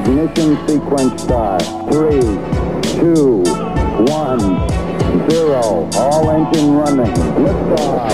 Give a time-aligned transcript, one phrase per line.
[0.00, 1.62] Ignition sequence start.
[1.92, 2.22] Three,
[2.96, 3.42] two,
[4.08, 4.40] one,
[5.28, 5.86] zero.
[5.94, 7.12] All engine running.
[7.36, 8.08] Liftoff.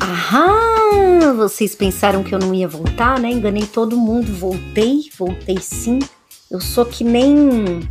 [0.00, 1.36] Aham!
[1.36, 3.30] Vocês pensaram que eu não ia voltar, né?
[3.30, 4.32] Enganei todo mundo.
[4.32, 6.00] Voltei, voltei sim.
[6.50, 7.88] Eu sou que nem.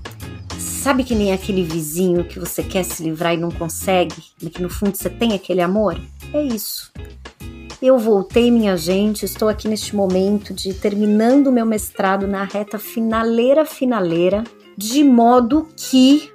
[0.86, 4.62] Sabe que nem aquele vizinho que você quer se livrar e não consegue, mas que
[4.62, 6.00] no fundo você tem aquele amor?
[6.32, 6.92] É isso.
[7.82, 13.66] Eu voltei, minha gente, estou aqui neste momento de terminando meu mestrado na reta finaleira
[13.66, 14.44] finaleira,
[14.78, 16.30] de modo que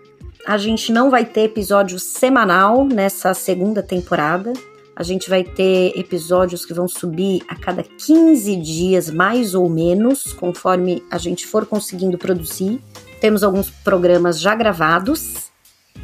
[0.44, 4.52] a gente não vai ter episódio semanal nessa segunda temporada.
[4.96, 10.32] A gente vai ter episódios que vão subir a cada 15 dias, mais ou menos,
[10.32, 12.82] conforme a gente for conseguindo produzir.
[13.20, 15.50] Temos alguns programas já gravados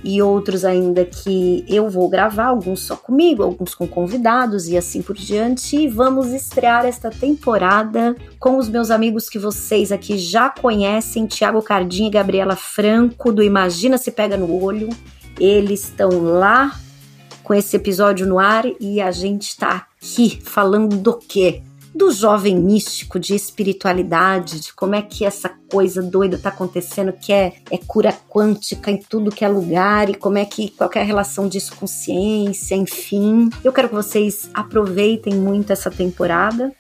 [0.04, 5.02] e outros ainda que eu vou gravar, alguns só comigo, alguns com convidados e assim
[5.02, 5.76] por diante.
[5.76, 11.62] E vamos estrear esta temporada com os meus amigos que vocês aqui já conhecem, Tiago
[11.62, 14.88] Cardinha e Gabriela Franco, do Imagina Se Pega no Olho.
[15.40, 16.78] Eles estão lá
[17.42, 21.62] com esse episódio no ar e a gente está aqui falando do quê?
[21.96, 27.32] Do jovem místico, de espiritualidade, de como é que essa coisa doida tá acontecendo, que
[27.32, 31.48] é, é cura quântica em tudo que é lugar, e como é que qualquer relação
[31.48, 33.48] disso com ciência, enfim.
[33.64, 36.70] Eu quero que vocês aproveitem muito essa temporada.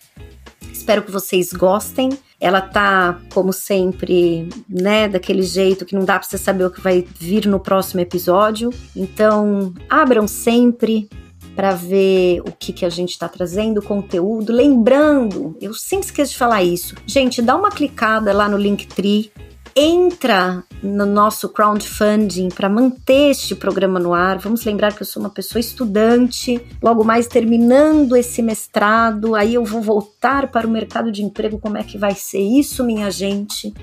[0.70, 2.10] Espero que vocês gostem.
[2.38, 6.82] Ela tá, como sempre, né, daquele jeito que não dá para você saber o que
[6.82, 8.68] vai vir no próximo episódio.
[8.94, 11.08] Então, abram sempre
[11.56, 14.52] para ver o que, que a gente está trazendo, conteúdo.
[14.52, 16.94] Lembrando, eu sempre esqueço de falar isso.
[17.06, 19.32] Gente, dá uma clicada lá no Linktree
[19.78, 24.38] entra no nosso crowdfunding para manter este programa no ar.
[24.38, 29.64] Vamos lembrar que eu sou uma pessoa estudante, logo mais terminando esse mestrado, aí eu
[29.66, 31.58] vou voltar para o mercado de emprego.
[31.58, 33.74] Como é que vai ser isso, minha gente?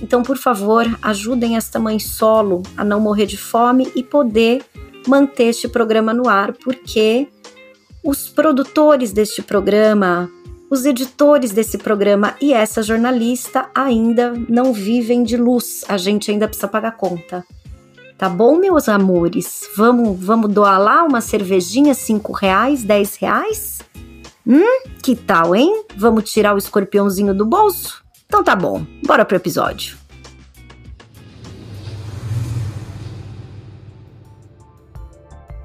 [0.00, 4.62] Então, por favor, ajudem esta mãe solo a não morrer de fome e poder
[5.06, 7.28] manter este programa no ar, porque
[8.02, 10.30] os produtores deste programa,
[10.70, 15.84] os editores desse programa e essa jornalista ainda não vivem de luz.
[15.88, 17.44] A gente ainda precisa pagar conta.
[18.16, 19.68] Tá bom, meus amores?
[19.76, 23.80] Vamos, vamos doar lá uma cervejinha, cinco reais, dez reais?
[24.46, 25.84] Hum, que tal, hein?
[25.96, 28.02] Vamos tirar o escorpiãozinho do bolso?
[28.26, 29.99] Então tá bom, bora pro episódio.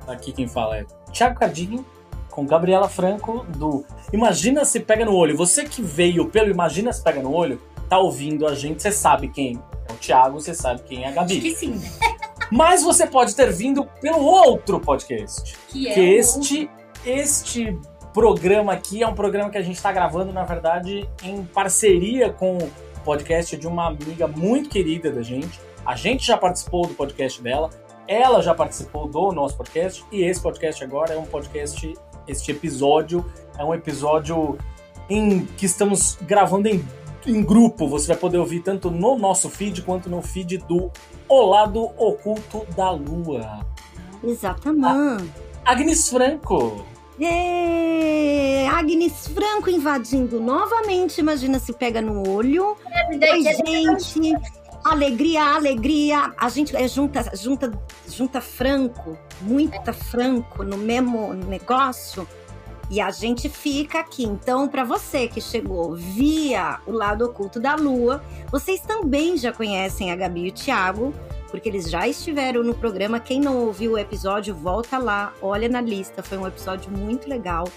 [0.07, 1.85] Aqui quem fala é Thiago Cardinho,
[2.29, 5.35] com Gabriela Franco, do Imagina se Pega no Olho.
[5.37, 9.29] Você que veio pelo Imagina se Pega no Olho, tá ouvindo a gente, você sabe
[9.29, 11.33] quem é o Thiago, você sabe quem é a Gabi.
[11.33, 11.81] Acho que sim.
[12.51, 15.55] Mas você pode ter vindo pelo outro podcast.
[15.69, 16.69] Que é que o- este,
[17.05, 17.77] este
[18.13, 22.57] programa aqui é um programa que a gente está gravando, na verdade, em parceria com
[22.57, 22.71] o
[23.03, 25.59] podcast de uma amiga muito querida da gente.
[25.85, 27.69] A gente já participou do podcast dela,
[28.07, 31.93] ela já participou do nosso podcast, e esse podcast agora é um podcast,
[32.27, 33.25] este episódio
[33.57, 34.57] é um episódio
[35.09, 36.83] em que estamos gravando em,
[37.25, 37.87] em grupo.
[37.87, 40.91] Você vai poder ouvir tanto no nosso feed quanto no feed do
[41.27, 43.65] O Lado Oculto da Lua.
[44.23, 45.31] Exatamente.
[45.63, 46.85] Agnes Franco.
[47.19, 51.19] Ê, Agnes Franco invadindo novamente.
[51.19, 52.75] Imagina se pega no olho.
[53.09, 54.35] Oi, gente.
[54.85, 56.31] Alegria, alegria.
[56.37, 57.71] A gente é junta, junta,
[58.07, 62.27] junta Franco, muita Franco no mesmo negócio.
[62.87, 64.23] E a gente fica aqui.
[64.23, 70.11] Então, para você que chegou via o lado oculto da Lua, vocês também já conhecem
[70.11, 71.11] a Gabi e o Thiago,
[71.49, 73.19] porque eles já estiveram no programa.
[73.19, 76.21] Quem não ouviu o episódio, volta lá, olha na lista.
[76.21, 77.67] Foi um episódio muito legal.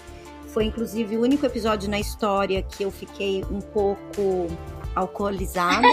[0.49, 4.47] Foi inclusive o único episódio na história que eu fiquei um pouco
[4.95, 5.87] alcoolizada.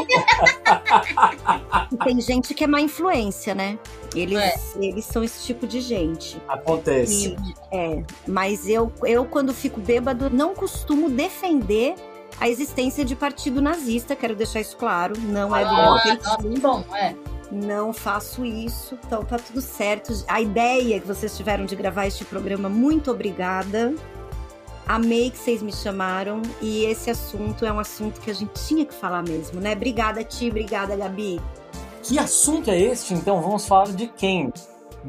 [1.92, 3.78] E tem gente que é má influência, né?
[4.14, 4.54] Eles, É.
[4.80, 6.40] eles são esse tipo de gente.
[6.48, 7.28] Acontece.
[7.28, 11.94] E- é, mas eu, eu, quando fico bêbado, não costumo defender
[12.40, 15.18] a existência de partido nazista, quero deixar isso claro.
[15.18, 17.14] Não é do meu Ah, nossa, que bom, é.
[17.50, 20.12] Não faço isso, então tá tudo certo.
[20.26, 23.94] A ideia que vocês tiveram de gravar este programa, muito obrigada.
[24.86, 28.84] Amei que vocês me chamaram e esse assunto é um assunto que a gente tinha
[28.84, 29.72] que falar mesmo, né?
[29.72, 31.40] Obrigada, Ti, obrigada, Gabi.
[32.02, 33.42] Que assunto é este, então?
[33.42, 34.52] Vamos falar de quem?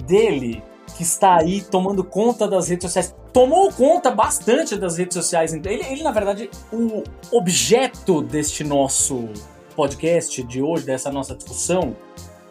[0.03, 0.63] Dele,
[0.95, 3.15] que está aí tomando conta das redes sociais.
[3.31, 5.53] Tomou conta bastante das redes sociais.
[5.53, 5.71] então.
[5.71, 9.29] Ele, ele na verdade, o objeto deste nosso
[9.75, 11.95] podcast de hoje, dessa nossa discussão,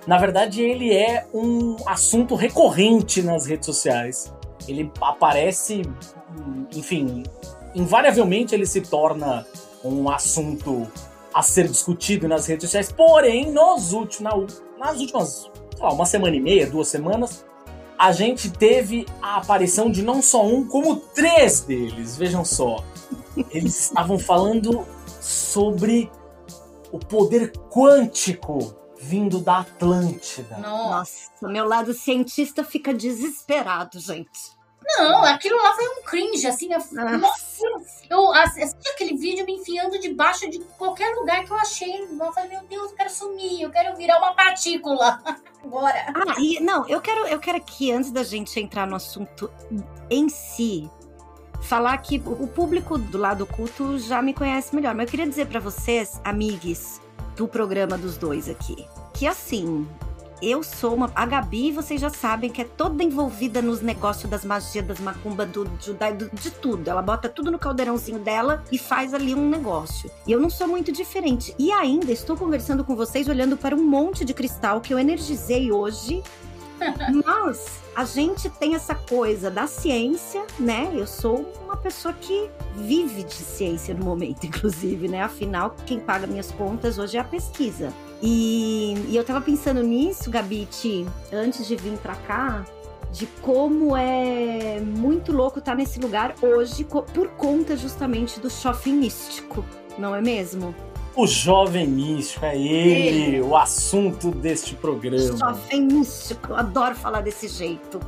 [0.06, 4.32] na verdade, ele é um assunto recorrente nas redes sociais.
[4.68, 5.82] ele aparece,
[6.74, 7.22] enfim,
[7.74, 9.46] invariavelmente ele se torna
[9.84, 10.90] um assunto
[11.32, 12.90] a ser discutido nas redes sociais.
[12.90, 17.44] Porém, nos últimos, nas últimas, lá, uma semana e meia, duas semanas,
[17.98, 22.16] a gente teve a aparição de não só um, como três deles.
[22.16, 22.82] Vejam só.
[23.50, 24.86] Eles estavam falando
[25.20, 26.10] sobre
[26.90, 30.58] o poder quântico vindo da Atlântida.
[30.58, 34.55] Nossa, meu lado cientista fica desesperado, gente.
[34.98, 36.72] Não, aquilo lá foi um cringe, assim.
[36.72, 36.78] Eu,
[37.18, 37.62] nossa.
[38.08, 42.02] eu assisti aquele vídeo me enfiando debaixo de qualquer lugar que eu achei.
[42.02, 45.20] Eu falei, meu Deus, eu quero sumir, eu quero virar uma partícula.
[45.64, 46.12] Agora.
[46.14, 49.50] Ah, e não, eu quero, eu quero aqui, antes da gente entrar no assunto
[50.08, 50.88] em si,
[51.62, 54.94] falar que o público do lado oculto já me conhece melhor.
[54.94, 57.00] Mas eu queria dizer para vocês, amigos
[57.36, 59.86] do programa dos dois aqui, que assim,
[60.42, 61.10] eu sou uma.
[61.14, 65.46] A Gabi, vocês já sabem que é toda envolvida nos negócios das magias, das macumba,
[65.46, 66.88] do, do, de tudo.
[66.88, 70.10] Ela bota tudo no caldeirãozinho dela e faz ali um negócio.
[70.26, 71.54] E eu não sou muito diferente.
[71.58, 75.72] E ainda estou conversando com vocês olhando para um monte de cristal que eu energizei
[75.72, 76.22] hoje.
[77.24, 80.90] Mas a gente tem essa coisa da ciência, né?
[80.92, 85.22] Eu sou uma pessoa que vive de ciência no momento, inclusive, né?
[85.22, 87.92] Afinal, quem paga minhas contas hoje é a pesquisa.
[88.22, 92.64] E, e eu tava pensando nisso, Gabite, antes de vir pra cá,
[93.12, 98.94] de como é muito louco estar tá nesse lugar hoje por conta justamente do shopping
[98.94, 99.64] místico,
[99.98, 100.74] não é mesmo?
[101.14, 103.40] O jovem místico, é ele, ele.
[103.40, 105.36] o assunto deste programa.
[105.36, 107.98] Jovem místico, eu adoro falar desse jeito.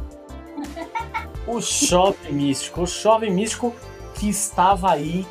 [1.47, 3.75] O jovem místico, o jovem místico
[4.15, 5.27] que estava aí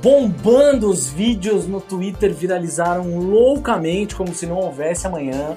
[0.00, 5.56] bombando os vídeos no Twitter, viralizaram loucamente, como se não houvesse amanhã,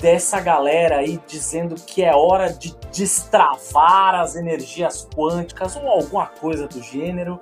[0.00, 6.66] dessa galera aí dizendo que é hora de destravar as energias quânticas ou alguma coisa
[6.66, 7.38] do gênero.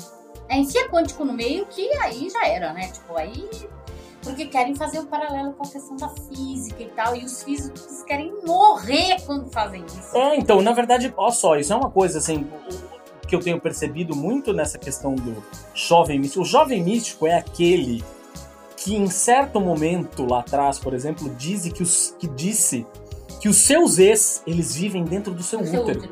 [0.48, 2.88] É, em si é quântico no meio que aí já era, né?
[2.88, 3.48] Tipo, aí.
[4.22, 7.42] Porque querem fazer o um paralelo com a questão da física e tal, e os
[7.42, 10.16] físicos querem morrer quando fazem isso.
[10.16, 12.48] É, então, na verdade, olha só, isso é uma coisa assim
[13.32, 15.42] que eu tenho percebido muito nessa questão do
[15.74, 16.42] jovem místico.
[16.42, 18.04] O jovem místico é aquele
[18.76, 22.86] que em certo momento lá atrás, por exemplo, disse que, os, que disse
[23.40, 25.98] que os seus ex, eles vivem dentro do seu útero.
[25.98, 26.10] útero.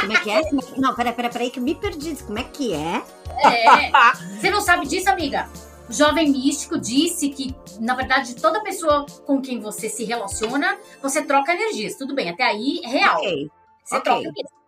[0.00, 0.40] Como é que é?
[0.80, 2.16] Não, peraí, peraí, peraí, que eu me perdi.
[2.24, 3.02] Como é que é?
[3.44, 3.90] É.
[4.40, 5.46] Você não sabe disso, amiga?
[5.90, 11.20] O jovem místico disse que, na verdade, toda pessoa com quem você se relaciona, você
[11.22, 11.96] troca energias.
[11.96, 13.18] Tudo bem, até aí é real.
[13.18, 13.50] Okay.
[13.84, 14.02] Você okay.
[14.02, 14.59] troca energias.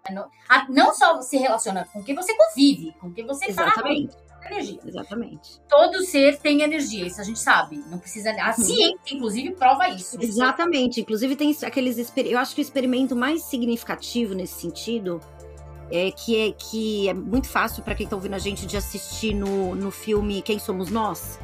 [0.69, 4.13] Não só se relaciona com quem você convive, com quem você Exatamente.
[4.13, 4.23] fala.
[4.45, 4.81] Energia.
[4.85, 5.61] Exatamente.
[5.69, 7.77] Todo ser tem energia, isso a gente sabe.
[7.89, 8.33] Não precisa.
[8.33, 10.19] A ciência, inclusive, prova isso.
[10.21, 11.01] Exatamente.
[11.01, 12.13] Inclusive, tem aqueles.
[12.17, 15.21] Eu acho que o experimento mais significativo nesse sentido
[15.93, 19.33] é que é, que é muito fácil para quem está ouvindo a gente de assistir
[19.33, 21.39] no, no filme Quem Somos Nós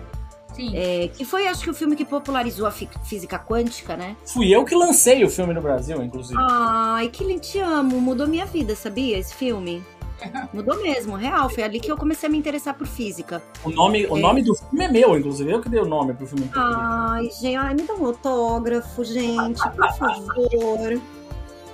[0.58, 0.72] Sim.
[0.75, 4.16] É, que foi, acho que, o filme que popularizou a física quântica, né?
[4.26, 6.37] Fui eu que lancei o filme no Brasil, inclusive.
[6.50, 8.00] Ai, que te amo.
[8.00, 9.16] Mudou minha vida, sabia?
[9.16, 9.84] Esse filme.
[10.52, 11.49] Mudou mesmo, real.
[11.49, 13.40] Foi ali que eu comecei a me interessar por física.
[13.64, 14.08] O nome, é.
[14.10, 15.49] o nome do filme é meu, inclusive.
[15.49, 16.50] Eu que dei o nome pro filme.
[16.52, 21.00] Ai, gente, ai, me dá um autógrafo, gente, por favor.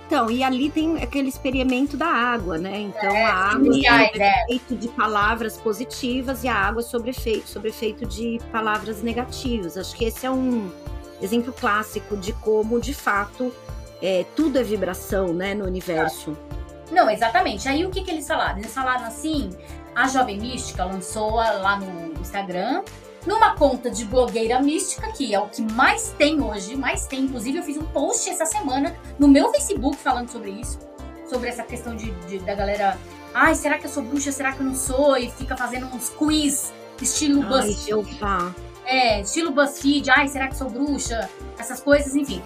[0.06, 2.78] Então, e ali tem aquele experimento da água, né?
[2.78, 4.32] Então, é, a água é né?
[4.44, 9.79] efeito de palavras positivas e a água sobre efeito, sobre efeito de palavras negativas.
[9.79, 10.70] Acho que esse é um
[11.22, 13.52] exemplo clássico de como, de fato,
[14.02, 16.36] é, tudo é vibração, né, no universo.
[16.90, 17.67] Não, exatamente.
[17.67, 18.58] Aí o que, que eles falaram?
[18.58, 19.50] Eles falaram assim:
[19.94, 22.82] a Jovem Mística lançou lá no Instagram
[23.26, 27.20] numa conta de blogueira mística, que é o que mais tem hoje, mais tem.
[27.20, 30.78] Inclusive, eu fiz um post essa semana no meu Facebook falando sobre isso,
[31.28, 32.98] sobre essa questão de, de da galera.
[33.32, 34.31] Ai, será que eu sou bruxa?
[34.31, 35.16] Será que eu não sou?
[35.16, 38.19] E fica fazendo uns quiz estilo BuzzFeed.
[38.86, 40.10] É, estilo BuzzFeed.
[40.10, 41.28] Ai, será que sou bruxa?
[41.58, 42.43] Essas coisas, enfim.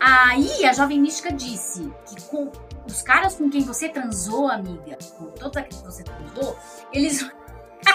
[0.00, 2.50] Aí a jovem mística disse que com
[2.86, 6.56] os caras com quem você transou, amiga, com todos aqueles que você transou,
[6.92, 7.24] eles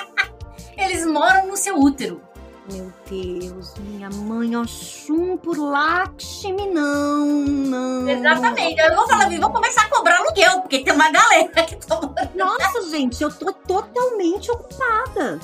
[0.78, 2.22] eles moram no seu útero.
[2.70, 8.10] Meu Deus, minha mãe Oxum por Lakshmi, não, não.
[8.10, 8.82] Exatamente.
[8.82, 12.00] Eu vou falar, vou começar a cobrar aluguel, porque tem uma galera que tá
[12.36, 15.40] Nossa, gente, eu tô totalmente ocupada.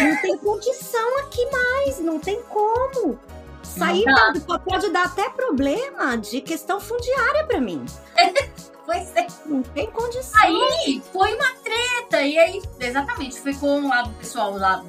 [0.00, 3.16] Não tem condição aqui mais, não tem como.
[3.62, 7.84] Sair da, pode dar até problema de questão fundiária para mim.
[8.84, 9.26] pois é.
[9.44, 10.40] Não tem condição.
[10.40, 12.22] Aí foi uma treta.
[12.22, 14.82] E aí, exatamente, foi com o pessoal lá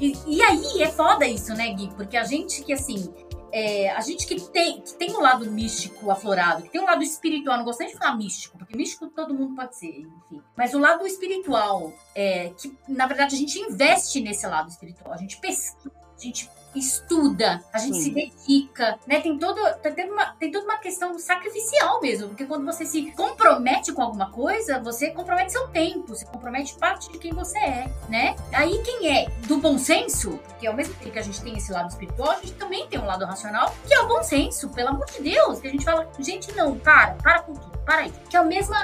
[0.00, 1.88] e, e aí é foda isso, né, Gui?
[1.94, 3.12] Porque a gente que, assim,
[3.52, 7.02] é, a gente que tem, que tem um lado místico aflorado, que tem um lado
[7.02, 10.42] espiritual, não gosto nem de falar místico, porque místico todo mundo pode ser, enfim.
[10.56, 15.16] Mas o lado espiritual, é, que na verdade a gente investe nesse lado espiritual, a
[15.16, 18.02] gente pesquisa, a gente estuda, a gente Sim.
[18.02, 19.20] se dedica, né?
[19.20, 19.60] Tem, todo,
[19.94, 24.30] tem, uma, tem toda uma questão sacrificial mesmo, porque quando você se compromete com alguma
[24.30, 28.36] coisa, você compromete seu tempo, você compromete parte de quem você é, né?
[28.52, 31.72] Aí quem é do bom senso, porque ao mesmo tempo que a gente tem esse
[31.72, 34.90] lado espiritual, a gente também tem um lado racional, que é o bom senso, pelo
[34.90, 38.12] amor de Deus, que a gente fala, gente, não, para, para com tudo, para aí.
[38.28, 38.74] Que é o mesmo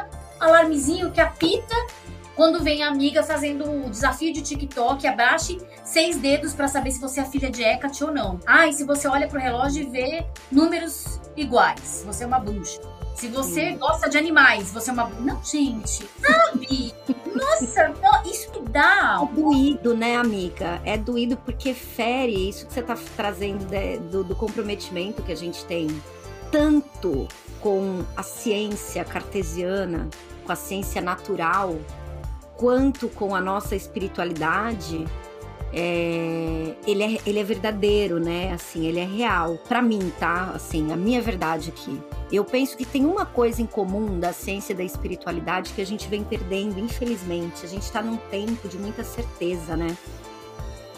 [0.41, 1.75] alarmezinho que apita
[2.35, 7.01] quando vem a amiga fazendo o desafio de TikTok, abrace seis dedos para saber se
[7.01, 8.41] você é filha de Hecate ou não.
[8.47, 12.81] Ah, e se você olha pro relógio e vê números iguais, você é uma bruxa.
[13.15, 15.09] Se você gosta de animais, você é uma.
[15.21, 16.95] Não, gente, sabe?
[17.35, 19.21] Nossa, não, isso me dá.
[19.23, 20.81] É doído, né, amiga?
[20.85, 25.37] É doído porque fere isso que você tá trazendo de, do, do comprometimento que a
[25.37, 25.89] gente tem
[26.51, 27.29] tanto
[27.61, 30.09] com a ciência cartesiana,
[30.45, 31.77] com a ciência natural,
[32.63, 35.05] quanto com a nossa espiritualidade,
[35.73, 38.53] é, ele, é, ele é verdadeiro, né?
[38.53, 39.59] Assim, ele é real.
[39.69, 40.53] Para mim, tá?
[40.55, 42.01] Assim, a minha verdade aqui.
[42.31, 45.85] Eu penso que tem uma coisa em comum da ciência e da espiritualidade que a
[45.85, 47.67] gente vem perdendo, infelizmente.
[47.67, 49.97] A gente tá num tempo de muita certeza, né?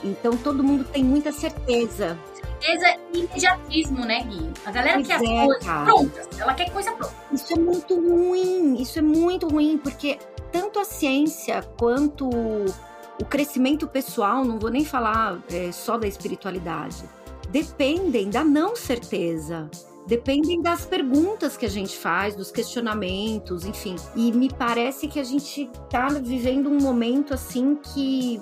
[0.04, 2.18] Então todo mundo tem muita certeza.
[2.60, 4.50] Certeza e imediatismo, né, Gui?
[4.66, 5.84] A galera pois quer é, as coisas cara.
[5.86, 6.28] prontas.
[6.38, 7.14] Ela quer coisa pronta.
[7.32, 8.82] Isso é muito ruim.
[8.82, 10.18] Isso é muito ruim, porque
[10.54, 17.02] tanto a ciência quanto o crescimento pessoal, não vou nem falar é, só da espiritualidade,
[17.50, 19.68] dependem da não certeza.
[20.06, 23.96] Dependem das perguntas que a gente faz, dos questionamentos, enfim.
[24.14, 28.40] E me parece que a gente está vivendo um momento assim que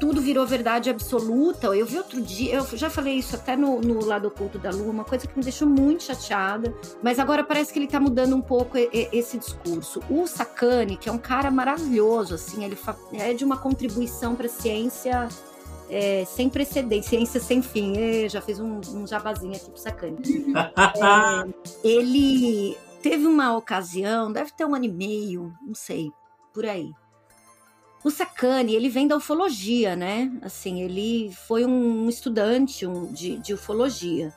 [0.00, 1.66] tudo virou verdade absoluta.
[1.68, 4.90] Eu vi outro dia, eu já falei isso até no, no lado oculto da lua,
[4.90, 8.40] uma coisa que me deixou muito chateada, mas agora parece que ele tá mudando um
[8.40, 10.00] pouco esse discurso.
[10.08, 12.76] O Sakane, que é um cara maravilhoso, assim, ele
[13.12, 15.28] é de uma contribuição para a ciência
[15.90, 17.96] é, sem precedente, ciência sem fim.
[17.96, 20.16] Eu já fiz um, um jabazinho aqui pro Sakane.
[20.56, 26.10] é, ele teve uma ocasião, deve ter um ano e meio, não sei,
[26.54, 26.90] por aí
[28.02, 30.32] o Sakane, ele vem da ufologia, né?
[30.42, 34.32] Assim, ele foi um estudante de, de ufologia,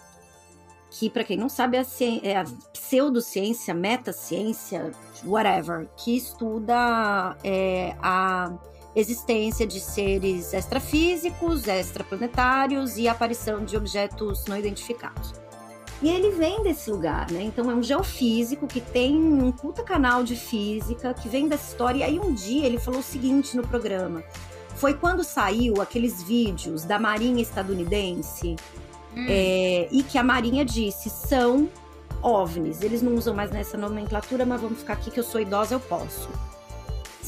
[0.91, 1.85] que, para quem não sabe, é a,
[2.23, 4.91] é a pseudociência, metaciência,
[5.25, 8.53] whatever, que estuda é, a
[8.95, 15.42] existência de seres extrafísicos, extraplanetários e aparição de objetos não identificados.
[16.03, 17.41] E ele vem desse lugar, né?
[17.43, 21.99] Então é um geofísico que tem um puta canal de física, que vem dessa história.
[21.99, 24.21] E aí um dia ele falou o seguinte no programa.
[24.75, 28.57] Foi quando saiu aqueles vídeos da Marinha estadunidense
[29.15, 29.25] hum.
[29.29, 31.69] é, e que a Marinha disse são
[32.21, 32.81] OVNIs.
[32.81, 35.79] Eles não usam mais nessa nomenclatura, mas vamos ficar aqui que eu sou idosa, eu
[35.79, 36.27] posso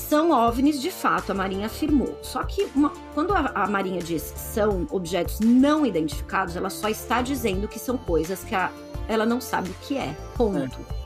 [0.10, 2.18] são OVNIs de fato, a Marinha afirmou.
[2.22, 7.22] Só que uma, quando a, a, Marinha diz são objetos não identificados, ela só está
[7.22, 8.72] dizendo que são coisas que a,
[9.08, 10.16] ela não sabe o que é.
[10.38, 10.80] Ponto.
[10.92, 11.06] É.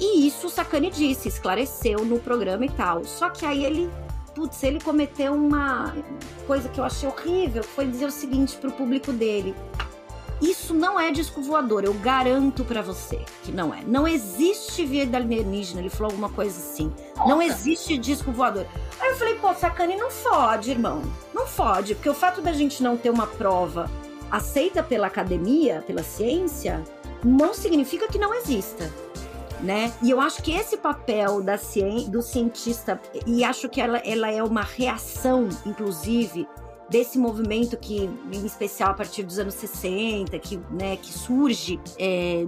[0.00, 3.04] E isso o Sacani disse, esclareceu no programa e tal.
[3.04, 3.90] Só que aí ele,
[4.34, 5.94] putz, ele cometeu uma
[6.46, 9.54] coisa que eu achei horrível, foi dizer o seguinte para o público dele:
[10.40, 13.82] isso não é disco voador, eu garanto para você que não é.
[13.86, 16.92] Não existe vida alienígena, ele falou alguma coisa assim.
[17.16, 17.28] Nossa.
[17.28, 18.66] Não existe disco voador.
[19.00, 21.02] Aí eu falei, pô, sacane, não fode, irmão.
[21.32, 23.90] Não fode, porque o fato da gente não ter uma prova
[24.30, 26.82] aceita pela academia, pela ciência,
[27.24, 28.90] não significa que não exista.
[29.60, 29.92] Né?
[30.02, 34.30] E eu acho que esse papel da ciência, do cientista, e acho que ela, ela
[34.30, 36.46] é uma reação, inclusive,
[36.88, 42.46] desse movimento que, em especial a partir dos anos 60, que, né, que surge é,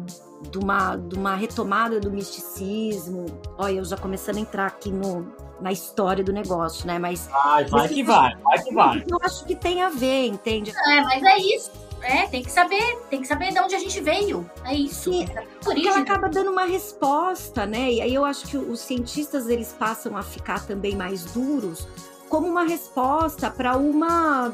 [0.50, 3.26] de, uma, de uma retomada do misticismo.
[3.58, 6.98] Olha, eu já começando a entrar aqui no, na história do negócio, né?
[6.98, 7.26] Mas.
[7.26, 9.04] Vai, vai que vai, vai que vai.
[9.08, 10.70] Eu acho que tem a ver, entende?
[10.70, 11.70] É, mas é isso.
[12.02, 14.48] É, tem que saber, tem que saber de onde a gente veio.
[14.64, 15.12] É isso.
[15.12, 15.26] E,
[15.64, 17.90] por isso ela acaba dando uma resposta, né?
[17.90, 21.88] E aí eu acho que os cientistas eles passam a ficar também mais duros
[22.28, 24.52] como uma resposta para uma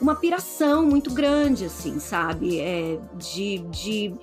[0.00, 2.60] uma piração muito grande, assim, sabe?
[2.60, 4.14] É, de, de...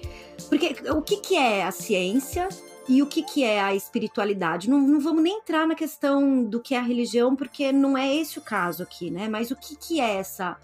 [0.50, 2.50] Porque o que, que é a ciência
[2.88, 4.70] e o que, que é a espiritualidade?
[4.70, 8.14] Não, não vamos nem entrar na questão do que é a religião, porque não é
[8.14, 9.28] esse o caso aqui, né?
[9.30, 10.58] Mas o que, que é essa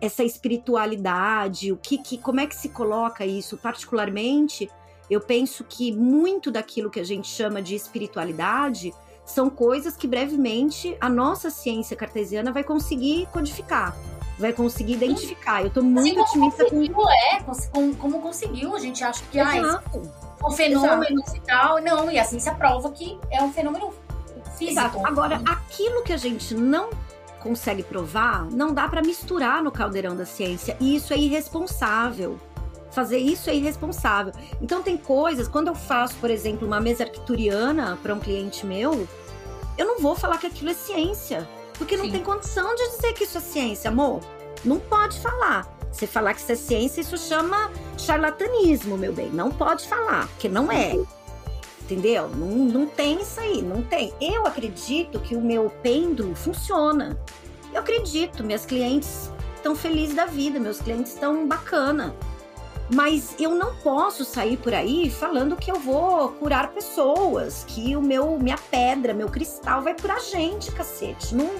[0.00, 1.72] essa espiritualidade?
[1.72, 3.56] O que, que como é que se coloca isso?
[3.56, 4.70] Particularmente,
[5.10, 8.94] eu penso que muito daquilo que a gente chama de espiritualidade
[9.28, 13.94] são coisas que brevemente a nossa ciência cartesiana vai conseguir codificar.
[14.38, 15.62] vai conseguir identificar.
[15.62, 17.40] Eu tô muito assim, otimista com conseguiu, é,
[17.72, 20.02] como, como conseguiu, a gente acha que ah, Exato.
[20.40, 21.80] são fenômenos e tal.
[21.82, 23.92] Não, e assim se aprova que é um fenômeno
[24.56, 24.80] físico.
[24.80, 25.04] Exato.
[25.04, 26.90] Agora, aquilo que a gente não
[27.40, 30.76] consegue provar, não dá para misturar no caldeirão da ciência.
[30.80, 32.38] E isso é irresponsável.
[32.90, 34.32] Fazer isso é irresponsável.
[34.60, 39.06] Então, tem coisas, quando eu faço, por exemplo, uma mesa arcturiana para um cliente meu,
[39.78, 41.48] eu não vou falar que aquilo é ciência.
[41.74, 42.10] Porque não Sim.
[42.10, 44.20] tem condição de dizer que isso é ciência, amor.
[44.64, 45.66] Não pode falar.
[45.92, 49.30] Você falar que isso é ciência, isso chama charlatanismo, meu bem.
[49.30, 50.98] Não pode falar, porque não é.
[51.82, 52.28] Entendeu?
[52.28, 54.12] Não, não tem isso aí, não tem.
[54.20, 57.16] Eu acredito que o meu pêndulo funciona.
[57.72, 62.14] Eu acredito, minhas clientes estão felizes da vida, meus clientes estão bacana.
[62.90, 68.00] Mas eu não posso sair por aí falando que eu vou curar pessoas, que o
[68.00, 71.34] meu minha pedra, meu cristal vai curar gente, cacete.
[71.34, 71.50] Não,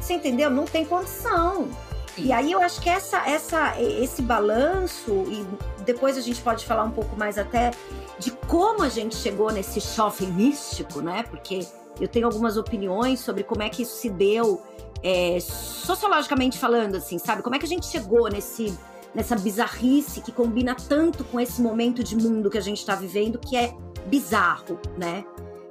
[0.00, 0.50] você entendeu?
[0.50, 1.68] Não tem condição.
[2.16, 5.46] E aí eu acho que essa, essa, esse balanço, e
[5.84, 7.72] depois a gente pode falar um pouco mais até
[8.18, 11.24] de como a gente chegou nesse shopping místico, né?
[11.28, 11.66] Porque
[12.00, 14.62] eu tenho algumas opiniões sobre como é que isso se deu,
[15.02, 17.42] é, sociologicamente falando, assim, sabe?
[17.42, 18.76] Como é que a gente chegou nesse,
[19.14, 23.38] nessa bizarrice que combina tanto com esse momento de mundo que a gente está vivendo,
[23.38, 23.72] que é
[24.06, 25.24] bizarro, né?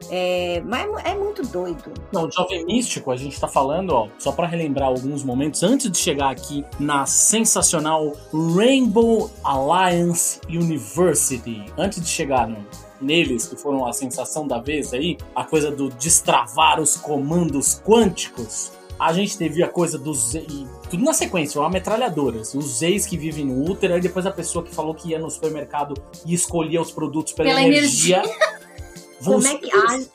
[0.09, 1.93] É, mas é é muito doido.
[2.11, 5.89] Não, o Jovem Místico, a gente tá falando, ó, só pra relembrar alguns momentos, antes
[5.89, 12.65] de chegar aqui na sensacional Rainbow Alliance University, antes de chegar no-
[12.99, 18.71] neles, que foram a sensação da vez aí, a coisa do destravar os comandos quânticos,
[19.03, 20.33] a gente teve a coisa dos.
[20.33, 22.53] e Tudo na sequência, uma metralhadoras.
[22.53, 25.29] Os ex que vivem no útero, aí depois a pessoa que falou que ia no
[25.29, 25.93] supermercado
[26.25, 28.21] e escolhia os produtos pela, Pela energia.
[29.19, 29.69] Vão Como é que.
[29.73, 30.07] Ai,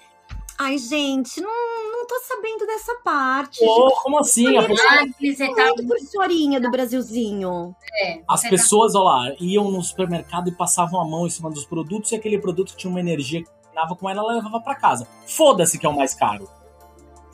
[0.59, 1.51] ai, gente, não,
[1.93, 3.59] não tô sabendo dessa parte.
[3.59, 4.57] Pô, como assim?
[4.57, 5.07] A pessoa
[5.77, 7.75] por do Brasilzinho.
[8.03, 11.51] É, As você pessoas, ó lá, iam no supermercado e passavam a mão em cima
[11.51, 14.75] dos produtos e aquele produto tinha uma energia que combinava com ela, ela levava pra
[14.75, 15.07] casa.
[15.27, 16.49] Foda-se que é o mais caro.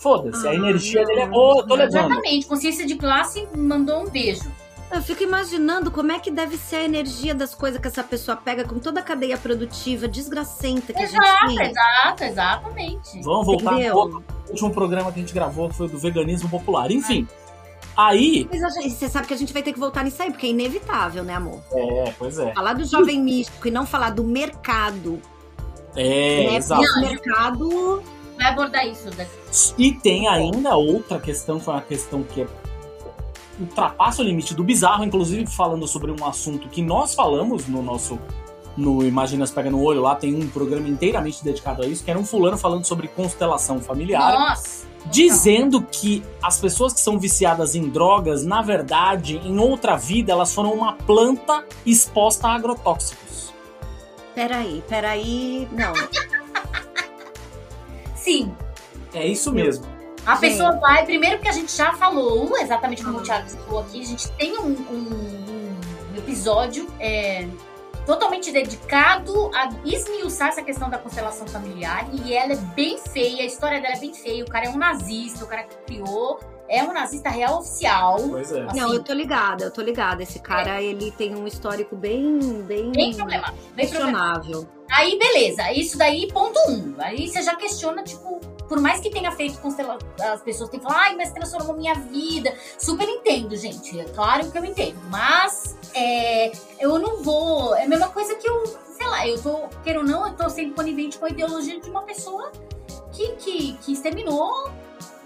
[0.05, 1.77] Foda-se, a Ah, energia não, dele é boa, tô não.
[1.77, 2.11] levando.
[2.13, 4.53] Exatamente, consciência de classe mandou um beijo.
[4.93, 8.37] Eu fico imaginando como é que deve ser a energia das coisas que essa pessoa
[8.37, 11.71] pega com toda a cadeia produtiva desgracenta que a gente tem.
[11.71, 13.23] Exato, exatamente.
[13.23, 13.95] Vamos voltar Entendeu?
[13.95, 16.91] no outro- último programa que a gente gravou, que foi do veganismo popular.
[16.91, 17.27] Enfim,
[17.97, 18.47] aí.
[18.53, 20.47] Mas a gente- você sabe que a gente vai ter que voltar nisso aí, porque
[20.47, 21.61] é inevitável, né, amor?
[21.73, 22.53] É, pois é.
[22.53, 25.19] Falar do jovem místico e não falar do mercado.
[25.97, 26.57] É, né?
[26.57, 26.83] exato.
[26.83, 28.03] Porque esse mercado.
[28.37, 29.31] Vai abordar isso daqui.
[29.79, 32.47] E tem ainda outra questão, que foi uma questão que é
[33.59, 38.19] ultrapassa o limite do bizarro, inclusive falando sobre um assunto que nós falamos no nosso
[38.77, 42.19] no Imaginas Pega no Olho, lá tem um programa inteiramente dedicado a isso, que era
[42.19, 44.87] um fulano falando sobre constelação familiar, Nossa.
[45.07, 50.53] dizendo que as pessoas que são viciadas em drogas, na verdade, em outra vida, elas
[50.53, 53.55] foram uma planta exposta a agrotóxicos.
[54.35, 55.69] Peraí, peraí.
[55.71, 55.93] Não.
[58.25, 58.55] Sim,
[59.13, 59.85] É isso mesmo.
[60.27, 60.41] a Gente.
[60.41, 61.05] pessoa vai.
[61.05, 64.59] Primeiro que a gente já falou, exatamente como o Thiago citou aqui, a gente tem
[64.59, 65.75] um, um-
[66.15, 67.47] um episódio é,
[68.07, 72.09] totalmente dedicado a esmiuçar essa questão da constelação familiar.
[72.13, 74.43] E ela é bem feia, a história dela é bem feia.
[74.45, 78.17] O cara é um nazista, o cara que criou é um nazista real oficial.
[78.31, 78.63] Pois é.
[78.65, 80.23] Assim, Não, eu tô ligada, eu tô ligada.
[80.23, 83.59] Esse cara, ele tem um histórico bem, bem, Bem problemático.
[83.75, 84.67] Bem problemático.
[84.95, 85.73] Aí, beleza.
[85.73, 86.95] Isso daí, ponto um.
[86.99, 90.87] Aí você já questiona, tipo, por mais que tenha feito constelação, as pessoas têm que
[90.87, 92.55] falar, ai, mas transformou minha vida.
[92.79, 93.99] Super entendo, gente.
[93.99, 94.97] É claro que eu entendo.
[95.11, 97.75] Mas é, eu não vou.
[97.75, 98.65] É a mesma coisa que eu,
[98.97, 101.91] sei lá, eu tô, quero ou não, eu tô sendo conivente com a ideologia de
[101.91, 102.53] uma pessoa
[103.13, 104.71] que, que, que exterminou.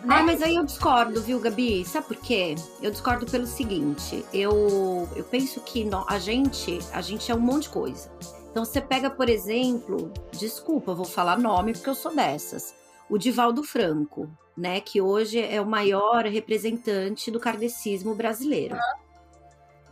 [0.02, 0.14] Né?
[0.16, 1.84] Ah, mas aí eu discordo, viu, Gabi?
[1.84, 2.54] Sabe por quê?
[2.80, 4.24] Eu discordo pelo seguinte.
[4.32, 8.08] Eu, eu penso que a gente, a gente é um monte de coisa.
[8.58, 12.74] Então você pega, por exemplo, desculpa, vou falar nome porque eu sou dessas.
[13.08, 18.76] O Divaldo Franco, né, que hoje é o maior representante do kardecismo brasileiro.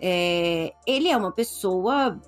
[0.00, 2.20] É, ele é uma pessoa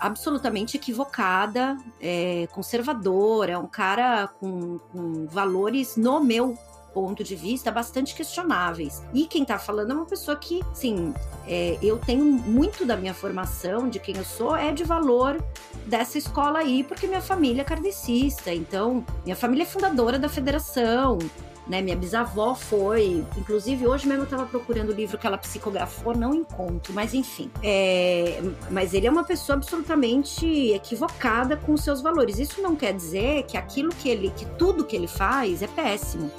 [0.00, 6.56] absolutamente equivocada, é, conservadora, é um cara com, com valores, no meu
[6.92, 9.02] ponto de vista, bastante questionáveis.
[9.12, 11.14] E quem tá falando é uma pessoa que, sim,
[11.46, 15.42] é, eu tenho muito da minha formação, de quem eu sou, é de valor
[15.86, 21.18] dessa escola aí, porque minha família é kardecista, então, minha família é fundadora da federação,
[21.66, 21.80] né?
[21.80, 23.24] Minha bisavó foi.
[23.36, 27.50] Inclusive, hoje mesmo eu tava procurando o livro que ela psicografou, não encontro, mas enfim.
[27.62, 32.38] É, mas ele é uma pessoa absolutamente equivocada com seus valores.
[32.38, 34.30] Isso não quer dizer que aquilo que ele.
[34.30, 36.30] que tudo que ele faz é péssimo.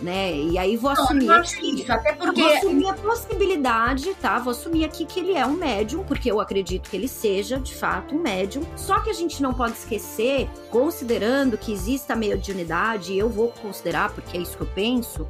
[0.00, 0.32] Né?
[0.34, 1.82] E aí vou Não, assumir aqui.
[1.82, 2.40] isso, até porque.
[2.40, 4.38] Vou assumir a possibilidade, tá?
[4.38, 7.74] Vou assumir aqui que ele é um médium, porque eu acredito que ele seja, de
[7.74, 8.62] fato, um médium.
[8.76, 13.48] Só que a gente não pode esquecer, considerando que exista a mediunidade, e eu vou
[13.48, 15.26] considerar, porque é isso que eu penso,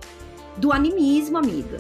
[0.57, 1.79] do animismo, amiga.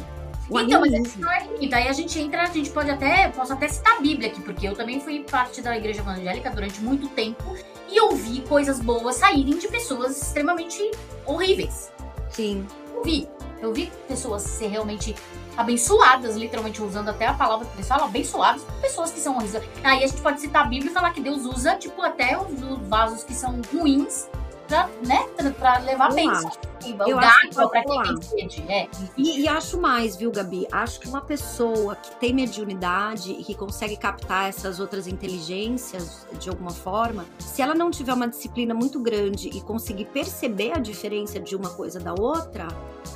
[0.50, 1.06] O Então, mas animismo.
[1.06, 1.74] esse não é limite.
[1.74, 4.66] Aí a gente entra, a gente pode até, posso até citar a Bíblia aqui, porque
[4.66, 7.54] eu também fui parte da igreja evangélica durante muito tempo
[7.90, 10.90] e eu vi coisas boas saírem de pessoas extremamente
[11.26, 11.92] horríveis.
[12.30, 12.66] Sim.
[12.98, 13.28] Eu vi.
[13.60, 15.14] Eu vi pessoas ser realmente
[15.56, 19.64] abençoadas, literalmente usando até a palavra que eles falam, abençoadas pessoas que são horríveis.
[19.82, 22.62] Aí a gente pode citar a Bíblia e falar que Deus usa, tipo, até os,
[22.62, 24.28] os vasos que são ruins
[24.68, 26.10] pra, né, pra- pra levar.
[27.06, 28.64] Eu O gato pra quem tem sede.
[28.68, 28.88] É.
[29.16, 30.66] E, e acho mais, viu, Gabi?
[30.70, 36.48] Acho que uma pessoa que tem mediunidade e que consegue captar essas outras inteligências de
[36.48, 41.40] alguma forma, se ela não tiver uma disciplina muito grande e conseguir perceber a diferença
[41.40, 42.68] de uma coisa da outra,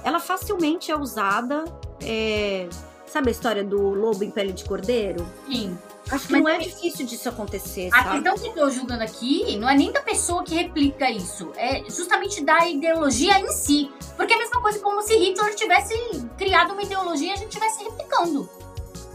[0.02, 1.64] ela facilmente é usada.
[2.02, 2.68] é,
[3.06, 5.26] Sabe a história do lobo em pele de cordeiro?
[5.46, 5.76] Enfim.
[6.10, 8.22] Acho que Mas não é difícil disso acontecer, A sabe?
[8.22, 11.84] questão que eu tô julgando aqui não é nem da pessoa que replica isso, é
[11.88, 13.90] justamente da ideologia em si.
[14.16, 15.94] Porque é a mesma coisa como se Hitler tivesse
[16.36, 18.48] criado uma ideologia e a gente estivesse replicando.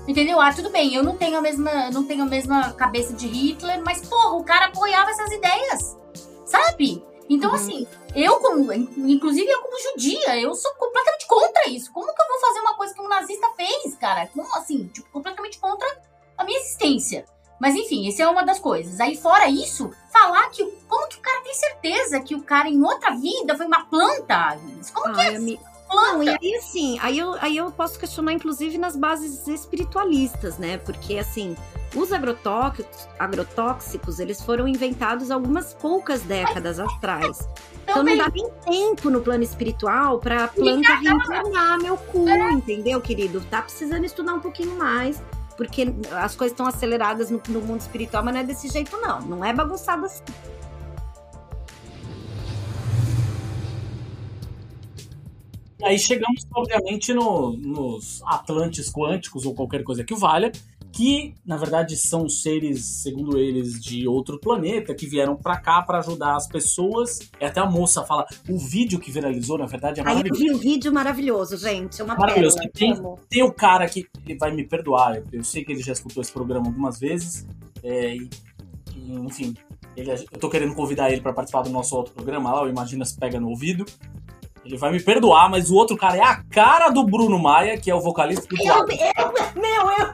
[0.07, 0.39] Entendeu?
[0.39, 3.81] Ah, tudo bem, eu não tenho a mesma, não tenho a mesma cabeça de Hitler,
[3.83, 5.97] mas porra, o cara apoiava essas ideias.
[6.45, 7.03] Sabe?
[7.29, 7.55] Então, Uhum.
[7.57, 11.91] assim, eu como, inclusive eu como judia, eu sou completamente contra isso.
[11.91, 14.27] Como que eu vou fazer uma coisa que um nazista fez, cara?
[14.27, 14.87] Como assim?
[14.87, 15.85] Tipo, completamente contra
[16.37, 17.25] a minha existência.
[17.59, 18.99] Mas enfim, essa é uma das coisas.
[18.99, 20.63] Aí, fora isso, falar que.
[20.87, 24.59] Como que o cara tem certeza que o cara em outra vida foi uma planta?
[24.93, 25.77] Como que é planta?
[25.89, 30.77] Não, e aí assim, aí eu, aí eu posso questionar, inclusive, nas bases espiritualistas, né?
[30.79, 31.55] Porque assim,
[31.95, 37.47] os agrotóxicos, agrotóxicos eles foram inventados algumas poucas décadas atrás.
[37.83, 38.17] Então não Também.
[38.17, 43.39] dá nem tempo no plano espiritual pra planta reencarnar meu cu, entendeu, querido?
[43.49, 45.21] Tá precisando estudar um pouquinho mais.
[45.57, 49.19] Porque as coisas estão aceleradas no, no mundo espiritual, mas não é desse jeito, não.
[49.21, 50.23] Não é bagunçado assim.
[55.79, 60.51] E aí chegamos, obviamente, no- nos Atlantes quânticos ou qualquer coisa que o valha,
[60.91, 65.99] que na verdade são seres, segundo eles, de outro planeta que vieram pra cá pra
[65.99, 67.19] ajudar as pessoas.
[67.39, 70.41] E até a moça fala, o vídeo que viralizou, na verdade, é Aí eu maravilhoso.
[70.41, 72.01] vi um vídeo maravilhoso, gente.
[72.01, 72.57] É uma Maravilhoso.
[72.73, 73.15] pérola.
[73.17, 73.25] Tem-.
[73.29, 76.31] Tem o cara que ele vai me perdoar, eu- sei que ele já escutou esse
[76.31, 77.45] programa algumas vezes,
[77.83, 78.29] é, e,
[78.95, 79.53] e, enfim,
[79.95, 83.05] ele- eu tô querendo convidar ele pra participar do nosso outro programa lá, o Imagina
[83.05, 83.85] se pega no ouvido.
[84.65, 87.89] Ele vai me perdoar, mas o outro cara é a cara do Bruno Maia, que
[87.89, 90.13] é o vocalista do Eu, eu, meu, eu,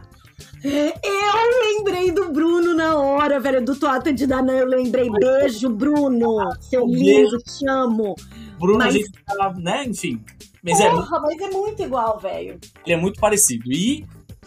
[0.64, 5.10] eu lembrei do Bruno na hora, velho, do Toata de Danã, eu lembrei.
[5.10, 8.16] Beijo, Bruno, seu lindo, te amo.
[8.60, 10.24] Bruno, mas- a gente tá, né, enfim.
[10.64, 12.58] Mas é, Porra, mas é muito igual, velho.
[12.86, 13.70] ele é muito parecido.
[13.72, 14.06] E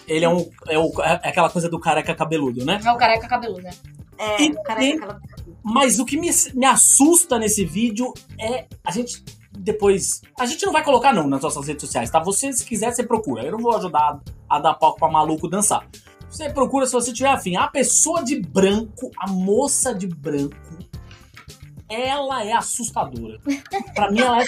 [0.09, 2.81] ele é, um, é, o- é aquela coisa do careca cabeludo, né?
[2.83, 3.71] É o careca cabeludo, né?
[4.19, 5.21] É, E o cara tem- é aquela...
[5.63, 9.23] Mas o que me, me assusta nesse vídeo é a gente
[9.59, 10.23] depois.
[10.39, 12.21] A gente não vai colocar, não, nas nossas redes sociais, tá?
[12.21, 13.43] Você, se quiser, você procura.
[13.43, 15.87] Eu não vou ajudar a, a dar palco pra maluco dançar.
[16.29, 17.57] Você procura se você tiver afim.
[17.57, 20.57] A pessoa de branco, a moça de branco,
[21.89, 23.39] ela é assustadora.
[23.95, 24.45] Pra mim, ela é.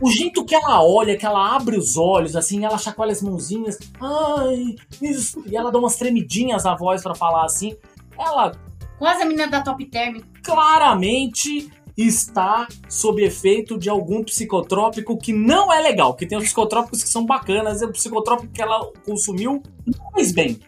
[0.00, 3.78] O jeito que ela olha, que ela abre os olhos, assim, ela chacoalha as mãozinhas.
[4.00, 5.42] Ai, isso.
[5.46, 7.76] E ela dá umas tremidinhas na voz pra falar assim.
[8.18, 8.52] Ela
[9.00, 10.20] Quase a menina da Top Term.
[10.44, 11.72] claramente
[12.06, 16.14] está sob efeito de algum psicotrópico que não é legal.
[16.14, 20.32] Que tem os psicotrópicos que são bacanas, e o psicotrópico que ela consumiu não fez
[20.32, 20.60] bem.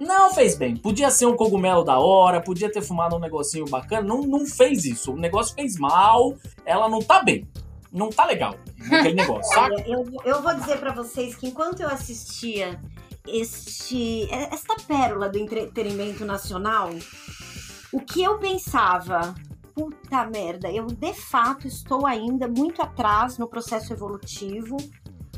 [0.00, 0.76] Não fez bem.
[0.76, 4.06] Podia ser um cogumelo da hora, podia ter fumado um negocinho bacana.
[4.06, 5.12] Não, não fez isso.
[5.12, 6.34] O negócio fez mal,
[6.64, 7.46] ela não tá bem.
[7.92, 8.56] Não tá legal
[8.90, 9.58] aquele negócio?
[9.58, 12.80] Olha, eu, eu vou dizer pra vocês que enquanto eu assistia
[13.26, 16.90] este, esta pérola do entretenimento nacional,
[17.92, 19.34] o que eu pensava,
[19.74, 24.76] puta merda, eu de fato estou ainda muito atrás no processo evolutivo,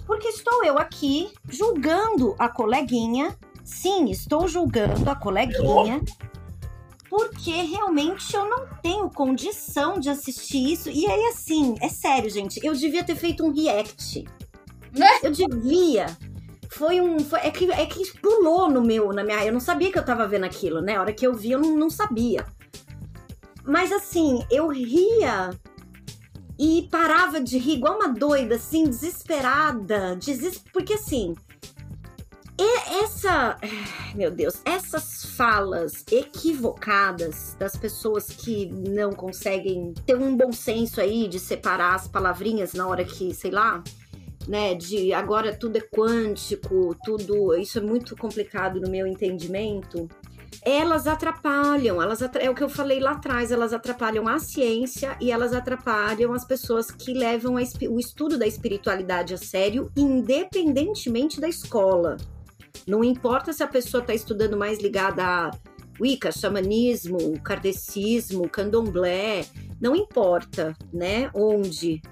[0.07, 3.37] porque estou eu aqui julgando a coleguinha.
[3.65, 6.01] Sim, estou julgando a coleguinha.
[7.09, 10.91] Porque realmente eu não tenho condição de assistir isso.
[10.91, 12.61] E aí, assim, é sério, gente.
[12.65, 14.25] Eu devia ter feito um react.
[14.93, 15.09] Né?
[15.23, 16.07] Eu devia.
[16.71, 17.19] Foi um.
[17.21, 19.45] foi- é, que, é que pulou no meu, na minha.
[19.45, 20.97] Eu não sabia que eu tava vendo aquilo, né?
[20.97, 22.45] A hora que eu vi, eu não, não sabia.
[23.67, 25.51] Mas assim, eu ria
[26.59, 30.17] e parava de rir igual uma doida, assim, desesperada.
[30.17, 30.63] Deses...
[30.73, 31.35] Porque assim.
[33.03, 33.59] Essa,
[34.15, 41.29] meu Deus, essas falas equivocadas das pessoas que não conseguem ter um bom senso aí
[41.29, 43.85] de separar as palavrinhas na hora que, sei lá,
[44.49, 50.09] né, de agora tudo é quântico, tudo, isso é muito complicado no meu entendimento
[50.63, 55.31] elas atrapalham, elas é o que eu falei lá atrás, elas atrapalham a ciência e
[55.31, 62.17] elas atrapalham as pessoas que levam o estudo da espiritualidade a sério, independentemente da escola.
[62.87, 65.51] Não importa se a pessoa está estudando mais ligada a
[66.01, 69.47] Wicca, xamanismo, kardecismo, candomblé,
[69.81, 72.03] não importa, né, onde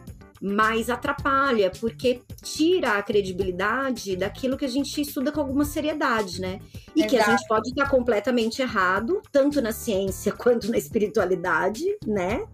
[0.46, 6.60] mas atrapalha, porque tira a credibilidade daquilo que a gente estuda com alguma seriedade, né?
[6.94, 7.08] E Exato.
[7.08, 12.44] que a gente pode estar completamente errado, tanto na ciência quanto na espiritualidade, né?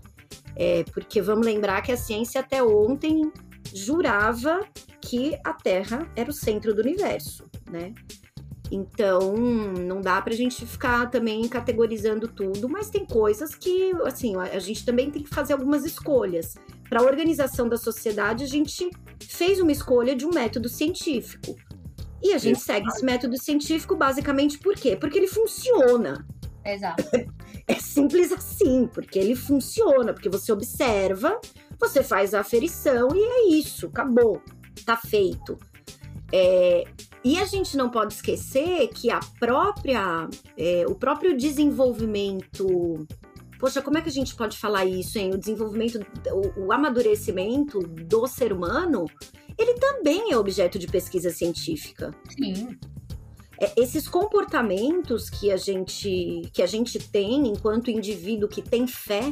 [0.55, 3.33] É, porque vamos lembrar que a ciência até ontem
[3.74, 4.61] jurava
[5.00, 7.92] que a Terra era o centro do universo, né?
[8.70, 14.61] Então, não dá pra gente ficar também categorizando tudo, mas tem coisas que, assim, a
[14.61, 16.55] gente também tem que fazer algumas escolhas
[16.90, 21.55] para a organização da sociedade, a gente fez uma escolha de um método científico.
[22.20, 22.66] E a gente Exato.
[22.66, 24.96] segue esse método científico basicamente por quê?
[24.96, 26.26] Porque ele funciona.
[26.64, 27.05] Exato.
[27.66, 31.40] É simples assim, porque ele funciona, porque você observa,
[31.79, 34.42] você faz a aferição e é isso, acabou,
[34.85, 35.57] tá feito.
[36.33, 36.85] É,
[37.22, 43.07] e a gente não pode esquecer que a própria, é, o próprio desenvolvimento
[43.61, 45.35] Poxa, como é que a gente pode falar isso, hein?
[45.35, 46.01] O desenvolvimento,
[46.33, 49.05] o, o amadurecimento do ser humano,
[49.59, 52.11] ele também é objeto de pesquisa científica.
[52.31, 52.79] Sim.
[53.61, 59.31] É, esses comportamentos que a gente que a gente tem enquanto indivíduo que tem fé,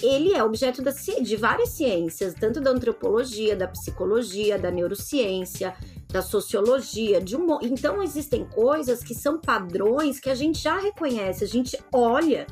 [0.00, 5.74] ele é objeto da, de várias ciências, tanto da antropologia, da psicologia, da neurociência,
[6.12, 11.42] da sociologia, de um, então existem coisas que são padrões que a gente já reconhece,
[11.42, 12.46] a gente olha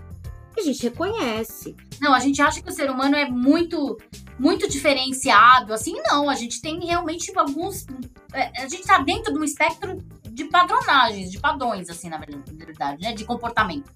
[0.60, 1.76] a gente reconhece.
[2.00, 3.98] Não, a gente acha que o ser humano é muito
[4.38, 6.28] muito diferenciado, assim, não.
[6.28, 7.86] A gente tem realmente alguns.
[8.32, 13.02] É, a gente tá dentro de um espectro de padronagens, de padrões, assim, na verdade,
[13.02, 13.12] né?
[13.12, 13.90] De comportamento.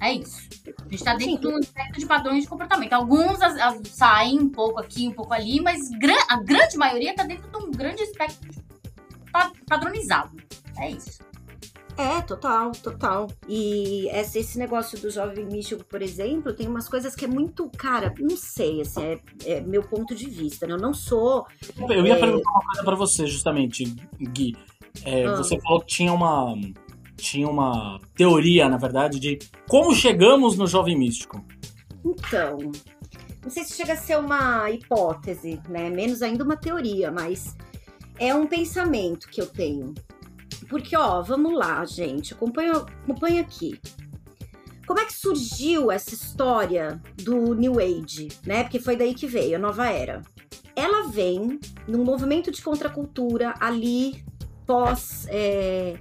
[0.00, 0.48] É isso.
[0.66, 1.40] A gente tá dentro Sim.
[1.40, 2.94] de um espectro de padrões de comportamento.
[2.94, 5.90] Alguns as, as, saem um pouco aqui, um pouco ali, mas
[6.28, 8.50] a grande maioria tá dentro de um grande espectro
[9.68, 10.42] padronizado.
[10.78, 11.20] É isso.
[11.96, 13.28] É, total, total.
[13.48, 18.14] E esse negócio do jovem místico, por exemplo, tem umas coisas que é muito, cara,
[18.18, 20.74] não sei, assim, é, é meu ponto de vista, né?
[20.74, 21.46] Eu não sou.
[21.88, 22.18] Eu ia é...
[22.18, 23.84] perguntar uma coisa pra você, justamente,
[24.20, 24.56] Gui.
[25.04, 25.36] É, ah.
[25.36, 26.54] Você falou que tinha uma.
[27.16, 31.44] Tinha uma teoria, na verdade, de como chegamos no jovem místico.
[32.02, 32.56] Então,
[33.42, 35.90] não sei se chega a ser uma hipótese, né?
[35.90, 37.54] Menos ainda uma teoria, mas
[38.18, 39.94] é um pensamento que eu tenho.
[40.68, 43.80] Porque, ó, vamos lá, gente, acompanha, acompanha aqui.
[44.86, 48.64] Como é que surgiu essa história do New Age, né?
[48.64, 50.22] Porque foi daí que veio a nova era.
[50.74, 54.24] Ela vem num movimento de contracultura ali
[54.66, 55.96] pós é,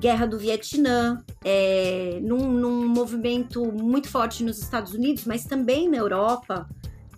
[0.00, 5.96] guerra do Vietnã, é, num, num, movimento muito forte nos Estados Unidos, mas também na
[5.96, 6.68] Europa,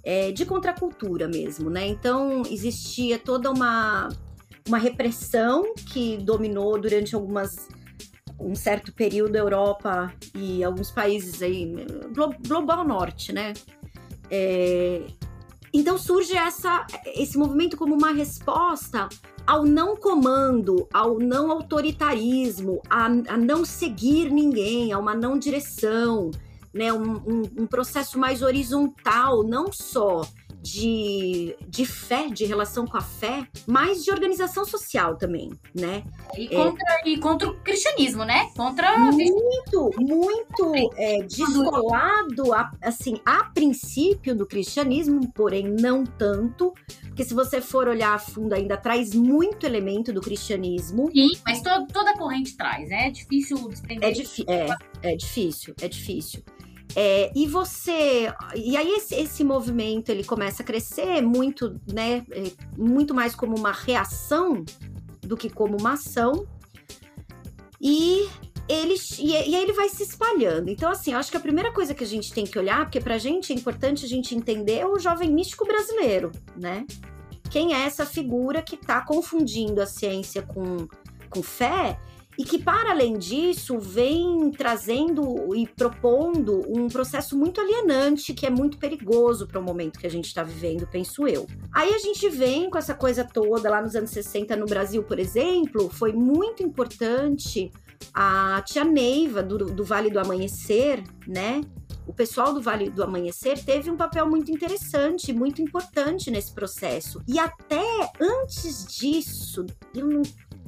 [0.05, 1.89] é, de contracultura mesmo, né?
[1.89, 4.09] Então existia toda uma
[4.67, 7.69] uma repressão que dominou durante algumas
[8.39, 11.75] um certo período a Europa e alguns países aí
[12.47, 13.55] global norte, né?
[14.31, 15.03] É,
[15.73, 19.09] então surge essa, esse movimento como uma resposta
[19.47, 26.31] ao não comando, ao não autoritarismo, a, a não seguir ninguém, a uma não direção,
[26.75, 26.93] né?
[26.93, 30.23] Um, um, um processo mais horizontal, não só
[30.67, 36.03] de, de fé, de relação com a fé, mas de organização social também, né?
[36.37, 38.51] E contra, é, e contra o cristianismo, né?
[38.57, 38.99] Contra.
[38.99, 46.75] Muito, muito é, descolado, a, assim, a princípio do cristianismo, porém não tanto,
[47.07, 51.11] porque se você for olhar a fundo, ainda traz muito elemento do cristianismo.
[51.13, 53.07] Sim, mas to, toda corrente traz, né?
[53.07, 54.13] É difícil desprender.
[54.49, 56.43] É, é, é difícil, é difícil.
[56.99, 58.33] É, e você.
[58.55, 62.25] E aí, esse, esse movimento ele começa a crescer muito, né?
[62.31, 64.65] É, muito mais como uma reação
[65.21, 66.49] do que como uma ação.
[67.79, 68.27] E
[68.67, 70.71] ele, e, e, aí ele vai se espalhando.
[70.71, 72.99] Então, assim, eu acho que a primeira coisa que a gente tem que olhar, porque
[72.99, 76.87] pra gente é importante a gente entender é o jovem místico brasileiro, né?
[77.51, 80.89] Quem é essa figura que tá confundindo a ciência com,
[81.29, 81.99] com fé
[82.39, 88.51] e que, para além disso, vem trazendo e propondo um processo muito alienante, que é
[88.51, 91.47] muito perigoso para o momento que a gente está vivendo, penso eu.
[91.73, 95.19] Aí a gente vem com essa coisa toda, lá nos anos 60 no Brasil, por
[95.19, 97.71] exemplo, foi muito importante
[98.13, 101.63] a tia Neiva, do, do Vale do Amanhecer, né?
[102.07, 107.21] o pessoal do Vale do Amanhecer teve um papel muito interessante, muito importante nesse processo.
[107.27, 110.23] E até antes disso, eu não,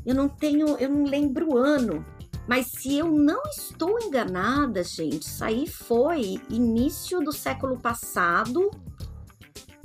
[0.04, 2.04] eu não tenho, eu não lembro o ano,
[2.46, 8.70] mas se eu não estou enganada, gente, isso aí foi início do século passado.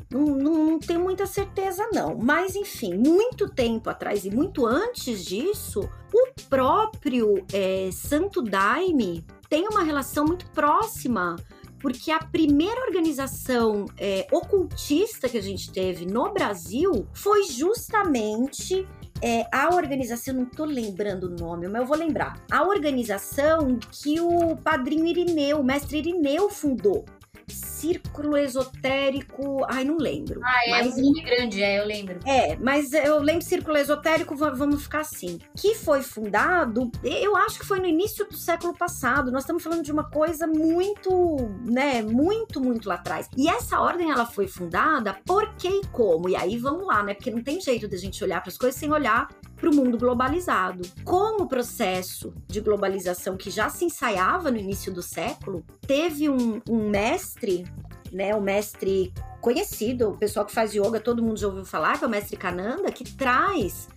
[0.10, 2.15] Não, não, não, tenho muita certeza, não.
[2.15, 9.67] Mas, enfim, muito tempo atrás e muito antes disso, o próprio é, Santo Daime tem
[9.67, 11.36] uma relação muito próxima
[11.84, 18.88] porque a primeira organização é, ocultista que a gente teve no Brasil foi justamente
[19.23, 22.43] é, a organização, não tô lembrando o nome, mas eu vou lembrar.
[22.51, 27.05] A organização que o padrinho Irineu, o mestre Irineu fundou
[27.47, 29.65] círculo esotérico.
[29.67, 30.39] Ai, não lembro.
[30.43, 32.19] Ah, é mas, um nome grande, é, eu lembro.
[32.25, 35.39] É, mas eu lembro círculo esotérico, vamos ficar assim.
[35.56, 39.32] Que foi fundado, eu acho que foi no início do século passado.
[39.32, 43.29] Nós estamos falando de uma coisa muito, né, muito, muito lá atrás.
[43.38, 46.29] E essa ordem ela foi fundada por que e como?
[46.29, 47.13] E aí vamos lá, né?
[47.13, 49.27] Porque não tem jeito de a gente olhar para as coisas sem olhar
[49.63, 50.84] para o mundo globalizado.
[51.06, 56.62] Com o processo de globalização que já se ensaiava no início do século, teve um,
[56.69, 57.63] um mestre,
[58.12, 62.04] né, um mestre conhecido, o pessoal que faz yoga, todo mundo já ouviu falar, que
[62.04, 63.88] é o mestre Kananda, que traz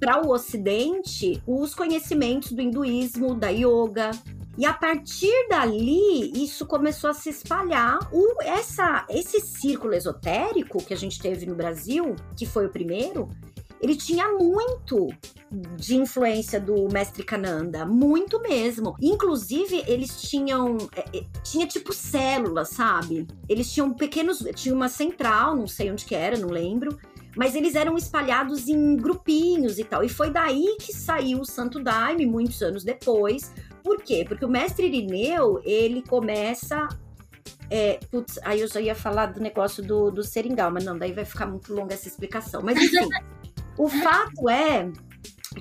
[0.00, 4.10] para o Ocidente os conhecimentos do hinduísmo, da yoga,
[4.58, 7.98] e a partir dali, isso começou a se espalhar.
[8.12, 13.28] O, essa, esse círculo esotérico que a gente teve no Brasil, que foi o primeiro,
[13.80, 15.08] ele tinha muito
[15.76, 18.96] de influência do mestre Kananda, muito mesmo.
[19.00, 20.76] Inclusive, eles tinham.
[20.96, 23.26] É, é, tinha tipo células, sabe?
[23.48, 24.38] Eles tinham pequenos.
[24.54, 26.98] Tinha uma central, não sei onde que era, não lembro.
[27.36, 30.04] Mas eles eram espalhados em grupinhos e tal.
[30.04, 33.52] E foi daí que saiu o Santo Daime, muitos anos depois.
[33.82, 34.24] Por quê?
[34.26, 36.88] Porque o mestre Irineu, ele começa
[37.70, 41.12] é, putz, aí eu já ia falar do negócio do, do seringal, mas não, daí
[41.12, 42.62] vai ficar muito longa essa explicação.
[42.62, 43.08] Mas enfim,
[43.76, 44.90] O fato é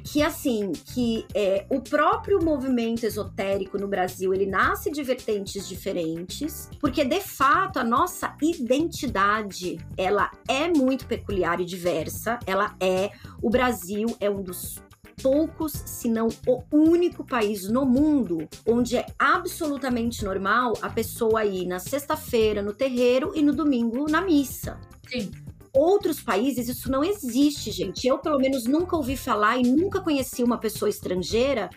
[0.03, 6.69] que assim que é, o próprio movimento esotérico no Brasil ele nasce de vertentes diferentes
[6.79, 13.49] porque de fato a nossa identidade ela é muito peculiar e diversa ela é o
[13.49, 14.81] Brasil é um dos
[15.21, 21.67] poucos, se não o único país no mundo onde é absolutamente normal a pessoa ir
[21.67, 24.79] na sexta-feira no terreiro e no domingo na missa.
[25.07, 25.31] Sim
[25.73, 28.07] outros países isso não existe, gente.
[28.07, 31.69] Eu, pelo menos, nunca ouvi falar e nunca conheci uma pessoa estrangeira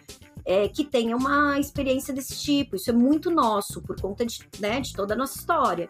[0.44, 2.76] é, que tenha uma experiência desse tipo.
[2.76, 5.88] Isso é muito nosso, por conta de, né, de toda a nossa história.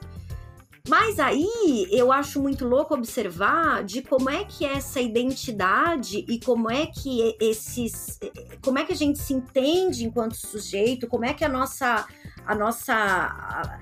[0.88, 6.38] Mas aí eu acho muito louco observar de como é que é essa identidade e
[6.38, 8.20] como é que esses.
[8.62, 12.06] como é que a gente se entende enquanto sujeito, como é que a nossa.
[12.46, 13.80] a nossa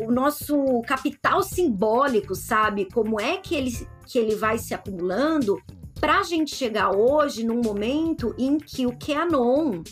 [0.00, 2.88] o, nosso capital simbólico, sabe?
[2.92, 3.70] Como é que ele,
[4.06, 5.60] que ele vai se acumulando
[6.00, 9.82] para a gente chegar hoje num momento em que o QAnon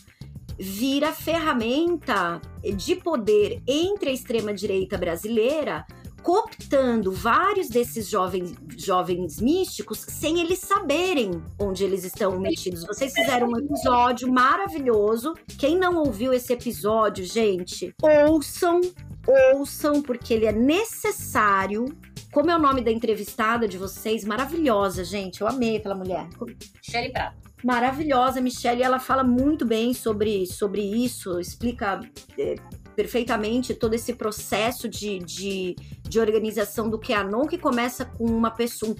[0.59, 2.41] vira ferramenta
[2.77, 5.87] de poder entre a extrema-direita brasileira,
[6.23, 12.85] cooptando vários desses jovens, jovens místicos sem eles saberem onde eles estão metidos.
[12.85, 15.35] Vocês fizeram um episódio maravilhoso.
[15.59, 17.95] Quem não ouviu esse episódio, gente,
[18.29, 18.81] ouçam
[19.27, 21.87] ouçam, porque ele é necessário.
[22.33, 24.25] Como é o nome da entrevistada de vocês?
[24.25, 25.41] Maravilhosa, gente.
[25.41, 26.29] Eu amei aquela mulher.
[26.77, 27.51] Michelle Prato.
[27.63, 28.83] Maravilhosa, Michelle.
[28.83, 32.01] Ela fala muito bem sobre, sobre isso, explica
[32.39, 32.55] é,
[32.97, 38.95] perfeitamente todo esse processo de, de, de organização do QAnon, que começa com uma pessoa,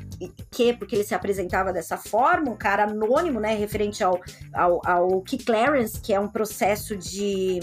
[0.51, 4.21] que, porque ele se apresentava dessa forma, um cara anônimo, né, referente ao,
[4.53, 7.61] ao, ao Key Clarence, que é um processo de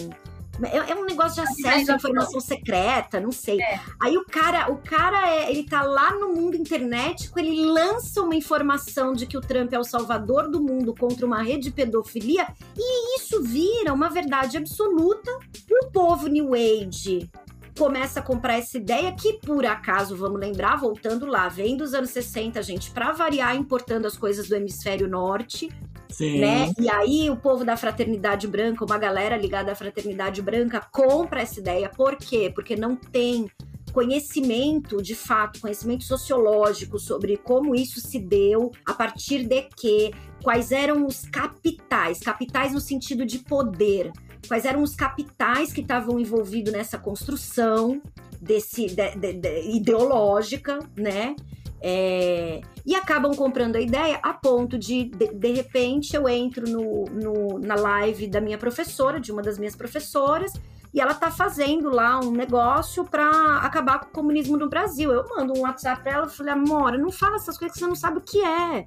[0.64, 3.62] é, é, um negócio de acesso à informação secreta, não sei.
[3.62, 3.80] É.
[4.02, 8.36] Aí o cara, o cara é, ele tá lá no mundo internetico, ele lança uma
[8.36, 12.48] informação de que o Trump é o salvador do mundo contra uma rede de pedofilia,
[12.78, 15.32] e isso vira uma verdade absoluta.
[15.70, 17.30] O povo New Age
[17.78, 22.10] começa a comprar essa ideia que, por acaso, vamos lembrar, voltando lá, vem dos anos
[22.10, 25.70] 60, gente, para variar, importando as coisas do hemisfério norte,
[26.10, 26.40] Sim.
[26.40, 26.72] né?
[26.80, 31.60] E aí o povo da fraternidade branca, uma galera ligada à fraternidade branca, compra essa
[31.60, 31.90] ideia.
[31.90, 32.52] Por quê?
[32.54, 33.50] Porque não tem
[33.92, 40.12] conhecimento de fato, conhecimento sociológico sobre como isso se deu, a partir de que
[40.44, 44.12] quais eram os capitais, capitais no sentido de poder,
[44.48, 48.02] quais eram os capitais que estavam envolvidos nessa construção
[48.40, 51.36] desse de, de, de, ideológica, né?
[51.82, 57.06] É, e acabam comprando a ideia a ponto de, de, de repente, eu entro no,
[57.06, 60.54] no, na live da minha professora, de uma das minhas professoras,
[60.94, 65.12] e ela tá fazendo lá um negócio para acabar com o comunismo no Brasil.
[65.12, 67.88] Eu mando um WhatsApp pra ela e falei, amor, não fala essas coisas que você
[67.88, 68.86] não sabe o que é.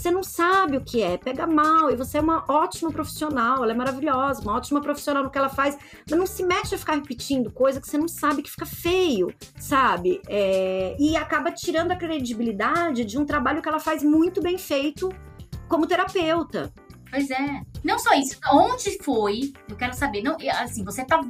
[0.00, 3.72] Você não sabe o que é, pega mal, e você é uma ótima profissional, ela
[3.72, 5.76] é maravilhosa, uma ótima profissional no que ela faz,
[6.08, 9.30] mas não se mete a ficar repetindo coisa que você não sabe que fica feio,
[9.58, 10.22] sabe?
[10.26, 15.10] É, e acaba tirando a credibilidade de um trabalho que ela faz muito bem feito
[15.68, 16.72] como terapeuta.
[17.10, 17.60] Pois é.
[17.84, 19.52] Não só isso, onde foi?
[19.68, 20.22] Eu quero saber.
[20.22, 21.20] Não, assim, você tá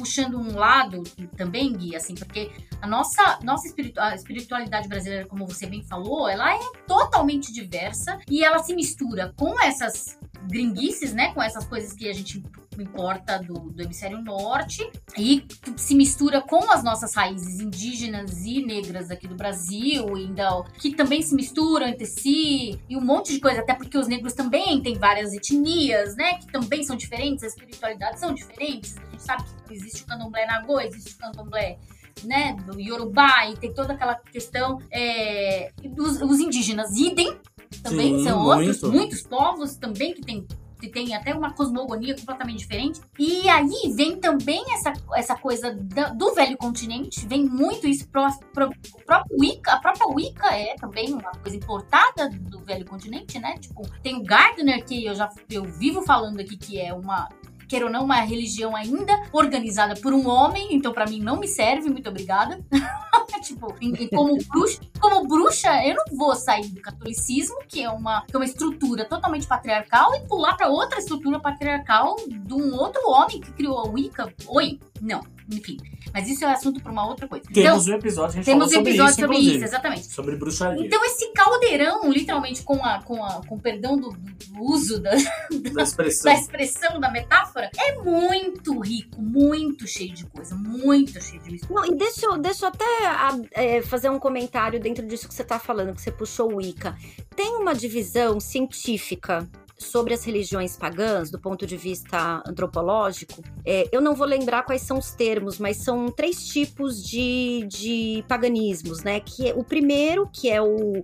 [0.00, 1.02] puxando um lado
[1.36, 3.68] também, Gui, assim, porque a nossa, nossa
[4.16, 9.60] espiritualidade brasileira, como você bem falou, ela é totalmente diversa e ela se mistura com
[9.60, 10.18] essas
[10.48, 11.32] gringuices, né?
[11.32, 12.42] Com essas coisas que a gente
[12.78, 14.88] importa do, do hemisfério norte
[15.18, 15.44] e
[15.76, 21.20] se mistura com as nossas raízes indígenas e negras aqui do Brasil, ainda, que também
[21.22, 24.98] se misturam entre si e um monte de coisa, até porque os negros também têm
[24.98, 26.38] várias etnias, né?
[26.38, 28.96] Que também são diferentes, as espiritualidades são diferentes.
[28.96, 31.78] A gente sabe que existe o candomblé nagô, existe o candomblé
[32.24, 37.38] né, do Yorubá, e tem toda aquela questão é, dos os indígenas idem,
[37.82, 38.68] também Sim, são muito.
[38.68, 40.46] outros, muitos povos também que tem
[40.80, 43.00] que tem até uma cosmogonia completamente diferente.
[43.18, 48.26] E aí vem também essa, essa coisa da, do velho continente, vem muito isso pro,
[48.52, 48.70] pro,
[49.04, 53.58] próprio Wicca, a própria Wicca é também uma coisa importada do velho continente, né?
[53.58, 57.28] Tipo, tem o Gardner que eu já eu vivo falando aqui que é uma
[57.70, 61.46] queira ou não, uma religião ainda organizada por um homem, então para mim não me
[61.46, 62.60] serve, muito obrigada.
[63.40, 63.72] tipo,
[64.14, 68.38] como bruxa, como bruxa, eu não vou sair do catolicismo, que é uma, que é
[68.38, 73.52] uma estrutura totalmente patriarcal, e pular para outra estrutura patriarcal de um outro homem que
[73.52, 74.34] criou a Wicca.
[74.48, 75.76] Oi, não enfim.
[76.12, 77.44] Mas isso é assunto para uma outra coisa.
[77.52, 80.12] Temos então, um episódio, a gente temos um episódio sobre, isso, sobre isso, exatamente.
[80.12, 80.86] Sobre bruxaria.
[80.86, 85.82] Então esse caldeirão, literalmente, com a, com a, com perdão do, do uso da, da,
[85.82, 86.32] expressão.
[86.32, 91.74] da expressão, da metáfora, é muito rico, muito cheio de coisa, muito cheio de mistura.
[91.74, 95.42] Não, e deixa eu, deixa eu até é, fazer um comentário dentro disso que você
[95.42, 96.96] está falando, que você puxou o Wicca.
[97.36, 99.48] Tem uma divisão científica
[99.80, 104.82] sobre as religiões pagãs, do ponto de vista antropológico, é, eu não vou lembrar quais
[104.82, 109.20] são os termos, mas são três tipos de, de paganismos, né?
[109.20, 111.02] Que é, o primeiro, que é o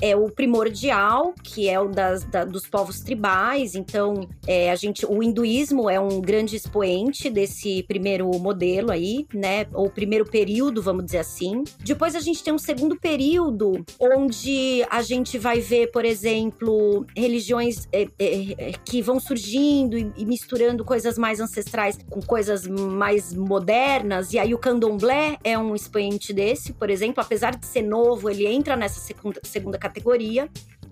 [0.00, 3.74] é o primordial, que é o das, da, dos povos tribais.
[3.74, 9.66] Então, é, a gente, o hinduísmo é um grande expoente desse primeiro modelo aí, né?
[9.72, 11.64] Ou primeiro período, vamos dizer assim.
[11.80, 17.88] Depois a gente tem um segundo período, onde a gente vai ver, por exemplo, religiões
[17.92, 23.32] é, é, é que vão surgindo e, e, misturando coisas mais ancestrais com coisas mais
[23.34, 24.32] modernas.
[24.32, 28.46] E aí o candomblé é um expoente desse, por exemplo, apesar de ser novo, ele
[28.46, 30.48] entra nessa segunda, segunda categoria.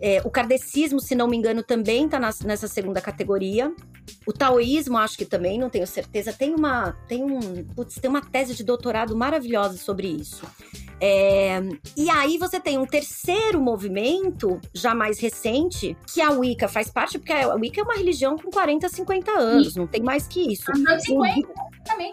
[0.06, 3.74] É, o kardecismo, se não me engano, também está nessa segunda categoria.
[4.26, 6.30] O taoísmo, acho que também, não tenho certeza.
[6.30, 10.44] Tem uma, tem um, putz, tem uma tese de doutorado maravilhosa sobre isso.
[11.00, 11.60] É,
[11.96, 17.18] e aí você tem um terceiro movimento, já mais recente, que a Wicca faz parte,
[17.18, 20.64] porque a Wicca é uma religião com 40, 50 anos, não tem mais que isso.
[20.70, 21.48] Anos 50,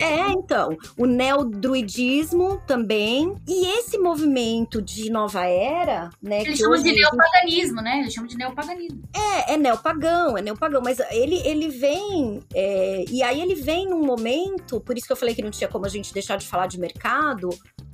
[0.02, 0.78] É, então.
[0.98, 3.36] O neodruidismo também.
[3.48, 6.42] E esse movimento de nova era, né?
[6.42, 8.00] Eles chamam de neopaganismo, né?
[8.00, 9.02] Eles chamam de neopaganismo.
[9.16, 10.82] É, é neopagão, é neopagão.
[10.84, 12.42] Mas ele, ele vem.
[12.54, 15.70] É, e aí ele vem num momento, por isso que eu falei que não tinha
[15.70, 17.50] como a gente deixar de falar de mercado,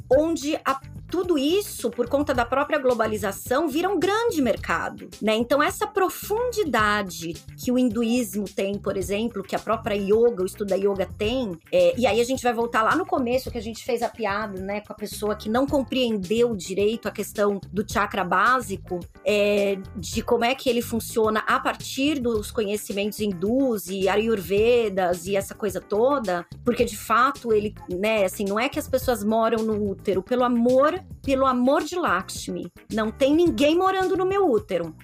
[0.10, 0.80] onde a
[1.10, 5.36] tudo isso, por conta da própria globalização, vira um grande mercado, né?
[5.36, 10.70] Então essa profundidade que o hinduísmo tem, por exemplo, que a própria yoga, o estudo
[10.70, 13.62] da yoga tem, é, e aí a gente vai voltar lá no começo que a
[13.62, 17.89] gente fez a piada, né, com a pessoa que não compreendeu direito a questão do
[17.89, 24.10] chakra básico, é, de como é que ele funciona a partir dos conhecimentos hindus e
[24.10, 28.88] ayurvedas e essa coisa toda, porque de fato ele, né, assim, não é que as
[28.88, 32.72] pessoas moram no útero pelo amor pelo amor de Lakshmi.
[32.89, 34.95] Não tem ninguém morando no meu útero.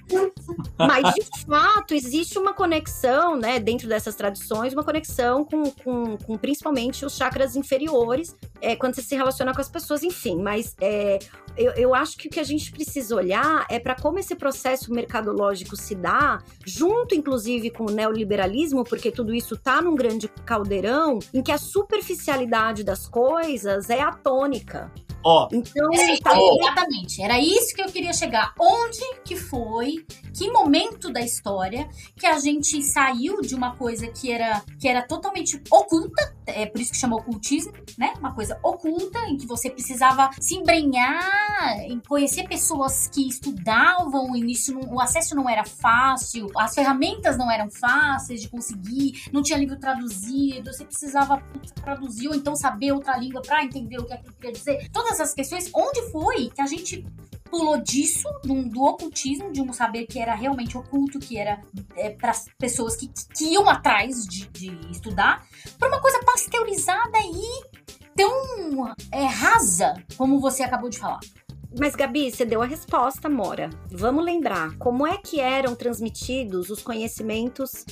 [0.79, 6.37] Mas, de fato, existe uma conexão, né, dentro dessas tradições, uma conexão com, com, com
[6.37, 10.41] principalmente os chakras inferiores, é, quando você se relaciona com as pessoas, enfim.
[10.41, 11.19] Mas é,
[11.57, 14.93] eu, eu acho que o que a gente precisa olhar é para como esse processo
[14.93, 21.19] mercadológico se dá, junto, inclusive, com o neoliberalismo, porque tudo isso tá num grande caldeirão
[21.33, 24.82] em que a superficialidade das coisas é a tônica.
[25.23, 27.21] Ó, Então, É, tá- exatamente.
[27.21, 28.53] Era isso que eu queria chegar.
[28.59, 30.05] Onde que foi,
[30.37, 35.01] que momento da história que a gente saiu de uma coisa que era, que era
[35.01, 38.13] totalmente oculta, é por isso que chama ocultismo, né?
[38.19, 44.35] Uma coisa oculta, em que você precisava se embrenhar, em conhecer pessoas que estudavam, o
[44.35, 49.41] início, não- o acesso não era fácil, as ferramentas não eram fáceis de conseguir, não
[49.41, 51.41] tinha livro traduzido, você precisava
[51.83, 54.89] traduzir ou então saber outra língua pra entender o que aquilo queria dizer.
[54.91, 57.05] Todas essas questões, onde foi que a gente
[57.53, 61.61] pulou disso, do, do ocultismo, de um saber que era realmente oculto, que era
[62.19, 65.45] para as pessoas que, que iam atrás de, de estudar,
[65.77, 67.83] para uma coisa pasteurizada e
[68.15, 71.19] tão é, rasa, como você acabou de falar.
[71.79, 73.69] Mas, Gabi, você deu a resposta, Mora.
[73.91, 77.85] Vamos lembrar como é que eram transmitidos os conhecimentos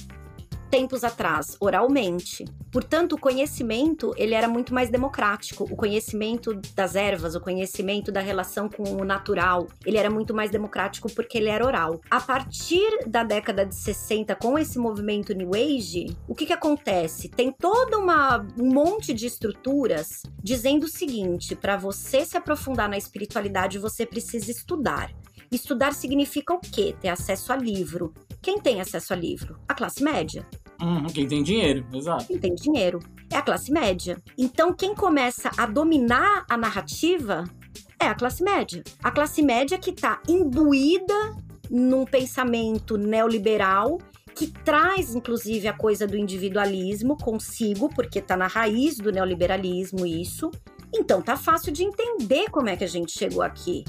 [0.71, 2.45] tempos atrás, oralmente.
[2.71, 5.65] Portanto, o conhecimento, ele era muito mais democrático.
[5.65, 10.49] O conhecimento das ervas, o conhecimento da relação com o natural, ele era muito mais
[10.49, 11.99] democrático porque ele era oral.
[12.09, 17.27] A partir da década de 60, com esse movimento New Age, o que que acontece?
[17.27, 22.97] Tem toda uma um monte de estruturas dizendo o seguinte, para você se aprofundar na
[22.97, 25.11] espiritualidade, você precisa estudar.
[25.53, 26.95] Estudar significa o quê?
[27.01, 28.13] Ter acesso a livro.
[28.41, 29.59] Quem tem acesso a livro?
[29.67, 30.47] A classe média.
[30.81, 32.25] uhum, quem tem dinheiro, exato.
[32.25, 32.99] Quem tem dinheiro
[33.29, 34.17] é a classe média.
[34.37, 37.43] Então, quem começa a dominar a narrativa
[37.99, 38.81] é a classe média.
[39.03, 41.35] A classe média que está imbuída
[41.69, 43.97] num pensamento neoliberal
[44.33, 50.49] que traz, inclusive, a coisa do individualismo consigo, porque está na raiz do neoliberalismo isso.
[50.95, 53.83] Então, tá fácil de entender como é que a gente chegou aqui.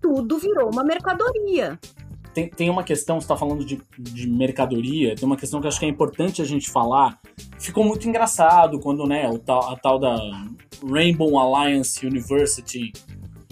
[0.00, 1.78] Tudo virou uma mercadoria.
[2.32, 5.80] Tem, tem uma questão, você tá falando de, de mercadoria, tem uma questão que acho
[5.80, 7.18] que é importante a gente falar.
[7.58, 10.16] Ficou muito engraçado quando, né, o tal, a tal da
[10.88, 12.92] Rainbow Alliance University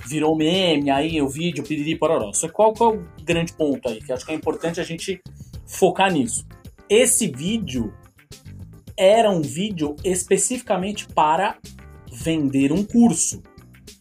[0.06, 2.32] virou meme, aí o vídeo, piriri, pororó.
[2.32, 4.00] Só qual, qual é o grande ponto aí?
[4.00, 5.20] Que acho que é importante a gente
[5.66, 6.46] focar nisso.
[6.88, 7.92] Esse vídeo
[8.96, 11.58] era um vídeo especificamente para
[12.10, 13.42] vender um curso,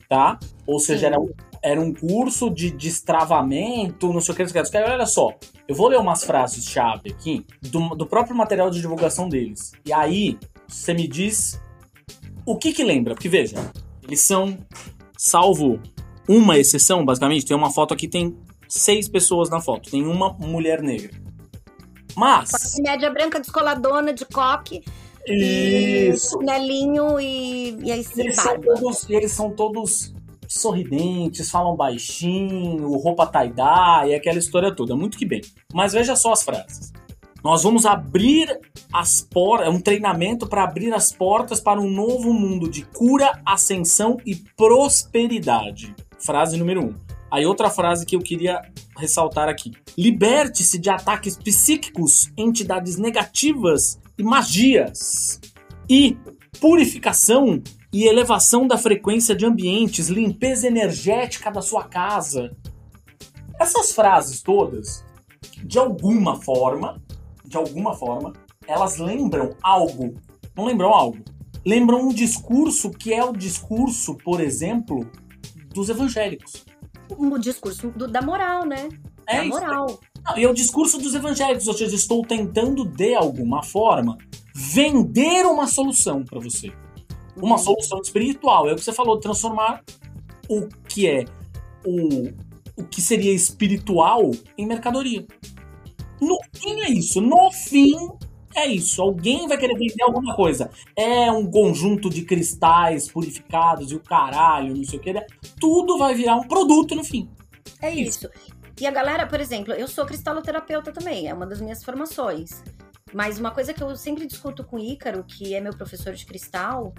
[0.08, 0.40] tá?
[0.66, 1.06] Ou seja, Sim.
[1.08, 1.30] era um
[1.62, 4.78] era um curso de destravamento, não sei o que, não sei o que.
[4.78, 5.34] Olha só,
[5.68, 9.72] eu vou ler umas frases-chave aqui do, do próprio material de divulgação deles.
[9.86, 10.38] E aí,
[10.68, 11.62] você me diz
[12.46, 13.14] o que que lembra.
[13.14, 13.58] Porque veja,
[14.04, 14.58] eles são,
[15.18, 15.80] salvo
[16.28, 18.38] uma exceção, basicamente, tem uma foto aqui, tem
[18.68, 21.12] seis pessoas na foto, tem uma mulher negra.
[22.16, 22.50] Mas.
[22.50, 24.84] Classe média branca descoladona de coque,
[25.28, 26.38] Isso!
[26.38, 30.14] e chinelinho e, e aí Eles são, todos, eles são todos
[30.48, 34.96] sorridentes, falam baixinho, roupa tie-dye, aquela história toda.
[34.96, 35.42] Muito que bem.
[35.74, 36.94] Mas veja só as frases.
[37.44, 38.60] Nós vamos abrir
[38.92, 43.40] as portas, é um treinamento para abrir as portas para um novo mundo de cura,
[43.46, 45.96] ascensão e prosperidade.
[46.20, 46.94] Frase número um.
[47.32, 48.62] Aí outra frase que eu queria
[48.98, 49.72] ressaltar aqui.
[49.98, 55.40] Liberte-se de ataques psíquicos, entidades negativas e magias.
[55.90, 56.18] E
[56.60, 57.62] purificação
[57.92, 62.56] e elevação da frequência de ambientes, limpeza energética da sua casa.
[63.60, 65.04] Essas frases todas,
[65.64, 67.02] de alguma forma,
[67.46, 68.34] de alguma forma,
[68.68, 70.14] elas lembram algo.
[70.56, 71.18] Não lembram algo?
[71.66, 75.10] Lembram um discurso que é o discurso, por exemplo,
[75.74, 76.66] dos evangélicos.
[77.10, 78.90] O discurso do- da moral, né?
[79.26, 80.00] É da moral.
[80.26, 84.18] Não, e é o discurso dos evangélicos, ou seja, estou tentando de alguma forma
[84.54, 86.72] vender uma solução para você.
[87.42, 87.58] Uma Uhum.
[87.58, 88.68] solução espiritual.
[88.68, 89.84] É o que você falou, transformar
[90.50, 91.26] o que é
[91.86, 92.30] o,
[92.76, 95.26] o que seria espiritual em mercadoria.
[96.20, 97.22] No fim é isso.
[97.22, 97.94] No fim
[98.56, 99.02] é isso.
[99.02, 100.70] Alguém vai querer vender alguma coisa.
[100.96, 105.14] É um conjunto de cristais purificados e o caralho, não sei o que.
[105.60, 107.30] Tudo vai virar um produto no fim.
[107.82, 108.28] É isso.
[108.80, 112.64] E a galera, por exemplo, eu sou cristaloterapeuta também, é uma das minhas formações.
[113.14, 116.26] Mas uma coisa que eu sempre discuto com o Ícaro, que é meu professor de
[116.26, 116.94] cristal,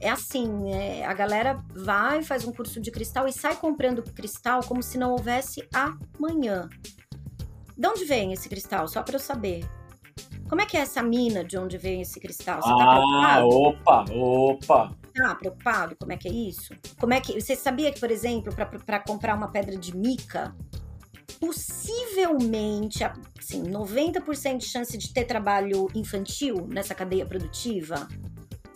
[0.00, 4.60] é assim: é, a galera vai, faz um curso de cristal e sai comprando cristal
[4.64, 6.68] como se não houvesse amanhã.
[7.76, 8.88] De onde vem esse cristal?
[8.88, 9.64] Só para eu saber.
[10.48, 12.62] Como é que é essa mina de onde vem esse cristal?
[12.62, 13.48] Você tá Ah, preocupado?
[13.48, 14.96] opa, opa.
[15.14, 15.96] Tá preocupado?
[16.00, 16.74] Como é que é isso?
[16.98, 18.52] Como é que você sabia que, por exemplo,
[18.86, 20.54] para comprar uma pedra de mica,
[21.38, 28.08] possivelmente, assim, 90% de chance de ter trabalho infantil nessa cadeia produtiva?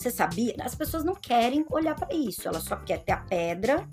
[0.02, 0.56] Você sabia?
[0.60, 3.88] As pessoas não querem olhar para isso, elas só querem ter a pedra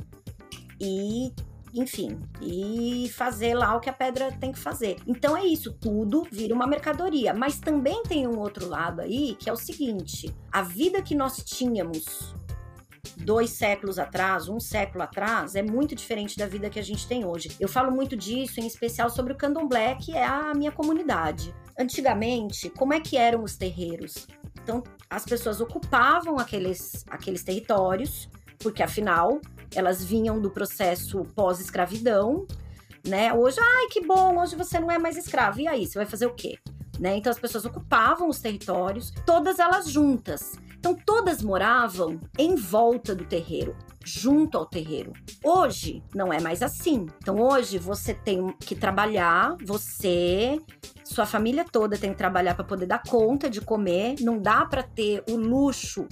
[0.82, 1.32] e,
[1.72, 4.98] enfim, e fazer lá o que a pedra tem que fazer.
[5.06, 7.32] Então é isso, tudo vira uma mercadoria.
[7.32, 11.44] Mas também tem um outro lado aí, que é o seguinte: a vida que nós
[11.44, 12.34] tínhamos
[13.18, 17.24] dois séculos atrás, um século atrás, é muito diferente da vida que a gente tem
[17.24, 17.52] hoje.
[17.60, 21.54] Eu falo muito disso, em especial sobre o candomblé, que é a minha comunidade.
[21.78, 24.28] Antigamente, como é que eram os terreiros?
[24.70, 29.42] Então, as pessoas ocupavam aqueles, aqueles territórios, porque afinal,
[29.74, 32.46] elas vinham do processo pós-escravidão,
[33.04, 33.34] né?
[33.34, 35.60] Hoje, ai, que bom, hoje você não é mais escravo.
[35.60, 36.60] E aí, você vai fazer o quê?
[37.00, 37.16] Né?
[37.16, 40.60] Então as pessoas ocupavam os territórios, todas elas juntas.
[40.78, 45.12] Então todas moravam em volta do terreiro, junto ao terreiro.
[45.44, 47.06] Hoje não é mais assim.
[47.18, 50.58] Então hoje você tem que trabalhar, você,
[51.04, 54.16] sua família toda tem que trabalhar para poder dar conta de comer.
[54.22, 56.08] Não dá para ter o luxo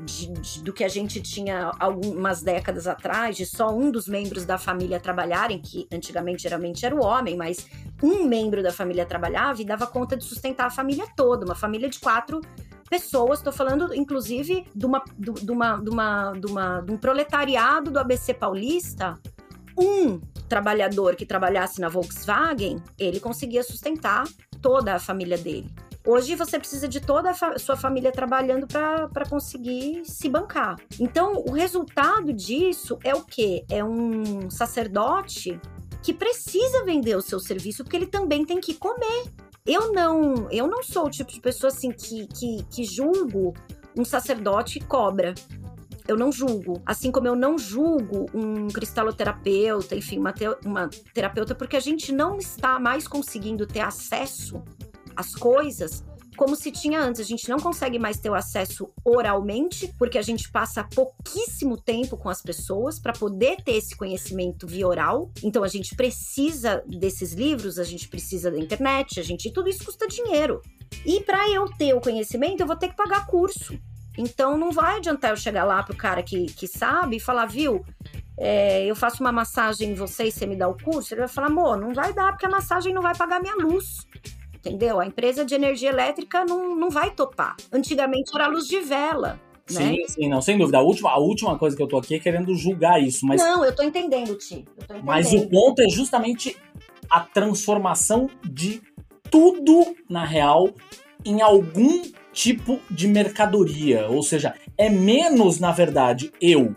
[0.00, 4.44] de, de, do que a gente tinha algumas décadas atrás, de só um dos membros
[4.44, 7.66] da família trabalharem, que antigamente geralmente era o homem, mas
[8.02, 11.88] um membro da família trabalhava e dava conta de sustentar a família toda, uma família
[11.88, 12.40] de quatro
[12.88, 13.38] pessoas.
[13.38, 17.98] Estou falando, inclusive, de, uma, de, uma, de, uma, de, uma, de um proletariado do
[17.98, 19.18] ABC paulista.
[19.78, 24.24] Um trabalhador que trabalhasse na Volkswagen, ele conseguia sustentar
[24.60, 25.70] toda a família dele.
[26.06, 30.76] Hoje você precisa de toda a fa sua família trabalhando para conseguir se bancar.
[30.98, 33.64] Então, o resultado disso é o quê?
[33.70, 35.60] É um sacerdote
[36.02, 39.24] que precisa vender o seu serviço porque ele também tem que comer.
[39.66, 43.52] Eu não, eu não sou o tipo de pessoa assim que, que, que julgo
[43.94, 45.34] um sacerdote cobra.
[46.08, 46.80] Eu não julgo.
[46.86, 52.10] Assim como eu não julgo um cristaloterapeuta, enfim, uma, te uma terapeuta, porque a gente
[52.10, 54.62] não está mais conseguindo ter acesso
[55.20, 56.02] às coisas
[56.40, 57.20] como se tinha antes.
[57.20, 62.16] A gente não consegue mais ter o acesso oralmente, porque a gente passa pouquíssimo tempo
[62.16, 65.30] com as pessoas para poder ter esse conhecimento via oral.
[65.42, 69.84] Então a gente precisa desses livros, a gente precisa da internet, a gente tudo isso
[69.84, 70.62] custa dinheiro.
[71.04, 73.78] E para eu ter o conhecimento, eu vou ter que pagar curso.
[74.16, 77.84] Então não vai adiantar eu chegar lá pro cara que, que sabe e falar, viu?
[78.38, 81.28] É, eu faço uma massagem em você e você me dá o curso, ele vai
[81.28, 84.06] falar, amor, não vai dar, porque a massagem não vai pagar minha luz
[84.60, 85.00] entendeu?
[85.00, 87.56] A empresa de energia elétrica não, não vai topar.
[87.72, 89.40] Antigamente era luz de vela.
[89.70, 89.94] Né?
[89.94, 90.78] Sim, sim, não, sem dúvida.
[90.78, 93.40] A última, a última coisa que eu tô aqui é querendo julgar isso, mas.
[93.40, 94.64] Não, eu tô entendendo, Ti.
[94.76, 95.04] Eu tô entendendo.
[95.04, 96.56] Mas o ponto é justamente
[97.08, 98.82] a transformação de
[99.30, 100.70] tudo, na real,
[101.24, 102.02] em algum
[102.32, 104.08] tipo de mercadoria.
[104.08, 106.74] Ou seja, é menos, na verdade, eu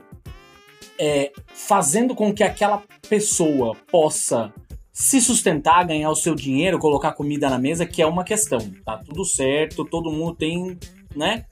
[1.00, 4.54] é, fazendo com que aquela pessoa possa
[4.94, 8.60] se sustentar, ganhar o seu dinheiro, colocar comida na mesa, que é uma questão.
[8.86, 10.78] Tá tudo certo, todo mundo tem,
[11.16, 11.46] né?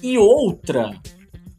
[0.00, 0.92] E outra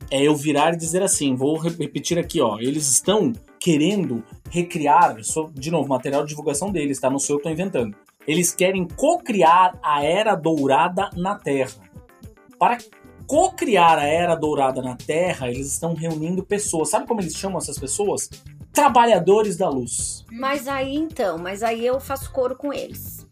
[0.10, 5.18] é eu virar e dizer assim, vou repetir aqui, ó, eles estão querendo recriar,
[5.54, 7.10] de novo, material de divulgação deles, tá?
[7.10, 7.96] Não sou eu tô inventando.
[8.26, 11.82] Eles querem co-criar a Era Dourada na Terra.
[12.58, 12.78] Para
[13.28, 16.90] co-criar a Era Dourada na Terra, eles estão reunindo pessoas.
[16.90, 18.30] Sabe como eles chamam essas pessoas?
[18.76, 20.26] Trabalhadores da luz.
[20.30, 23.26] Mas aí então, mas aí eu faço coro com eles.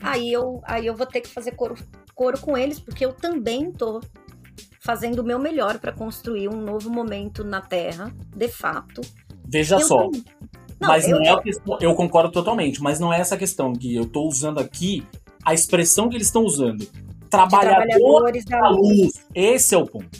[0.00, 1.74] Aí eu, aí eu vou ter que fazer coro,
[2.14, 4.00] coro com eles, porque eu também tô
[4.80, 9.00] fazendo o meu melhor para construir um novo momento na Terra, de fato.
[9.44, 10.08] Veja eu só.
[10.78, 13.72] Não, mas eu, não é a questão, eu concordo totalmente, mas não é essa questão
[13.74, 15.06] que eu tô usando aqui
[15.44, 16.86] a expressão que eles estão usando.
[17.28, 18.98] Trabalhadores, trabalhadores da, luz.
[18.98, 19.26] luz.
[19.34, 20.18] Esse é o ponto.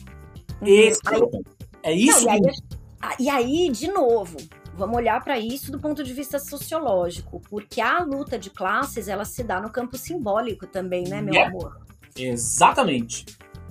[0.61, 0.66] Uhum.
[0.66, 1.57] Esse aí, é o ponto.
[1.83, 2.26] É isso.
[2.26, 4.37] Não, e, aí, e aí, de novo,
[4.81, 9.26] Vamos olhar para isso do ponto de vista sociológico, porque a luta de classes ela
[9.26, 11.51] se dá no campo simbólico também, né, meu yeah.
[11.55, 11.83] amor?
[12.16, 13.26] Exatamente.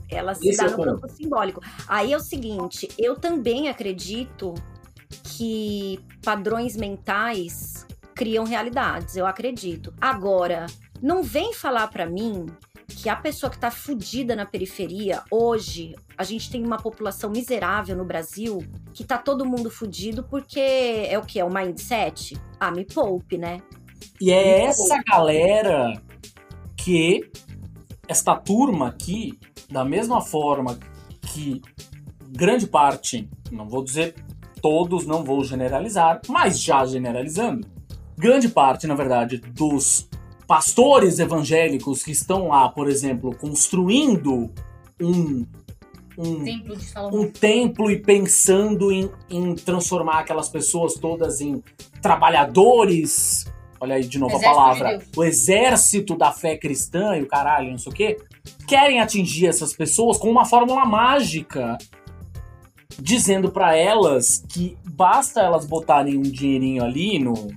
[0.07, 1.61] Ela se Esse dá é no campo simbólico.
[1.87, 4.53] Aí é o seguinte, eu também acredito
[5.23, 9.91] que padrões mentais criam realidades, eu acredito.
[9.99, 10.67] Agora,
[11.01, 12.45] não vem falar para mim
[12.89, 17.95] que a pessoa que está fudida na periferia, hoje, a gente tem uma população miserável
[17.95, 18.63] no Brasil,
[18.93, 21.39] que tá todo mundo fudido porque é o que?
[21.39, 22.37] É o mindset?
[22.59, 23.61] Ah, me poupe, né?
[24.19, 26.01] E é essa galera
[26.75, 27.29] que
[28.07, 30.77] esta turma aqui, da mesma forma
[31.21, 31.61] que
[32.27, 34.15] grande parte, não vou dizer
[34.61, 37.67] todos, não vou generalizar, mas já generalizando,
[38.17, 40.08] grande parte, na verdade, dos
[40.49, 44.49] pastores evangélicos que estão lá, por exemplo, construindo
[44.99, 45.45] um
[46.17, 46.77] um templo,
[47.13, 51.63] um templo e pensando em, em, transformar aquelas pessoas todas em
[52.01, 53.45] trabalhadores.
[53.79, 54.97] Olha aí de novo exército a palavra.
[54.97, 58.17] De o exército da fé cristã e o caralho, não sei o quê.
[58.67, 61.77] Querem atingir essas pessoas com uma fórmula mágica.
[62.97, 67.47] Dizendo para elas que basta elas botarem um dinheirinho ali no,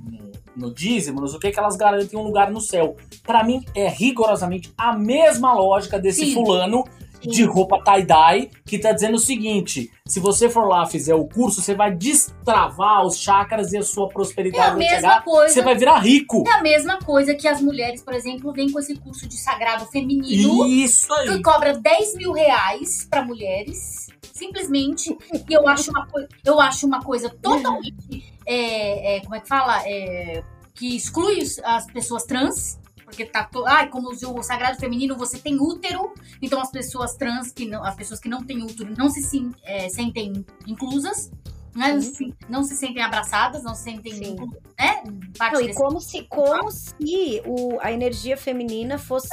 [0.57, 2.97] no dízimo, não sei o que, que elas garantem um lugar no céu.
[3.25, 6.35] Para mim, é rigorosamente a mesma lógica desse Sim.
[6.35, 6.85] fulano
[7.25, 11.63] de roupa tie-dye que tá dizendo o seguinte: se você for lá fizer o curso,
[11.63, 15.25] você vai destravar os chakras e a sua É a prosperidade mesma chegar.
[15.25, 15.55] coisa.
[15.55, 16.43] Você vai virar rico.
[16.47, 19.87] É a mesma coisa que as mulheres, por exemplo, vêm com esse curso de sagrado
[19.87, 20.67] feminino.
[20.67, 21.29] Isso aí.
[21.29, 25.17] que cobra 10 mil reais para mulheres, simplesmente.
[25.49, 26.09] E eu acho uma,
[26.45, 28.32] eu acho uma coisa totalmente.
[28.47, 29.83] É, é, como é que fala?
[29.87, 30.43] É,
[30.75, 32.81] que exclui as pessoas trans.
[33.05, 33.47] Porque tá.
[33.67, 37.95] Ai, como o sagrado feminino você tem útero, então as pessoas trans, que não, as
[37.95, 41.31] pessoas que não têm útero não se sim- é, sentem inclusas.
[41.75, 42.01] Né?
[42.03, 42.35] Sim.
[42.51, 44.37] Não se sentem abraçadas, não se sentem Sim.
[44.79, 45.03] né?
[45.39, 49.29] parte Não, e como se, como se o, a energia feminina fosse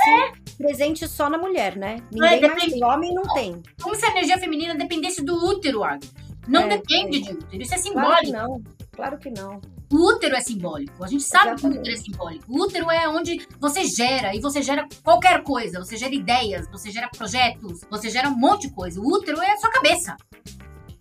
[0.58, 1.98] presente só na mulher, né?
[2.12, 2.72] Ninguém mais depende.
[2.72, 2.84] tem.
[2.86, 3.62] Homem não tem.
[3.82, 6.14] Como se a energia feminina dependesse do útero, Agnes.
[6.48, 7.62] Não É, depende de útero.
[7.62, 8.32] Isso é Claro simbólico.
[8.32, 8.62] não.
[9.00, 9.62] Claro que não.
[9.90, 11.02] O útero é simbólico.
[11.02, 11.80] A gente sabe que o Exatamente.
[11.80, 12.46] útero é simbólico.
[12.50, 15.80] O útero é onde você gera, e você gera qualquer coisa.
[15.80, 19.00] Você gera ideias, você gera projetos, você gera um monte de coisa.
[19.00, 20.18] O útero é a sua cabeça.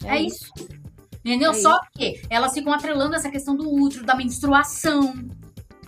[0.05, 0.53] É, isso.
[1.25, 1.51] Entendeu?
[1.51, 5.13] É Só que elas ficam atrelando essa questão do útero, da menstruação.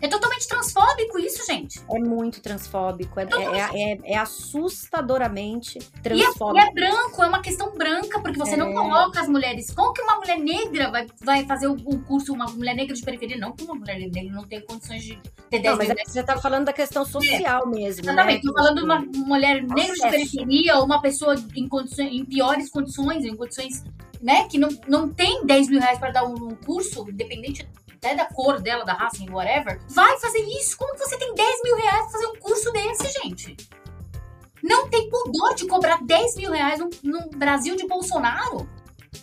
[0.02, 1.80] É totalmente transfóbico isso, gente.
[1.90, 3.20] É muito transfóbico.
[3.20, 6.58] É, é, é, é assustadoramente E é, transfóbico.
[6.58, 8.72] e é branco, é uma questão branca, porque você não É.
[8.74, 9.70] coloca as mulheres.
[9.72, 13.02] Como que uma mulher negra vai, vai fazer o, o curso, uma mulher negra de
[13.02, 13.36] periferia?
[13.36, 15.18] Não que uma mulher negra não tem condições de
[15.50, 18.12] ter 10 Não, mas mil é você tá falando da questão social mesmo, né?
[18.12, 20.10] Exatamente, tô falando de uma mulher negra de Acesso.
[20.10, 23.84] periferia, ou uma pessoa em, condições, em piores condições, em condições,
[24.20, 27.66] né, que não, não tem 10 mil reais para dar um, um curso, independente
[28.00, 30.76] até da cor dela, da raça, whatever, vai fazer isso.
[30.76, 33.56] Como que você tem 10 mil reais pra fazer um curso desse, gente?
[34.62, 38.68] Não tem pudor de cobrar 10 mil reais no, Brasil de Bolsonaro.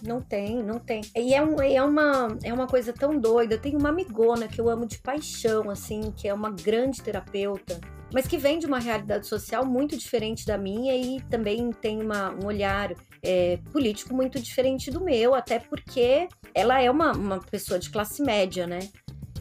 [0.03, 1.01] Não tem, não tem.
[1.15, 3.55] E é, um, é, uma, é uma coisa tão doida.
[3.55, 7.79] Eu tenho uma amigona que eu amo de paixão, assim, que é uma grande terapeuta,
[8.13, 12.31] mas que vem de uma realidade social muito diferente da minha e também tem uma,
[12.31, 17.79] um olhar é, político muito diferente do meu, até porque ela é uma, uma pessoa
[17.79, 18.79] de classe média, né?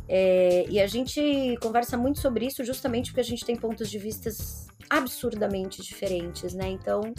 [0.09, 3.99] É, e a gente conversa muito sobre isso justamente porque a gente tem pontos de
[3.99, 6.69] vistas absurdamente diferentes, né?
[6.69, 7.12] Então,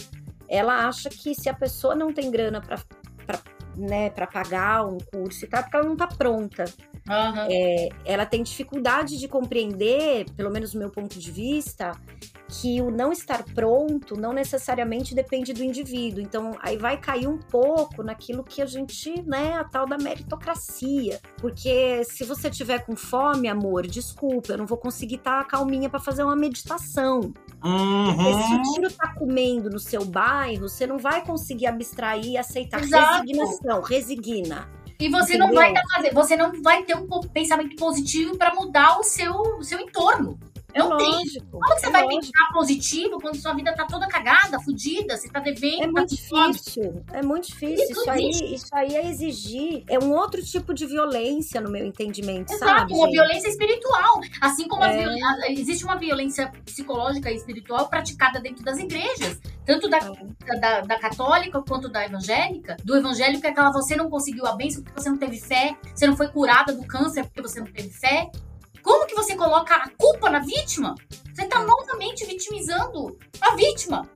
[0.48, 2.82] ela acha que se a pessoa não tem grana para
[3.76, 6.64] né, para pagar um curso e tal, porque ela não tá pronta.
[7.50, 11.92] É, ela tem dificuldade de compreender, pelo menos do meu ponto de vista,
[12.48, 16.20] que o não estar pronto não necessariamente depende do indivíduo.
[16.22, 21.20] Então, aí vai cair um pouco naquilo que a gente, né, a tal da meritocracia.
[21.36, 26.00] Porque se você tiver com fome, amor, desculpa, eu não vou conseguir estar calminha para
[26.00, 27.32] fazer uma meditação.
[28.04, 28.62] Porque se o Uhum.
[28.74, 33.20] tiro tá comendo no seu bairro, você não vai conseguir abstrair e aceitar Exato.
[33.20, 34.70] resignação, resigna.
[35.00, 35.46] E você Entendeu?
[35.46, 39.32] não vai tá fazendo, você não vai ter um pensamento positivo para mudar o seu,
[39.32, 40.38] o seu entorno.
[40.76, 41.10] Não tem.
[41.10, 41.46] lógico.
[41.50, 42.20] Como que você é vai lógico.
[42.32, 46.16] pensar positivo quando sua vida tá toda cagada, fudida, você tá devendo, É tá muito
[46.16, 46.52] com fome?
[46.52, 47.84] difícil, é muito difícil.
[47.90, 51.84] Isso Isso aí, isso aí é exigir, é um outro tipo de violência no meu
[51.86, 52.92] entendimento, Exato, sabe?
[52.92, 53.14] uma gente?
[53.14, 54.20] violência espiritual.
[54.40, 55.52] Assim como É.
[55.52, 59.40] existe uma violência psicológica e espiritual praticada dentro das igrejas.
[59.64, 59.98] Tanto da,
[60.60, 62.76] da, da católica quanto da evangélica.
[62.84, 66.06] Do evangélico é aquela você não conseguiu a bênção porque você não teve fé, você
[66.06, 68.30] não foi curada do câncer porque você não teve fé.
[68.82, 70.94] Como que você coloca a culpa na vítima?
[71.34, 74.08] Você tá novamente vitimizando a vítima.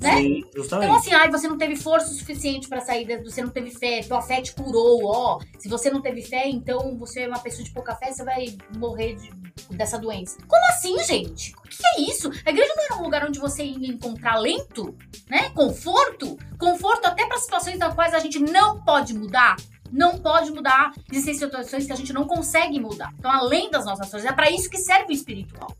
[0.00, 0.16] Né?
[0.16, 4.00] Sim, Então, assim, ai, você não teve força suficiente pra sair, você não teve fé,
[4.02, 5.38] tua fé te curou, ó.
[5.58, 8.56] Se você não teve fé, então você é uma pessoa de pouca fé, você vai
[8.78, 9.30] morrer de-
[9.76, 10.38] dessa doença.
[10.48, 11.52] Como assim, gente?
[11.54, 12.30] O que é isso?
[12.46, 14.96] A igreja não era um lugar onde você ia encontrar lento,
[15.28, 15.50] né?
[15.50, 16.38] Conforto?
[16.58, 19.56] Conforto até para situações das quais a gente não pode mudar.
[19.90, 20.92] Não pode mudar.
[21.10, 23.12] Existem situações que a gente não consegue mudar.
[23.18, 25.76] Então, além das nossas ações, é para isso que serve o espiritual.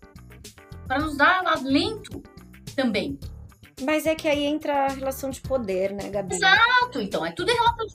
[0.86, 2.22] Para nos dar alento
[2.74, 3.18] também.
[3.82, 6.34] Mas é que aí entra a relação de poder, né, Gabi?
[6.34, 7.94] Exato, então, é tudo em relação de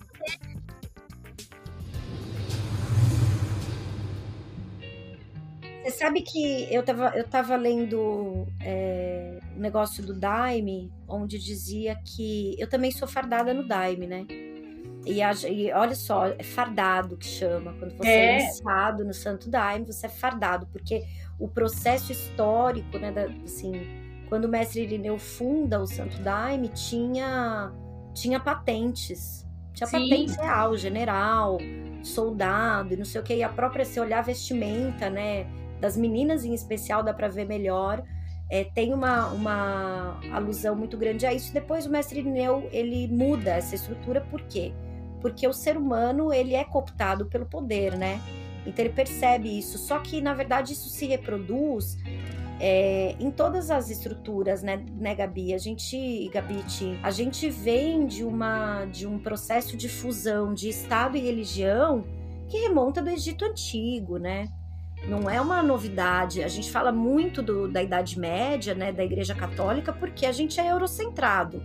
[5.85, 11.95] Você sabe que eu tava, eu tava lendo é, um negócio do Daime, onde dizia
[12.03, 14.25] que eu também sou fardada no Daime, né?
[15.05, 17.73] E, a- e olha só, é fardado que chama.
[17.79, 18.39] Quando você é, É.
[18.41, 21.03] iniciado no Santo Daime, você é fardado, porque
[21.39, 23.73] o processo histórico, né, da- assim,
[24.29, 27.71] quando o mestre Irineu funda o Santo Daime, tinha,
[28.13, 29.45] tinha patentes.
[29.73, 30.09] Tinha Sim.
[30.09, 31.57] patente real, general,
[32.01, 33.35] soldado e não sei o que.
[33.35, 35.45] E a própria, se olhar a vestimenta, né?
[35.81, 38.01] Das meninas em especial, dá pra ver melhor.
[38.49, 41.51] É, tem uma, uma alusão muito grande a isso.
[41.53, 44.71] Depois o mestre Irineu, ele muda essa estrutura, por quê?
[44.71, 44.84] Porque
[45.47, 48.21] o ser humano, ele é cooptado pelo poder, né?
[48.65, 49.77] Então ele percebe isso.
[49.77, 51.97] Só que, na verdade, isso se reproduz
[52.59, 55.53] é, em todas as estruturas, né, né, Gabi?
[55.53, 61.17] A gente, Gabite, a gente vem de uma de um processo de fusão de Estado
[61.17, 62.03] e religião
[62.47, 64.47] que remonta do Egito Antigo, né?
[65.07, 66.43] Não é uma novidade.
[66.43, 70.59] A gente fala muito do, da Idade Média, né, da Igreja Católica, porque a gente
[70.59, 71.61] é eurocentrado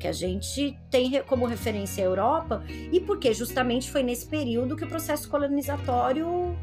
[0.00, 4.82] que a gente tem como referência a Europa e porque justamente foi nesse período que
[4.82, 6.56] o processo colonizatório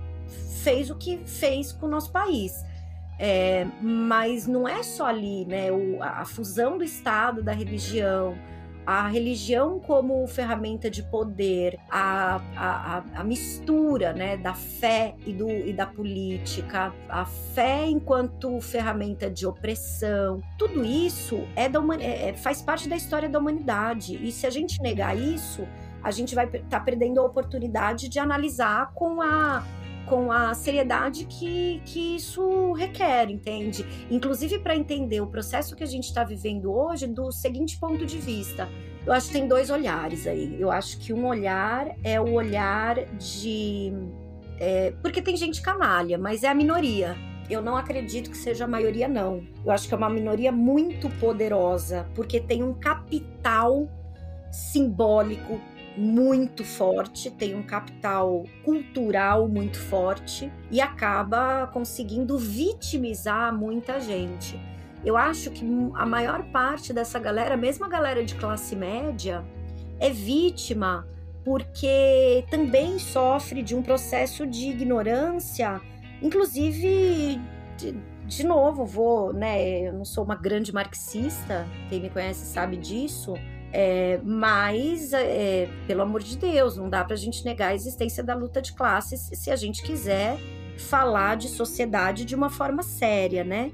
[0.63, 2.65] fez o que fez com o nosso país.
[3.19, 5.71] É, mas não é só ali, né?
[5.71, 8.35] O, a, a fusão do Estado, da religião,
[8.87, 15.49] a religião como ferramenta de poder, a, a, a, mistura né, da fé e, do,
[15.49, 22.61] e da política, a fé enquanto ferramenta de opressão, tudo isso é da, é, faz
[22.61, 24.25] parte da história da humanidade.
[24.25, 25.67] E se a gente negar isso,
[26.01, 29.65] a gente vai estar tá perdendo a oportunidade de analisar com a
[30.07, 33.85] com a seriedade que, que isso requer, entende?
[34.09, 38.17] Inclusive para entender o processo que a gente está vivendo hoje do seguinte ponto de
[38.17, 38.67] vista.
[39.05, 40.59] Eu acho que tem dois olhares aí.
[40.59, 43.93] Eu acho que um olhar é o olhar de.
[44.59, 47.15] É, porque tem gente canalha, mas é a minoria.
[47.49, 49.41] Eu não acredito que seja a maioria, não.
[49.63, 53.87] Eu acho que é uma minoria muito poderosa, porque tem um capital
[54.51, 55.61] simbólico
[55.97, 64.59] muito forte, tem um capital cultural muito forte e acaba conseguindo vitimizar muita gente.
[65.03, 69.43] Eu acho que a maior parte dessa galera, mesmo a galera de classe média,
[69.99, 71.07] é vítima
[71.43, 75.79] porque também sofre de um processo de ignorância,
[76.21, 77.39] inclusive
[77.77, 77.95] de,
[78.25, 83.33] de novo, vou, né, eu não sou uma grande marxista, quem me conhece sabe disso,
[83.73, 88.23] é, mas, é, pelo amor de Deus, não dá para a gente negar a existência
[88.23, 90.37] da luta de classes se a gente quiser
[90.77, 93.71] falar de sociedade de uma forma séria, né?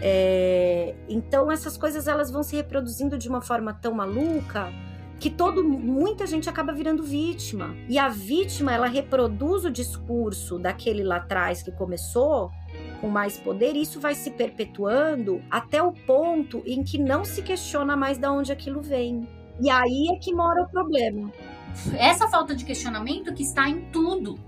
[0.00, 4.72] É, então essas coisas elas vão se reproduzindo de uma forma tão maluca
[5.18, 11.02] que todo muita gente acaba virando vítima e a vítima ela reproduz o discurso daquele
[11.02, 12.52] lá atrás que começou
[13.00, 17.96] com mais poder, isso vai se perpetuando até o ponto em que não se questiona
[17.96, 19.28] mais de onde aquilo vem.
[19.60, 21.32] E aí é que mora o problema.
[21.96, 24.38] Essa falta de questionamento que está em tudo.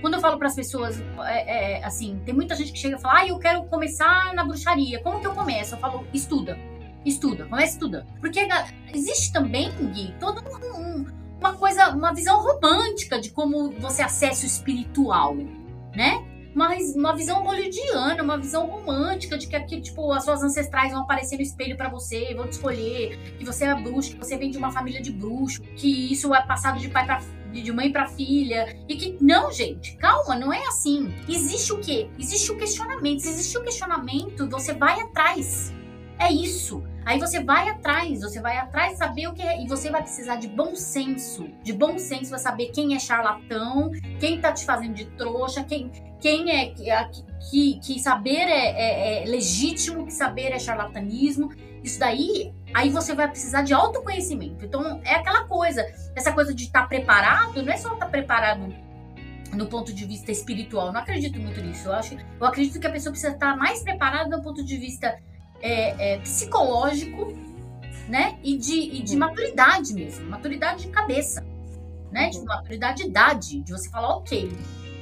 [0.00, 3.00] Quando eu falo para as pessoas, é, é, assim, tem muita gente que chega e
[3.00, 5.02] fala, ah, eu quero começar na bruxaria.
[5.02, 5.74] Como que eu começo?
[5.74, 6.58] Eu falo, estuda.
[7.04, 8.06] Estuda, começa estudando.
[8.20, 8.46] Porque
[8.92, 10.42] existe também, Gui, toda
[10.76, 11.06] um,
[11.38, 15.36] uma coisa, uma visão romântica de como você acessa o espiritual,
[15.94, 16.24] né?
[16.56, 21.02] Mas uma visão hollywoodiana, uma visão romântica de que aqui, tipo, as suas ancestrais vão
[21.02, 24.50] aparecer no espelho para você, vão te escolher, que você é bruxo, que você vem
[24.50, 27.20] de uma família de bruxo, que isso é passado de pai para
[27.52, 31.14] de mãe para filha e que não, gente, calma, não é assim.
[31.26, 32.08] Existe o quê?
[32.18, 33.20] Existe o questionamento.
[33.20, 35.72] Se existe o questionamento, você vai atrás.
[36.18, 36.82] É isso.
[37.06, 39.62] Aí você vai atrás, você vai atrás saber o que é.
[39.62, 41.48] E você vai precisar de bom senso.
[41.62, 45.88] De bom senso vai saber quem é charlatão, quem tá te fazendo de trouxa, quem,
[46.20, 46.74] quem é.
[47.48, 51.52] Que, que saber é, é, é legítimo, que saber é charlatanismo.
[51.80, 54.64] Isso daí, aí você vai precisar de autoconhecimento.
[54.64, 55.86] Então, é aquela coisa.
[56.16, 58.74] Essa coisa de estar tá preparado, não é só estar tá preparado
[59.52, 60.92] no ponto de vista espiritual.
[60.92, 61.86] Não acredito muito nisso.
[61.86, 64.76] Eu acho, eu acredito que a pessoa precisa estar tá mais preparada do ponto de
[64.76, 65.16] vista
[65.60, 67.32] é, é, psicológico,
[68.08, 68.38] né?
[68.42, 71.44] E de, e de maturidade mesmo, maturidade de cabeça,
[72.10, 72.30] né?
[72.30, 74.50] De maturidade de idade, de você falar, ok,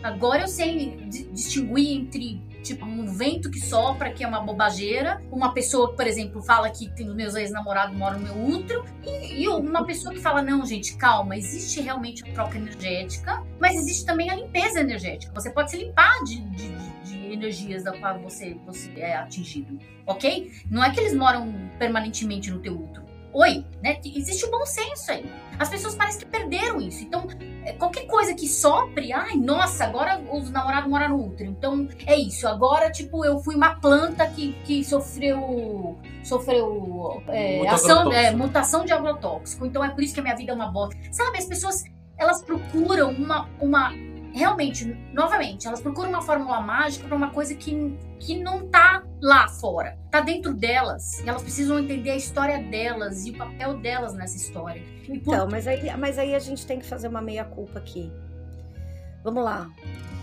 [0.03, 0.97] agora eu sei
[1.33, 6.43] distinguir entre tipo um vento que sopra, que é uma bobageira, uma pessoa por exemplo,
[6.43, 10.21] fala que tem os meus ex-namorados moram no meu útero, e, e, uma pessoa que
[10.21, 15.33] fala, não, gente, calma, existe realmente a troca energética, mas existe também a limpeza energética.
[15.35, 16.69] Você pode se limpar de, de,
[17.05, 20.51] de energias da qual você, você é atingido, ok?
[20.71, 23.05] Não é que eles moram permanentemente no teu útero.
[23.35, 23.99] Oi, né?
[24.05, 25.29] Existe o bom senso aí.
[25.59, 27.03] As pessoas parecem que perderam isso.
[27.03, 27.27] Então,
[27.65, 31.51] é, qualquer coisa que sopre, ai, nossa, agora os namorados moram no útero.
[31.51, 32.47] Então, é isso.
[32.47, 38.93] Agora, tipo, eu fui uma planta que, que sofreu sofreu é, ação, é, mutação de
[38.93, 39.67] agrotóxico.
[39.67, 40.97] Então, é por isso que a minha vida é uma bosta.
[41.11, 41.83] Sabe, as pessoas,
[42.17, 43.93] elas procuram uma, uma
[44.35, 49.49] realmente, novamente, elas procuram uma fórmula mágica para uma coisa que, que não tá lá
[49.49, 51.21] fora, tá dentro delas.
[51.21, 54.83] E elas precisam entender a história delas e o papel delas nessa história.
[55.09, 58.13] Então, mas aí, mas aí a gente tem que fazer uma meia-culpa aqui.
[59.23, 59.71] Vamos lá.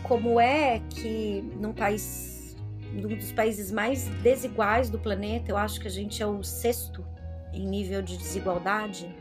[0.04, 2.58] Como é que num país,
[2.92, 7.06] num dos países mais desiguais do planeta, eu acho que a gente é o sexto
[7.54, 9.14] em nível de desigualdade,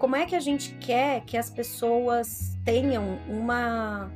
[0.00, 4.10] como é que a gente quer que as pessoas tenham uma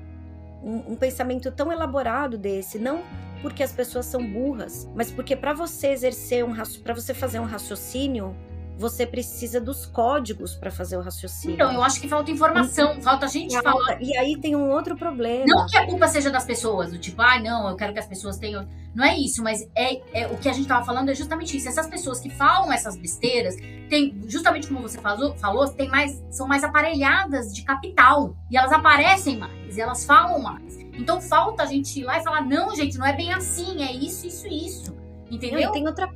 [0.63, 3.03] um, um pensamento tão elaborado desse, não
[3.43, 7.45] porque as pessoas são burras, mas porque para você exercer um para você fazer um
[7.45, 8.35] raciocínio,
[8.77, 11.55] você precisa dos códigos para fazer o raciocínio.
[11.55, 13.71] Então, eu acho que falta informação, então, falta a gente falta.
[13.71, 14.03] falar.
[14.03, 15.45] E aí tem um outro problema.
[15.47, 18.07] Não que a culpa seja das pessoas, do tipo, ah, não, eu quero que as
[18.07, 18.67] pessoas tenham.
[18.95, 21.69] Não é isso, mas é, é o que a gente tava falando é justamente isso.
[21.69, 23.57] Essas pessoas que falam essas besteiras,
[23.89, 28.37] tem, justamente como você falou, falou tem mais, são mais aparelhadas de capital.
[28.51, 30.79] E elas aparecem mais, e elas falam mais.
[30.93, 33.93] Então falta a gente ir lá e falar, não, gente, não é bem assim, é
[33.93, 35.04] isso, isso, isso.
[35.31, 35.61] Entendeu?
[35.61, 36.09] Não, e tem outra.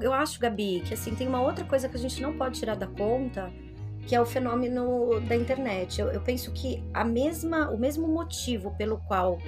[0.00, 2.76] Eu acho, Gabi, que assim, tem uma outra coisa que a gente não pode tirar
[2.76, 3.52] da conta,
[4.06, 6.00] que é o fenômeno da internet.
[6.00, 9.38] Eu, eu penso que a mesma, o mesmo motivo pelo qual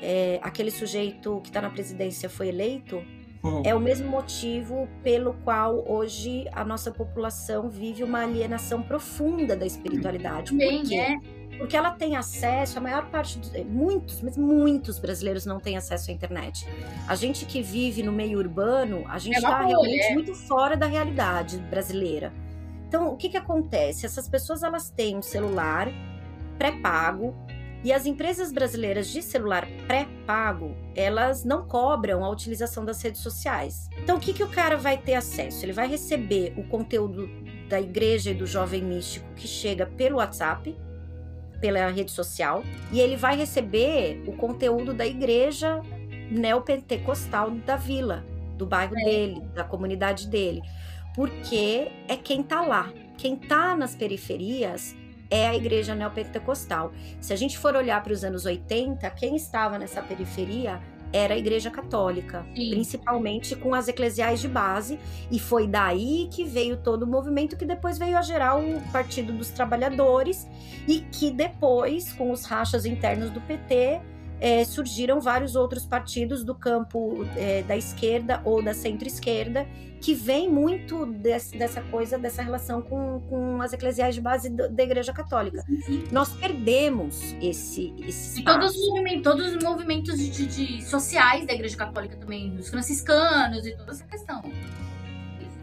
[0.00, 3.02] é, aquele sujeito que está na presidência foi eleito.
[3.42, 3.62] Uhum.
[3.64, 9.66] É o mesmo motivo pelo qual hoje a nossa população vive uma alienação profunda da
[9.66, 10.54] espiritualidade.
[10.54, 10.96] Bem, Por quê?
[10.96, 11.18] É
[11.58, 16.14] porque ela tem acesso, a maior parte, muitos, mas muitos brasileiros não têm acesso à
[16.14, 16.66] internet.
[17.06, 20.14] A gente que vive no meio urbano, a gente está é realmente é.
[20.14, 22.32] muito fora da realidade brasileira.
[22.88, 24.06] Então, o que que acontece?
[24.06, 25.88] Essas pessoas elas têm um celular
[26.58, 27.34] pré-pago
[27.84, 33.90] e as empresas brasileiras de celular pré-pago, elas não cobram a utilização das redes sociais.
[34.02, 35.64] Então, o que que o cara vai ter acesso?
[35.64, 37.28] Ele vai receber o conteúdo
[37.68, 40.74] da igreja e do jovem místico que chega pelo WhatsApp,
[41.64, 42.62] pela rede social
[42.92, 45.80] e ele vai receber o conteúdo da igreja
[46.30, 48.22] neopentecostal da vila,
[48.58, 49.04] do bairro é.
[49.04, 50.60] dele, da comunidade dele,
[51.14, 52.92] porque é quem tá lá.
[53.16, 54.94] Quem tá nas periferias
[55.30, 56.92] é a igreja neopentecostal.
[57.18, 60.82] Se a gente for olhar para os anos 80, quem estava nessa periferia
[61.14, 62.70] era a Igreja Católica, Sim.
[62.70, 64.98] principalmente com as eclesiais de base,
[65.30, 69.32] e foi daí que veio todo o movimento que depois veio a gerar o Partido
[69.32, 70.48] dos Trabalhadores
[70.88, 74.00] e que depois, com os rachas internos do PT,
[74.44, 79.66] é, surgiram vários outros partidos do campo é, da esquerda ou da centro-esquerda
[80.02, 84.68] que vem muito desse, dessa coisa, dessa relação com, com as eclesiais de base do,
[84.68, 85.64] da Igreja Católica.
[85.66, 86.04] Uhum.
[86.12, 91.54] Nós perdemos esse, esse e todos os movimentos, todos os movimentos de, de, sociais da
[91.54, 94.42] Igreja Católica também, os franciscanos e toda essa questão.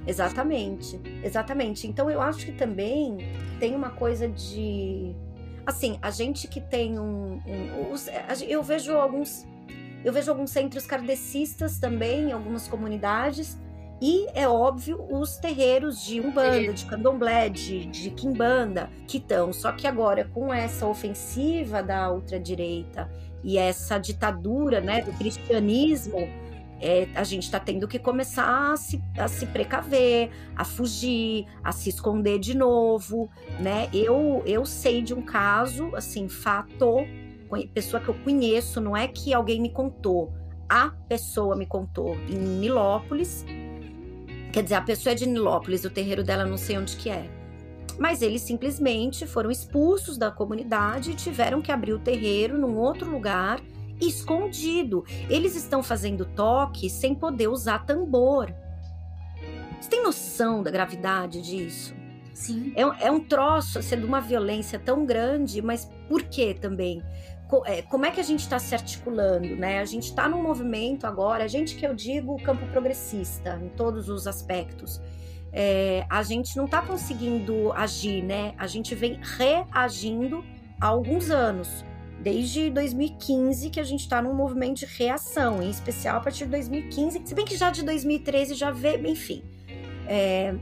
[0.08, 1.86] Exatamente, exatamente.
[1.86, 3.20] Então eu acho que também
[3.60, 5.16] tem uma coisa de
[5.66, 8.10] assim, a gente que tem um, um os,
[8.48, 9.46] eu vejo alguns
[10.04, 13.58] eu vejo alguns centros kardecistas também em algumas comunidades
[14.02, 19.54] e é óbvio os terreiros de umbanda, de candomblé, de, de quimbanda que estão.
[19.54, 23.08] Só que agora com essa ofensiva da ultradireita
[23.44, 26.28] e essa ditadura, né, do cristianismo
[26.82, 31.72] é, a gente está tendo que começar a se, a se precaver, a fugir, a
[31.72, 33.30] se esconder de novo,
[33.60, 33.88] né?
[33.94, 37.06] Eu, eu sei de um caso, assim, fato,
[37.74, 40.34] pessoa que eu conheço, não é que alguém me contou,
[40.68, 43.46] a pessoa me contou em Nilópolis.
[44.52, 47.30] Quer dizer, a pessoa é de Nilópolis, o terreiro dela não sei onde que é.
[48.00, 53.10] Mas eles simplesmente foram expulsos da comunidade e tiveram que abrir o terreiro num outro
[53.10, 53.62] lugar
[54.02, 55.06] escondido.
[55.30, 58.54] Eles estão fazendo toque sem poder usar tambor.
[59.80, 61.96] Você tem noção da gravidade disso?
[62.34, 62.74] Sim.
[62.76, 67.04] É, é um troço assim, de uma violência tão grande, mas por que também?
[67.66, 69.80] É, como é que a gente está se articulando, né?
[69.80, 74.08] A gente está num movimento agora, a gente que eu digo campo progressista em todos
[74.08, 75.02] os aspectos.
[75.52, 78.54] É, a gente não está conseguindo agir, né?
[78.58, 80.46] A gente vem reagindo
[80.80, 81.84] há alguns anos
[82.22, 86.52] desde 2015 que a gente está num movimento de reação, em especial a partir de
[86.52, 89.44] 2015, se bem que já de 2013 já vê, enfim.
[90.08, 90.54] É,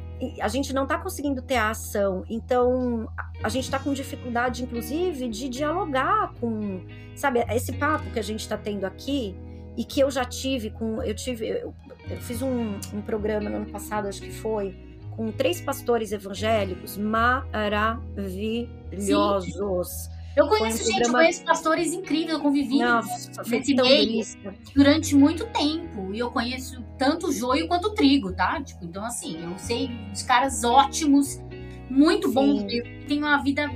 [0.41, 3.09] a gente não está conseguindo ter a ação, então
[3.43, 6.81] a gente está com dificuldade, inclusive, de dialogar com,
[7.15, 9.35] sabe, esse papo que a gente está tendo aqui
[9.75, 11.73] e que eu já tive com, eu tive, eu,
[12.09, 14.77] eu fiz um, um programa no ano passado, acho que foi,
[15.11, 19.89] com três pastores evangélicos maravilhosos.
[19.89, 21.07] Sim eu conheço, um gente, programa...
[21.07, 24.25] eu conheço pastores incríveis, eu convivi Nossa, nesse meio
[24.75, 26.13] durante muito tempo.
[26.13, 28.61] E eu conheço tanto o joio quanto o trigo, tá?
[28.61, 31.39] Tipo, então, assim, eu sei os caras ótimos,
[31.89, 32.65] muito bons.
[33.07, 33.69] Tem uma vida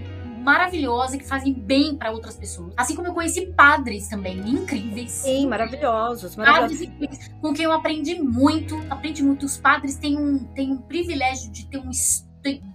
[0.44, 2.74] maravilhosa que fazem bem para outras pessoas.
[2.76, 5.12] Assim como eu conheci padres também incríveis.
[5.12, 6.88] Sim, maravilhosos, maravilhosos.
[6.88, 9.46] Padres com quem eu aprendi muito, aprendi muito.
[9.46, 11.90] Os padres têm um, têm um privilégio de ter um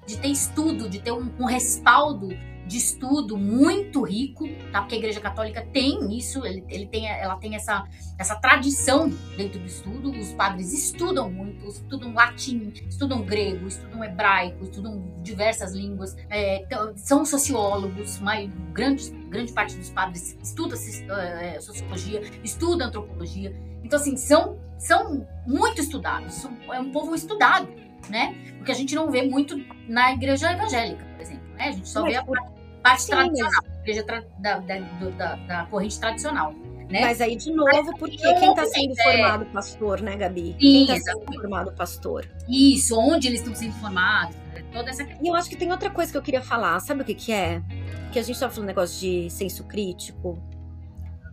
[0.07, 2.31] de ter estudo, de ter um, um respaldo
[2.69, 4.83] de estudo muito rico, tá?
[4.83, 7.89] Porque a Igreja Católica tem isso, ele, ele tem, ela tem essa,
[8.19, 10.11] essa tradição dentro do estudo.
[10.11, 16.93] Os padres estudam muito, estudam latim, estudam grego, estudam hebraico, estudam diversas línguas, é, então,
[16.95, 20.77] são sociólogos, mas grande, grande parte dos padres estuda
[21.11, 23.57] é, sociologia, estuda antropologia.
[23.83, 27.69] Então, assim, são, são muito estudados, é um povo estudado,
[28.11, 28.35] né?
[28.61, 29.57] O que a gente não vê muito
[29.89, 31.49] na igreja evangélica, por exemplo.
[31.55, 31.69] Né?
[31.69, 32.58] A gente só Mas, vê a parte
[32.97, 33.81] Sim, tradicional, mas...
[33.81, 36.53] igreja tra da, da, da, da, corrente tradicional.
[36.91, 37.03] Né?
[37.03, 39.03] Mas aí, de novo, porque quem está sendo é...
[39.03, 40.53] formado pastor, né, Gabi?
[40.53, 42.27] Sim, quem está sendo formado pastor?
[42.49, 44.65] Isso, onde eles estão sendo formados, né?
[44.73, 47.05] toda essa E eu acho que tem outra coisa que eu queria falar, sabe o
[47.05, 47.63] que que é?
[48.11, 50.39] Que a gente estava falando negócio de senso crítico.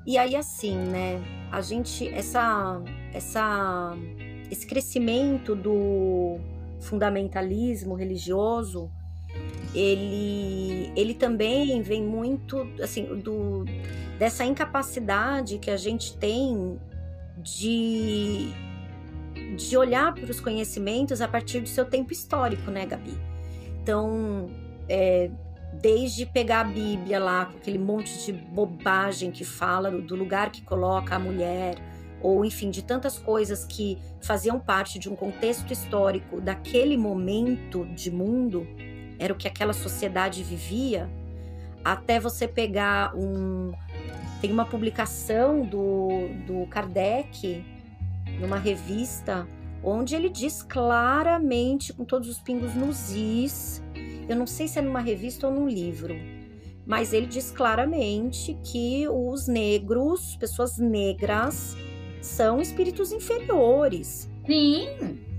[0.06, 2.82] E aí, assim, né, a gente, essa,
[3.14, 3.93] essa,
[4.51, 6.38] esse crescimento do
[6.82, 8.91] fundamentalismo religioso,
[9.74, 13.66] ele, ele também vem muito assim do,
[14.18, 16.80] dessa incapacidade que a gente tem
[17.38, 18.50] de,
[19.58, 23.18] de olhar para os conhecimentos a partir do seu tempo histórico, né, Gabi?
[23.82, 24.50] Então,
[24.88, 25.30] é,
[25.82, 30.62] desde pegar a Bíblia lá, com aquele monte de bobagem que fala do lugar que
[30.62, 31.76] coloca a mulher,
[32.22, 38.10] ou enfim, de tantas coisas que faziam parte de um contexto histórico daquele momento de
[38.10, 38.66] mundo,
[39.20, 41.09] era o que aquela sociedade vivia,
[41.84, 43.72] até você pegar um.
[44.41, 47.63] Tem uma publicação do, do Kardec
[48.39, 49.47] numa revista
[49.84, 53.84] onde ele diz claramente, com todos os pingos nos is,
[54.28, 56.16] eu não sei se é numa revista ou num livro,
[56.86, 61.78] mas ele diz claramente que os negros, pessoas negras,
[62.20, 64.30] são espíritos inferiores.
[64.45, 64.88] Sim.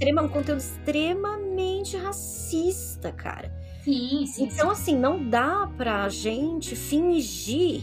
[0.00, 3.52] Um conteúdo extremamente racista, cara.
[3.86, 4.44] Sim, sim.
[4.46, 7.82] Então, assim, não dá pra gente fingir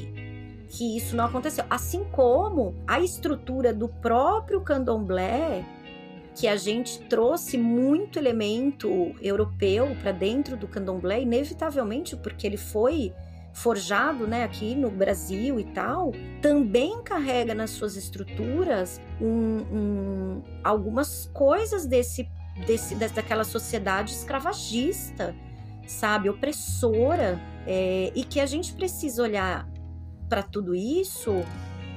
[0.68, 1.64] que isso não aconteceu.
[1.70, 5.64] Assim como a estrutura do próprio candomblé,
[6.36, 13.14] que a gente trouxe muito elemento europeu para dentro do candomblé, inevitavelmente, porque ele foi
[13.54, 19.28] forjado né, aqui no Brasil e tal, também carrega nas suas estruturas um,
[19.72, 22.28] um, algumas coisas desse,
[22.68, 25.34] desse, daquela sociedade escravagista
[25.86, 29.68] sabe, opressora, é, e que a gente precisa olhar
[30.30, 31.32] para tudo isso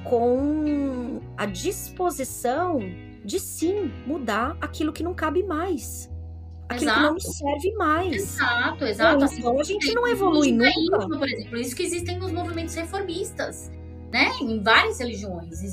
[0.03, 2.79] com a disposição
[3.23, 6.09] de sim mudar aquilo que não cabe mais.
[6.69, 6.99] Aquilo exato.
[6.99, 8.13] que não me serve mais.
[8.13, 9.23] Exato, exato.
[9.23, 11.07] Assim, então a gente não evolui nunca.
[11.07, 13.71] Por exemplo, isso que existem os movimentos reformistas,
[14.11, 14.31] né?
[14.41, 15.63] Em várias religiões,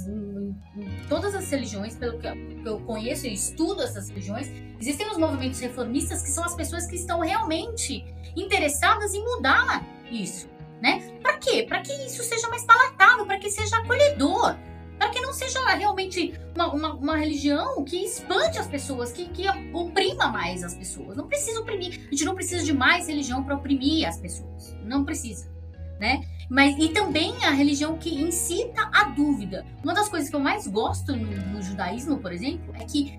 [1.09, 2.29] todas as religiões, pelo que
[2.65, 6.97] eu conheço e estudo essas religiões, existem os movimentos reformistas que são as pessoas que
[6.97, 8.05] estão realmente
[8.37, 10.49] interessadas em mudar isso,
[10.83, 11.19] né?
[11.23, 11.65] Para quê?
[11.69, 14.57] Para que isso seja mais palatável, para que seja acolhedor,
[14.99, 19.45] para que não seja realmente uma, uma, uma, religião que expande as pessoas, que, que
[19.73, 21.17] oprima mais as pessoas.
[21.17, 22.01] Não precisa oprimir.
[22.07, 24.77] A gente não precisa de mais religião para oprimir as pessoas.
[24.85, 25.51] Não precisa,
[25.99, 26.25] né?
[26.49, 29.65] Mas e também a religião que incita a dúvida.
[29.83, 33.19] Uma das coisas que eu mais gosto no, no judaísmo, por exemplo, é que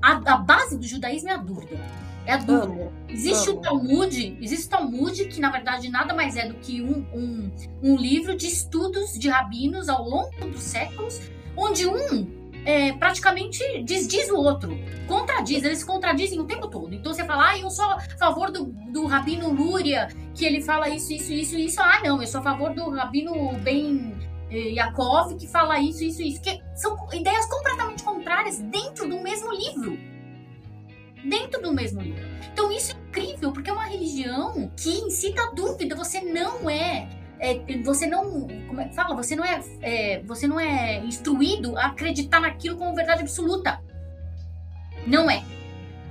[0.00, 1.80] a, a base do judaísmo é a dúvida.
[2.26, 2.92] É a dúvida.
[3.08, 7.04] Existe o Talmud, existe o Talmud, que na verdade nada mais é do que um,
[7.14, 7.50] um,
[7.82, 11.20] um livro de estudos de rabinos ao longo dos séculos,
[11.56, 16.94] onde um é, praticamente desdiz o outro, contradiz, eles se contradizem o tempo todo.
[16.94, 20.88] Então você fala, ah, eu sou a favor do, do Rabino Lúria, que ele fala
[20.88, 21.80] isso, isso, isso, isso.
[21.80, 24.14] Ah, não, eu sou a favor do Rabino Ben
[24.50, 26.40] eh, Yaakov, que fala isso, isso, isso.
[26.40, 30.10] Que são ideias completamente contrárias dentro do mesmo livro
[31.24, 32.24] dentro do mesmo livro.
[32.52, 35.94] Então isso é incrível, porque é uma religião que incita a dúvida.
[35.96, 37.08] Você não é,
[37.40, 39.14] é você não, como é que fala?
[39.16, 43.80] Você não é, é, você não é instruído a acreditar naquilo como verdade absoluta.
[45.06, 45.42] Não é.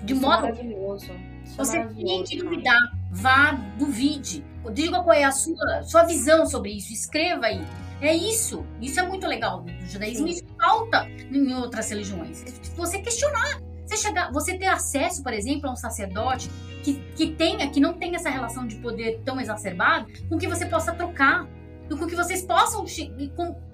[0.04, 0.48] De isso é modo.
[0.48, 1.12] É maravilhoso.
[1.46, 2.80] Isso você é tem que duvidar.
[3.12, 4.44] Vá, duvide.
[4.74, 6.92] Diga qual é a sua, sua visão sobre isso.
[6.92, 7.62] Escreva aí.
[8.02, 8.66] É isso.
[8.82, 10.28] Isso é muito legal do judaísmo.
[10.28, 10.34] Sim.
[10.34, 12.44] Isso falta em outras religiões.
[12.76, 13.69] Você questionar.
[13.90, 16.48] Você, chegar, você ter acesso, por exemplo, a um sacerdote
[16.84, 20.68] que, que tenha, que não tenha essa relação de poder tão exacerbada, com que você
[20.68, 21.48] possa trocar,
[21.90, 22.86] com que vocês possam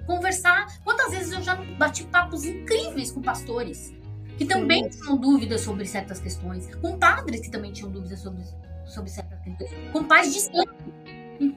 [0.08, 0.68] conversar.
[0.86, 3.94] Quantas vezes eu já bati papos incríveis com pastores
[4.38, 5.02] que também Sim.
[5.02, 8.42] tinham dúvidas sobre certas questões, com padres que também tinham dúvidas sobre,
[8.86, 10.76] sobre certas questões, com pais de santo,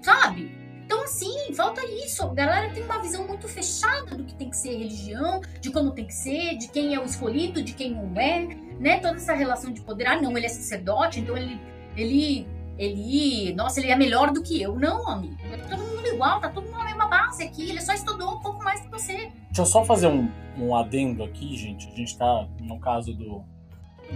[0.02, 0.67] sabe?
[0.88, 2.22] Então, assim, falta isso.
[2.22, 5.90] A galera tem uma visão muito fechada do que tem que ser religião, de como
[5.90, 8.46] tem que ser, de quem é o escolhido, de quem não é,
[8.80, 8.98] né?
[8.98, 10.06] Toda essa relação de poder.
[10.06, 11.60] Ah, não, ele é sacerdote, então ele,
[11.94, 12.48] ele
[12.78, 14.78] ele, nossa, ele é melhor do que eu.
[14.78, 15.36] Não, amigo.
[15.52, 17.68] É todo mundo igual, tá todo mundo na mesma base aqui.
[17.68, 19.30] Ele só estudou um pouco mais que você.
[19.46, 21.86] Deixa eu só fazer um, um adendo aqui, gente.
[21.86, 23.44] A gente tá no caso do,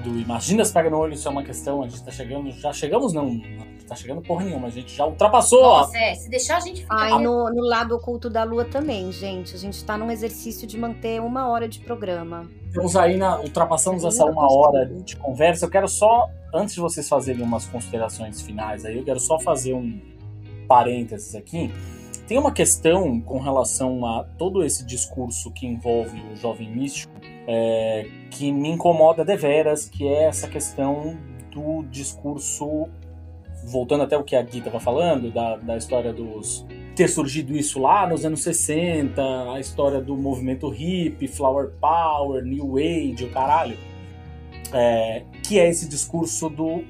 [0.03, 1.83] do Imagina se pega no olho, isso é uma questão.
[1.83, 2.51] A gente tá chegando.
[2.53, 3.43] Já chegamos, não.
[3.87, 4.69] Tá chegando porra nenhuma.
[4.69, 5.63] A gente já ultrapassou.
[5.63, 6.15] Nossa, é.
[6.15, 6.97] Se deixar a gente ficar.
[6.97, 9.55] Ai, no, no lado oculto da lua também, gente.
[9.55, 12.49] A gente tá num exercício de manter uma hora de programa.
[12.69, 13.41] Estamos aí na.
[13.41, 15.67] Ultrapassamos essa uma hora de conversa.
[15.67, 19.75] Eu quero só, antes de vocês fazerem umas considerações finais aí, eu quero só fazer
[19.75, 20.01] um
[20.69, 21.73] parênteses aqui.
[22.27, 27.13] Tem uma questão com relação a todo esse discurso que envolve o jovem místico
[27.47, 31.17] é, que me incomoda deveras, que é essa questão
[31.51, 32.89] do discurso,
[33.65, 37.81] voltando até o que a Gui estava falando, da, da história dos ter surgido isso
[37.81, 39.23] lá nos anos 60,
[39.53, 43.79] a história do movimento hippie, flower power, new age, o caralho,
[44.73, 46.85] é, que é esse discurso do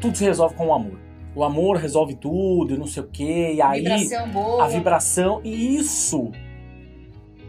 [0.00, 0.98] tudo se resolve com o amor.
[1.34, 4.64] O amor resolve tudo, e não sei o quê, e aí Vibração boa.
[4.64, 6.30] a vibração e isso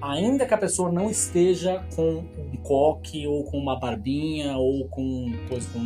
[0.01, 5.33] ainda que a pessoa não esteja com um coque ou com uma barbinha ou com,
[5.47, 5.79] pois, com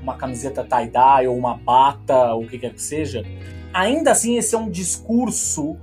[0.00, 3.24] uma camiseta tie-dye ou uma bata ou o que quer que seja,
[3.72, 5.76] ainda assim esse é um discurso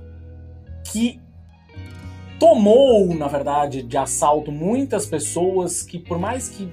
[0.84, 1.20] que
[2.38, 6.70] tomou, na verdade, de assalto muitas pessoas que por mais que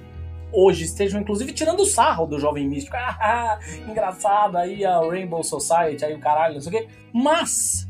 [0.52, 3.58] hoje estejam inclusive tirando o sarro do jovem místico, ah,
[3.88, 7.88] engraçado, aí a Rainbow Society, aí o caralho, não sei o quê, mas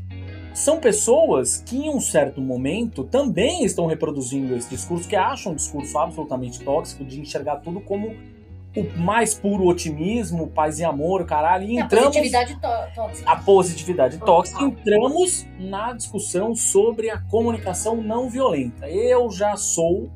[0.53, 5.55] são pessoas que em um certo momento também estão reproduzindo esse discurso, que acham um
[5.55, 8.15] discurso absolutamente tóxico de enxergar tudo como
[8.75, 13.29] o mais puro otimismo, paz e amor, caralho, e É, a entramos positividade tó- tóxica.
[13.31, 18.89] a positividade tóxica, entramos na discussão sobre a comunicação não violenta.
[18.89, 20.09] Eu já sou,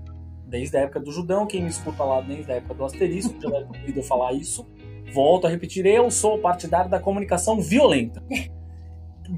[0.46, 3.50] desde a época do Judão, quem me escuta lá desde a época do asterisco, já
[3.50, 4.66] deve ter ouvido falar isso.
[5.14, 8.22] Volto a repetir, eu sou partidário da comunicação violenta.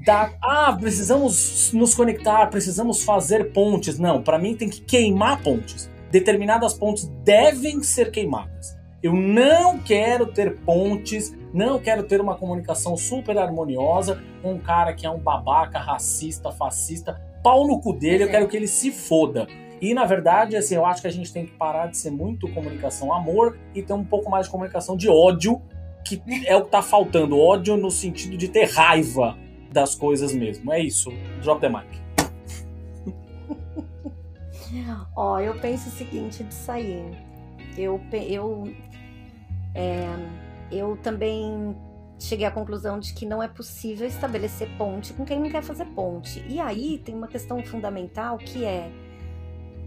[0.06, 3.98] Da, ah, precisamos nos conectar, precisamos fazer pontes.
[3.98, 5.90] Não, para mim tem que queimar pontes.
[6.12, 8.78] Determinadas pontes devem ser queimadas.
[9.02, 14.94] Eu não quero ter pontes, não quero ter uma comunicação super harmoniosa com um cara
[14.94, 17.22] que é um babaca, racista, fascista.
[17.42, 18.32] Pau no cu dele, eu É.
[18.32, 19.48] quero que ele se foda.
[19.82, 22.50] E na verdade, assim, eu acho que a gente tem que parar de ser muito
[22.54, 25.62] comunicação amor e ter um pouco mais de comunicação de ódio,
[26.06, 27.40] que é o que tá faltando.
[27.40, 29.38] Ódio no sentido de ter raiva
[29.72, 30.74] das coisas mesmo.
[30.74, 31.10] É isso.
[31.42, 31.88] Drop the mic.
[35.16, 37.04] Ó, eu penso o seguinte de sair.
[37.78, 38.68] Eu, eu,
[39.74, 40.08] é,
[40.72, 41.76] eu também
[42.20, 45.86] cheguei à conclusão de que não é possível estabelecer ponte com quem não quer fazer
[45.86, 46.44] ponte.
[46.48, 48.92] E aí tem uma questão fundamental que é: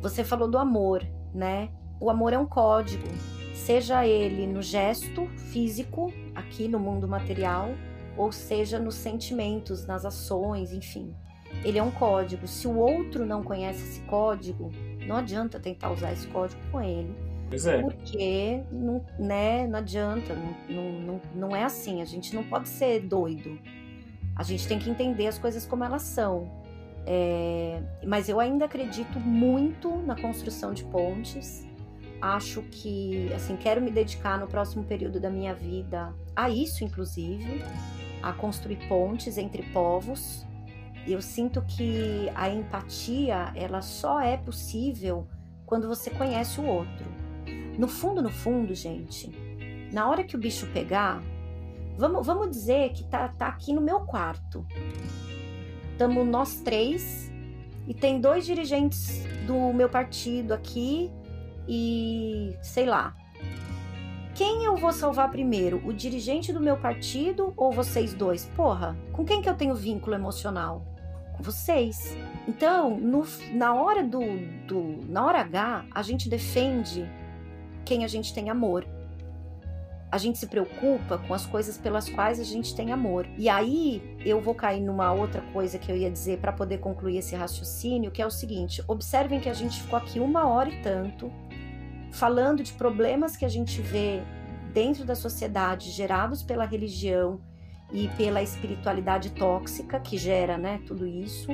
[0.00, 1.70] você falou do amor, né?
[2.00, 3.06] O amor é um código,
[3.54, 7.68] seja ele no gesto físico, aqui no mundo material,
[8.16, 11.14] ou seja nos sentimentos, nas ações, enfim.
[11.62, 12.48] Ele é um código.
[12.48, 14.70] Se o outro não conhece esse código,
[15.06, 17.14] não adianta tentar usar esse código com ele,
[17.52, 17.82] Pois é.
[17.82, 20.34] porque não, né, não adianta,
[20.68, 22.00] não, não, não, é assim.
[22.00, 23.58] A gente não pode ser doido.
[24.34, 26.50] A gente tem que entender as coisas como elas são.
[27.04, 31.66] É, mas eu ainda acredito muito na construção de pontes.
[32.20, 37.62] Acho que, assim, quero me dedicar no próximo período da minha vida a isso, inclusive,
[38.22, 40.46] a construir pontes entre povos.
[41.06, 45.26] Eu sinto que a empatia, ela só é possível
[45.66, 47.21] quando você conhece o outro.
[47.78, 49.30] No fundo, no fundo, gente,
[49.92, 51.22] na hora que o bicho pegar,
[51.96, 54.66] vamos, vamos dizer que tá, tá aqui no meu quarto.
[55.92, 57.30] Estamos nós três
[57.86, 61.10] e tem dois dirigentes do meu partido aqui
[61.68, 63.14] e sei lá.
[64.34, 65.80] Quem eu vou salvar primeiro?
[65.86, 68.46] O dirigente do meu partido ou vocês dois?
[68.56, 70.84] Porra, com quem que eu tenho vínculo emocional?
[71.36, 72.16] Com vocês.
[72.48, 74.20] Então, no- na hora do,
[74.66, 74.98] do.
[75.08, 77.06] Na hora H, a gente defende
[77.84, 78.86] quem a gente tem amor.
[80.10, 83.26] A gente se preocupa com as coisas pelas quais a gente tem amor.
[83.38, 87.16] E aí eu vou cair numa outra coisa que eu ia dizer para poder concluir
[87.16, 90.82] esse raciocínio, que é o seguinte: observem que a gente ficou aqui uma hora e
[90.82, 91.32] tanto
[92.12, 94.20] falando de problemas que a gente vê
[94.72, 97.40] dentro da sociedade gerados pela religião
[97.90, 101.48] e pela espiritualidade tóxica que gera, né, tudo isso.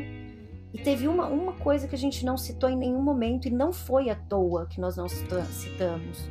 [0.72, 3.72] E teve uma, uma coisa que a gente não citou em nenhum momento e não
[3.72, 6.28] foi à toa que nós não cita- citamos,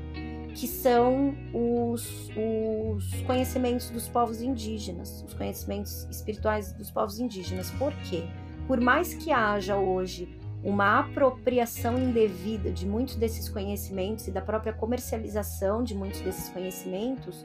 [0.53, 7.72] que são os, os conhecimentos dos povos indígenas, os conhecimentos espirituais dos povos indígenas.
[7.72, 8.23] Por quê?
[8.68, 14.73] Por mais que haja hoje uma apropriação indevida de muitos desses conhecimentos e da própria
[14.73, 17.41] comercialização de muitos desses conhecimentos,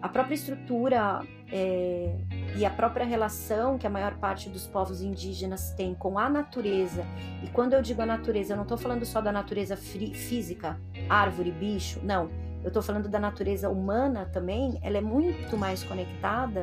[0.00, 2.14] a própria estrutura é,
[2.56, 7.04] e a própria relação que a maior parte dos povos indígenas tem com a natureza,
[7.42, 10.78] e quando eu digo a natureza, eu não estou falando só da natureza física,
[11.08, 12.30] árvore, bicho, não.
[12.62, 16.62] Eu estou falando da natureza humana também, ela é muito mais conectada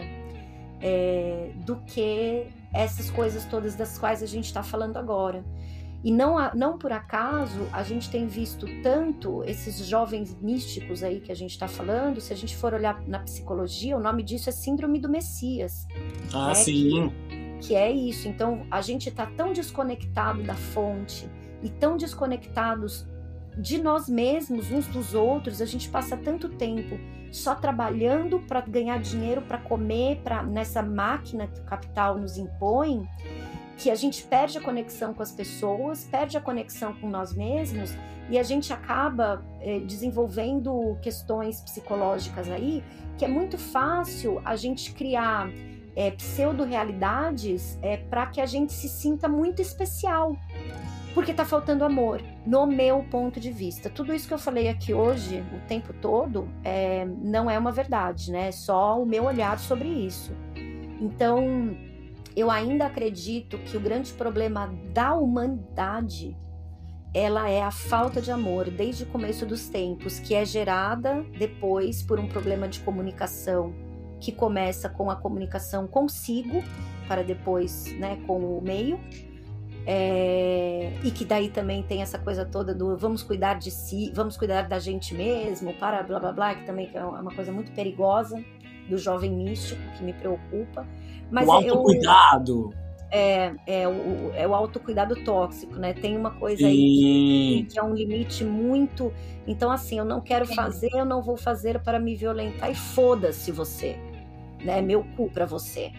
[0.81, 5.45] é, do que essas coisas todas das quais a gente está falando agora.
[6.03, 11.31] E não, não por acaso a gente tem visto tanto esses jovens místicos aí que
[11.31, 14.51] a gente está falando, se a gente for olhar na psicologia, o nome disso é
[14.51, 15.87] Síndrome do Messias.
[16.33, 16.55] Ah, né?
[16.55, 17.11] sim.
[17.59, 18.27] Que, que é isso.
[18.27, 21.29] Então a gente está tão desconectado da fonte
[21.61, 23.07] e tão desconectados
[23.57, 26.97] de nós mesmos, uns dos outros, a gente passa tanto tempo
[27.31, 33.07] só trabalhando para ganhar dinheiro, para comer, para nessa máquina que o capital nos impõe,
[33.77, 37.91] que a gente perde a conexão com as pessoas, perde a conexão com nós mesmos
[38.29, 42.83] e a gente acaba é, desenvolvendo questões psicológicas aí
[43.17, 45.49] que é muito fácil a gente criar
[45.95, 50.35] é, pseudo-realidades é, para que a gente se sinta muito especial.
[51.13, 53.87] Porque está faltando amor, no meu ponto de vista.
[53.87, 58.31] Tudo isso que eu falei aqui hoje, o tempo todo, é, não é uma verdade,
[58.31, 58.47] né?
[58.47, 60.35] É só o meu olhar sobre isso.
[60.99, 61.77] Então,
[62.35, 66.35] eu ainda acredito que o grande problema da humanidade
[67.13, 72.01] ela é a falta de amor desde o começo dos tempos, que é gerada depois
[72.01, 73.73] por um problema de comunicação
[74.19, 76.63] que começa com a comunicação consigo
[77.07, 78.99] para depois, né, com o meio.
[79.85, 84.37] É, e que daí também tem essa coisa toda do vamos cuidar de si, vamos
[84.37, 88.41] cuidar da gente mesmo, para blá blá blá, que também é uma coisa muito perigosa
[88.89, 90.87] do jovem místico que me preocupa.
[91.31, 92.69] Mas o autocuidado.
[92.71, 92.83] Eu,
[93.15, 95.93] é, é, o, é o autocuidado tóxico, né?
[95.93, 99.13] Tem uma coisa aí que, que, é um limite muito.
[99.45, 103.51] Então, assim, eu não quero fazer, eu não vou fazer para me violentar e foda-se
[103.51, 103.97] você,
[104.63, 104.81] né?
[104.81, 105.91] Meu cu para você.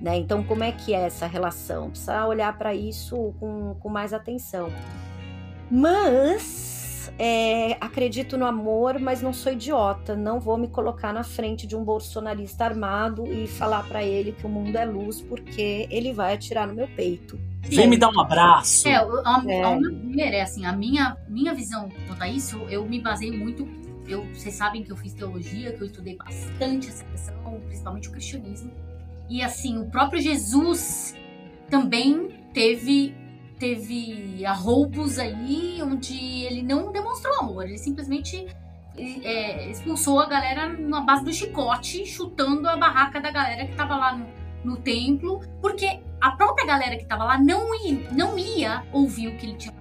[0.00, 0.16] Né?
[0.16, 1.90] Então, como é que é essa relação?
[1.90, 4.72] Precisa olhar para isso com, com mais atenção.
[5.70, 6.79] Mas
[7.22, 10.16] é, acredito no amor, mas não sou idiota.
[10.16, 14.46] Não vou me colocar na frente de um bolsonarista armado e falar para ele que
[14.46, 17.38] o mundo é luz, porque ele vai atirar no meu peito.
[17.60, 18.88] Vem me dar um abraço.
[18.88, 19.62] É, a, é.
[19.62, 23.36] Ao meu ver, é assim, a minha, minha visão quanto a isso, eu me baseio
[23.36, 23.68] muito.
[24.08, 28.12] Eu, vocês sabem que eu fiz teologia, que eu estudei bastante essa questão, principalmente o
[28.12, 28.72] cristianismo.
[29.28, 31.14] E assim, o próprio Jesus
[31.68, 33.14] também teve
[33.60, 38.48] teve arroubos aí onde ele não demonstrou amor, ele simplesmente
[38.96, 43.96] é, expulsou a galera na base do chicote, chutando a barraca da galera que tava
[43.96, 44.26] lá no,
[44.64, 49.36] no templo, porque a própria galera que tava lá não ia, não ia ouvir o
[49.36, 49.74] que ele tinha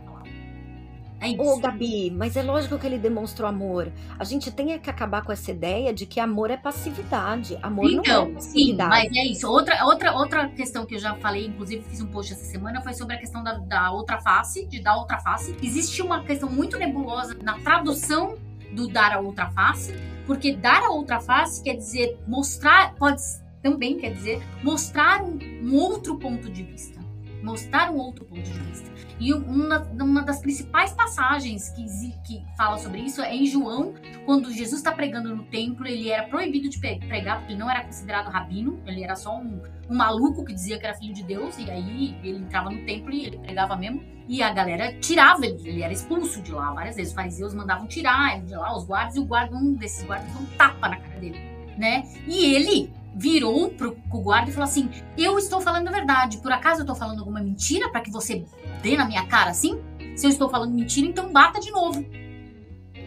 [1.19, 1.31] é.
[1.37, 3.91] Ô, Gabi, mas é lógico que ele demonstrou amor.
[4.17, 7.57] A gente tem que acabar com essa ideia de que amor é passividade.
[7.61, 9.01] Amor então, não é passividade.
[9.01, 9.49] Sim, mas é isso.
[9.49, 12.93] Outra, outra, outra questão que eu já falei, inclusive fiz um post essa semana, foi
[12.93, 15.55] sobre a questão da, da outra face, de dar outra face.
[15.61, 18.37] Existe uma questão muito nebulosa na tradução
[18.71, 19.93] do dar a outra face,
[20.25, 23.21] porque dar a outra face quer dizer mostrar, pode
[23.61, 26.98] também quer dizer mostrar um, um outro ponto de vista.
[27.43, 28.89] Mostrar um outro ponto de vista.
[29.19, 31.83] E uma, uma das principais passagens que,
[32.25, 33.93] que fala sobre isso é em João,
[34.25, 37.83] quando Jesus está pregando no templo, ele era proibido de pregar, porque ele não era
[37.83, 41.57] considerado rabino, ele era só um, um maluco que dizia que era filho de Deus,
[41.57, 45.67] e aí ele entrava no templo e ele pregava mesmo, e a galera tirava ele,
[45.67, 47.11] ele era expulso de lá várias vezes.
[47.11, 50.29] Os fariseus mandavam tirar ele de lá, os guardas, e o guarda, um desses guardas,
[50.39, 51.39] um tapa na cara dele,
[51.77, 52.03] né?
[52.25, 56.37] E ele virou pro, pro guarda e falou assim: Eu estou falando a verdade.
[56.39, 58.45] Por acaso eu estou falando alguma mentira para que você
[58.81, 59.79] dê na minha cara assim?
[60.15, 62.03] Se eu estou falando mentira, então bata de novo.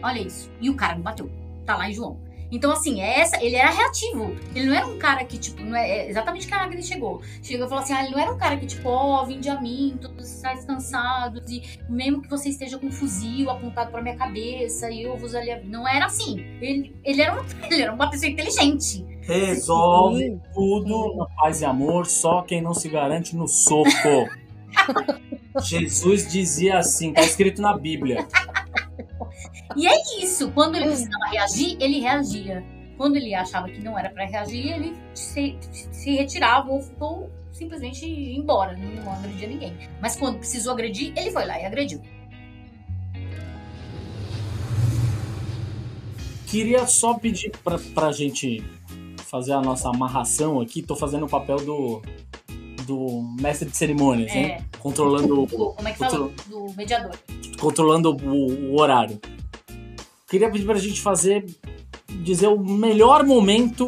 [0.01, 0.51] Olha isso.
[0.61, 1.29] E o cara me bateu.
[1.65, 2.19] Tá lá em João.
[2.53, 4.35] Então, assim, é essa, ele era reativo.
[4.53, 7.19] Ele não era um cara que, tipo, não é, é exatamente que a ele chegou.
[7.41, 9.49] Chegou e falou assim: ah, ele não era um cara que, tipo, ó, oh, vinde
[9.49, 14.03] a mim, todos estáis cansados, e mesmo que você esteja com um fuzil apontado pra
[14.03, 15.63] minha cabeça, e eu vos ali.
[15.65, 16.45] Não era assim.
[16.61, 19.03] Ele, ele, era, um, ele era uma pessoa inteligente.
[19.21, 20.41] Resolve Sim.
[20.53, 23.89] tudo na paz e amor, só quem não se garante no soco.
[25.63, 28.27] Jesus dizia assim, tá escrito na Bíblia.
[29.75, 30.51] E é isso.
[30.51, 32.63] Quando ele precisava reagir, ele reagia.
[32.97, 35.57] Quando ele achava que não era para reagir, ele se,
[35.91, 39.77] se retirava ou, ou simplesmente ia embora, não agredia ninguém.
[40.01, 42.01] Mas quando precisou agredir, ele foi lá e agrediu.
[46.47, 48.63] Queria só pedir pra, pra gente
[49.17, 50.83] fazer a nossa amarração aqui.
[50.83, 52.01] Tô fazendo o papel do,
[52.85, 54.41] do mestre de cerimônias, é.
[54.41, 54.65] né?
[54.77, 55.47] Controlando.
[55.47, 56.29] Do, como é que fala?
[56.47, 57.17] Do mediador.
[57.59, 59.19] Controlando o, o horário.
[60.33, 61.45] Queria pedir pra gente fazer
[62.23, 63.87] dizer o melhor momento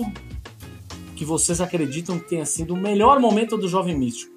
[1.16, 4.32] que vocês acreditam que tenha sido o melhor momento do Jovem Místico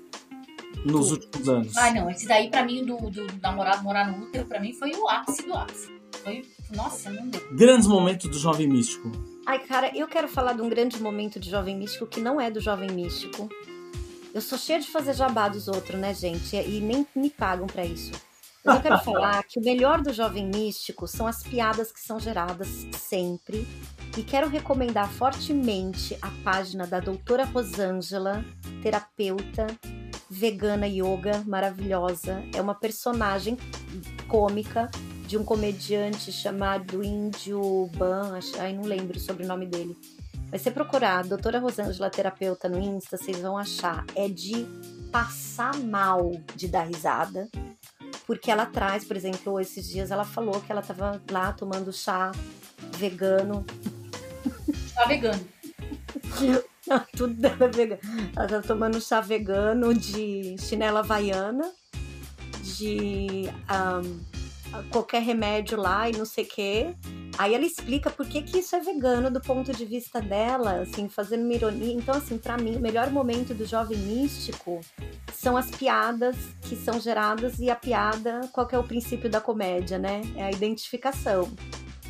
[0.86, 1.76] nos últimos anos.
[1.76, 4.72] Ai, não, esse daí pra mim, do, do, do namorado morar no útero, pra mim
[4.72, 6.00] foi o ápice do ápice.
[6.24, 7.46] Foi, nossa, não deu.
[7.52, 9.12] Grandes momentos do Jovem Místico.
[9.44, 12.50] Ai, cara, eu quero falar de um grande momento de Jovem Místico que não é
[12.50, 13.50] do Jovem Místico.
[14.32, 16.56] Eu sou cheia de fazer jabá dos outros, né, gente?
[16.56, 18.12] E nem me pagam pra isso.
[18.74, 22.68] Eu quero falar que o melhor do Jovem Místico são as piadas que são geradas
[22.98, 23.66] sempre.
[24.16, 28.44] E quero recomendar fortemente a página da doutora Rosângela,
[28.82, 29.66] terapeuta,
[30.28, 32.42] vegana yoga maravilhosa.
[32.54, 33.56] É uma personagem
[34.26, 34.90] cômica
[35.26, 39.96] de um comediante chamado Índio Ban, ai não lembro o sobrenome dele.
[40.50, 44.04] Mas se procurar doutora Rosângela terapeuta no Insta, vocês vão achar.
[44.14, 44.66] É de
[45.12, 47.48] passar mal de dar risada.
[48.28, 52.30] Porque ela traz, por exemplo, esses dias ela falou que ela tava lá tomando chá
[52.96, 53.64] vegano
[54.94, 55.48] Tá vegano.
[57.16, 58.00] Tudo dela é vegano.
[58.36, 61.70] Ela tá tomando chá vegano de chinela havaiana,
[62.62, 64.20] de ahn,
[64.90, 66.94] qualquer remédio lá e não sei o quê.
[67.38, 71.08] Aí ela explica por que, que isso é vegano do ponto de vista dela, assim,
[71.08, 71.94] fazendo uma ironia.
[71.94, 74.80] Então, assim, pra mim, o melhor momento do jovem místico
[75.32, 79.40] são as piadas que são geradas e a piada, qual que é o princípio da
[79.40, 80.22] comédia, né?
[80.34, 81.48] É a identificação.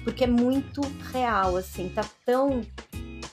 [0.03, 0.81] Porque é muito
[1.13, 2.63] real, assim, tá tão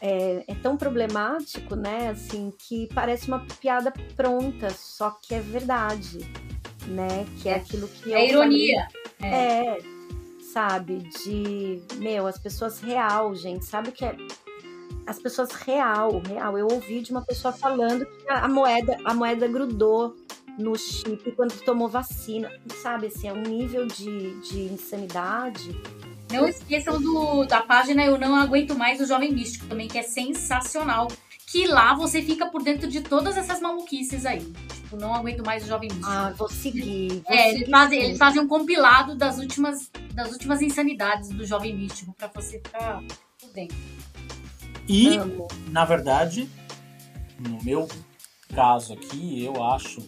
[0.02, 2.10] é, é tão problemático, né?
[2.10, 6.19] Assim, que parece uma piada pronta, só que é verdade,
[6.88, 7.26] né?
[7.41, 8.88] Que é aquilo que eu É ironia.
[9.20, 9.34] falei.
[9.36, 9.78] É,
[10.53, 10.99] sabe?
[11.24, 14.16] De, meu, as pessoas real, gente, sabe o que é?
[15.06, 16.57] As pessoas real, real.
[16.57, 20.16] Eu ouvi de uma pessoa falando que a moeda, a moeda grudou
[20.57, 22.52] no chip quando tomou vacina,
[22.82, 23.07] sabe?
[23.07, 25.76] Assim, é um nível de, de insanidade.
[26.32, 30.03] Não esqueçam do, da página Eu Não Aguento Mais o Jovem Místico também, que é
[30.03, 31.07] sensacional.
[31.56, 34.41] Que lá você fica por dentro de todas essas maluquices aí.
[34.73, 36.11] Tipo, não aguento mais o Jovem Místico.
[36.11, 37.23] Ah, vou seguir.
[37.26, 41.45] Vou é, seguir eles fazem, eles fazem um compilado das últimas, das últimas insanidades do
[41.45, 43.02] Jovem Místico, pra você ficar
[43.40, 43.77] por dentro.
[44.86, 45.48] E, Amo.
[45.69, 46.49] na verdade,
[47.40, 47.88] no meu
[48.53, 50.02] caso aqui, eu acho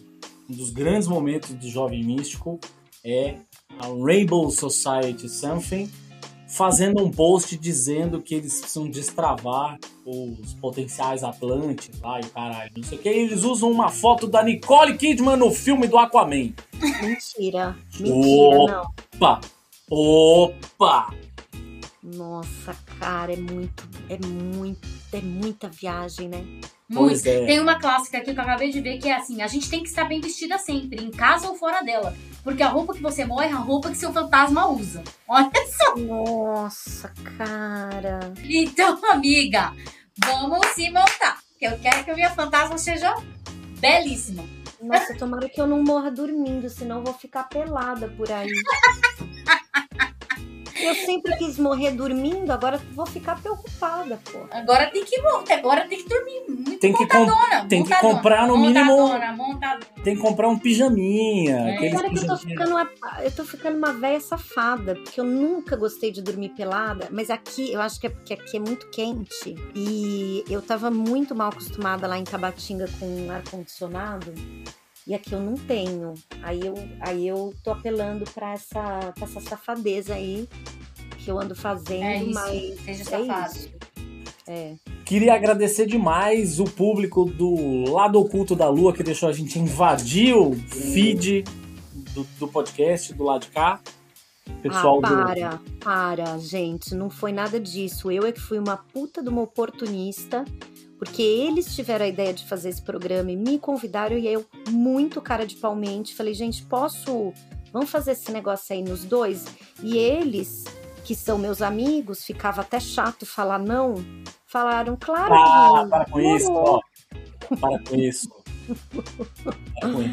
[0.50, 2.60] um dos grandes momentos do Jovem Místico
[3.02, 3.36] é
[3.78, 5.90] a Rainbow Society Something
[6.48, 12.70] fazendo um post dizendo que eles precisam destravar os potenciais Atlantes lá e o caralho,
[12.76, 13.08] não sei o que.
[13.08, 16.52] Eles usam uma foto da Nicole Kidman no filme do Aquaman.
[17.02, 17.76] Mentira.
[18.00, 18.66] Mentira, Ô.
[18.66, 18.90] não.
[19.16, 19.40] Opa!
[19.90, 21.14] Opa!
[22.02, 26.44] Nossa, cara, é muito, é muito, é muita viagem, né?
[26.88, 27.26] Muito.
[27.26, 27.46] é.
[27.46, 29.82] Tem uma clássica aqui que eu acabei de ver que é assim: a gente tem
[29.82, 32.16] que estar bem vestida sempre, em casa ou fora dela.
[32.42, 35.02] Porque a roupa que você morre é a roupa que seu fantasma usa.
[35.26, 35.96] Olha só.
[35.96, 38.32] Nossa, cara.
[38.42, 39.74] Então, amiga,
[40.24, 41.38] vamos se montar.
[41.50, 43.14] Porque eu quero que a minha fantasma seja
[43.80, 44.44] belíssima.
[44.80, 48.48] Nossa, tomara que eu não morra dormindo, senão eu vou ficar pelada por aí.
[50.80, 54.38] Eu sempre quis morrer dormindo, agora vou ficar preocupada, pô.
[54.50, 56.42] Agora tem que montar, agora tem que dormir.
[56.48, 57.66] Muito Tem que com- montadona.
[57.68, 59.86] tem que comprar no mínimo- Montadona, montadona.
[60.04, 61.56] Tem que comprar um pijaminha.
[61.56, 61.74] É.
[61.76, 62.88] aqueles Olha que eu tô ficando uma,
[63.22, 67.72] eu tô ficando uma véia safada, porque eu nunca gostei de dormir pelada, mas aqui
[67.72, 72.06] eu acho que é porque aqui é muito quente e eu tava muito mal acostumada
[72.06, 74.32] lá em Tabatinga com ar condicionado.
[75.08, 76.12] E aqui eu não tenho.
[76.42, 80.46] Aí eu, aí eu tô apelando pra essa, pra essa safadeza aí
[81.16, 83.56] que eu ando fazendo, É isso, mas seja é safado.
[83.56, 83.70] isso.
[84.46, 84.74] É.
[85.06, 90.36] Queria agradecer demais o público do Lado Oculto da Lua que deixou a gente invadir
[90.36, 91.42] o feed
[92.14, 93.80] do, do podcast do lado de cá.
[94.62, 95.14] Pessoal ah, do.
[95.16, 96.94] para, para, gente.
[96.94, 98.10] Não foi nada disso.
[98.10, 100.44] Eu é que fui uma puta de uma oportunista,
[100.98, 105.20] porque eles tiveram a ideia de fazer esse programa e me convidaram e eu, muito
[105.22, 107.32] cara de palmente, falei, gente, posso.
[107.72, 109.44] Vamos fazer esse negócio aí nos dois?
[109.82, 110.64] E eles,
[111.04, 113.94] que são meus amigos, ficava até chato falar não,
[114.46, 117.56] falaram, claro Ah, que para com isso, demorou." ó.
[117.56, 118.28] Para com isso.
[118.68, 118.76] Para com
[119.06, 119.48] isso.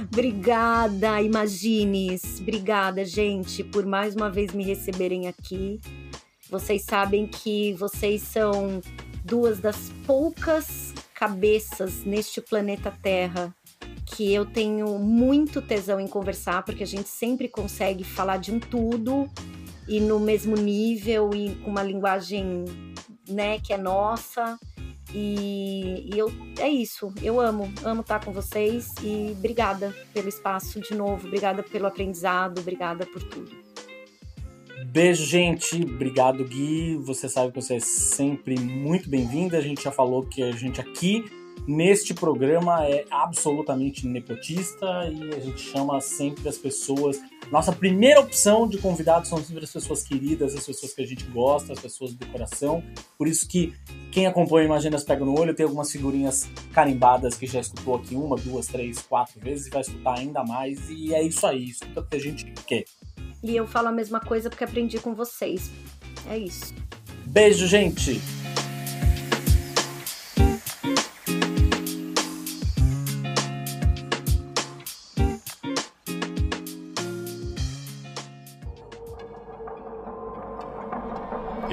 [0.03, 2.39] Obrigada, Imagines.
[2.39, 5.81] Obrigada, gente, por mais uma vez me receberem aqui.
[6.49, 8.81] Vocês sabem que vocês são
[9.25, 13.53] duas das poucas cabeças neste planeta Terra
[14.05, 18.59] que eu tenho muito tesão em conversar, porque a gente sempre consegue falar de um
[18.59, 19.27] tudo
[19.87, 22.65] e no mesmo nível e com uma linguagem,
[23.27, 24.57] né, que é nossa.
[25.13, 30.79] E, e eu é isso, eu amo, amo estar com vocês e obrigada pelo espaço
[30.79, 33.64] de novo, obrigada pelo aprendizado, obrigada por tudo.
[34.95, 35.75] Beijo, gente.
[35.83, 36.95] Obrigado, Gui.
[37.03, 39.57] Você sabe que você é sempre muito bem-vinda.
[39.57, 41.25] A gente já falou que a gente aqui
[41.67, 47.21] neste programa é absolutamente nepotista e a gente chama sempre as pessoas.
[47.51, 51.23] Nossa primeira opção de convidados são sempre as pessoas queridas, as pessoas que a gente
[51.25, 52.83] gosta, as pessoas do coração.
[53.17, 53.73] Por isso que
[54.11, 58.35] quem acompanha Imaginas Pega no Olho tem algumas figurinhas carimbadas que já escutou aqui uma,
[58.35, 60.89] duas, três, quatro vezes e vai escutar ainda mais.
[60.89, 62.85] E é isso aí, escuta o que a gente quer.
[63.43, 65.71] E eu falo a mesma coisa porque aprendi com vocês.
[66.29, 66.73] É isso.
[67.25, 68.19] Beijo, gente!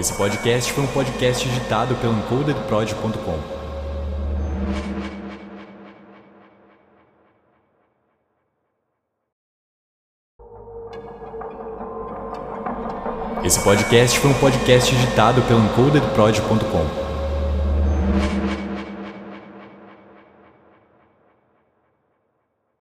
[0.03, 3.39] Esse podcast foi um podcast editado pelo encodedprod.com.
[13.45, 17.12] Esse podcast foi um podcast editado pelo encodedprod.com.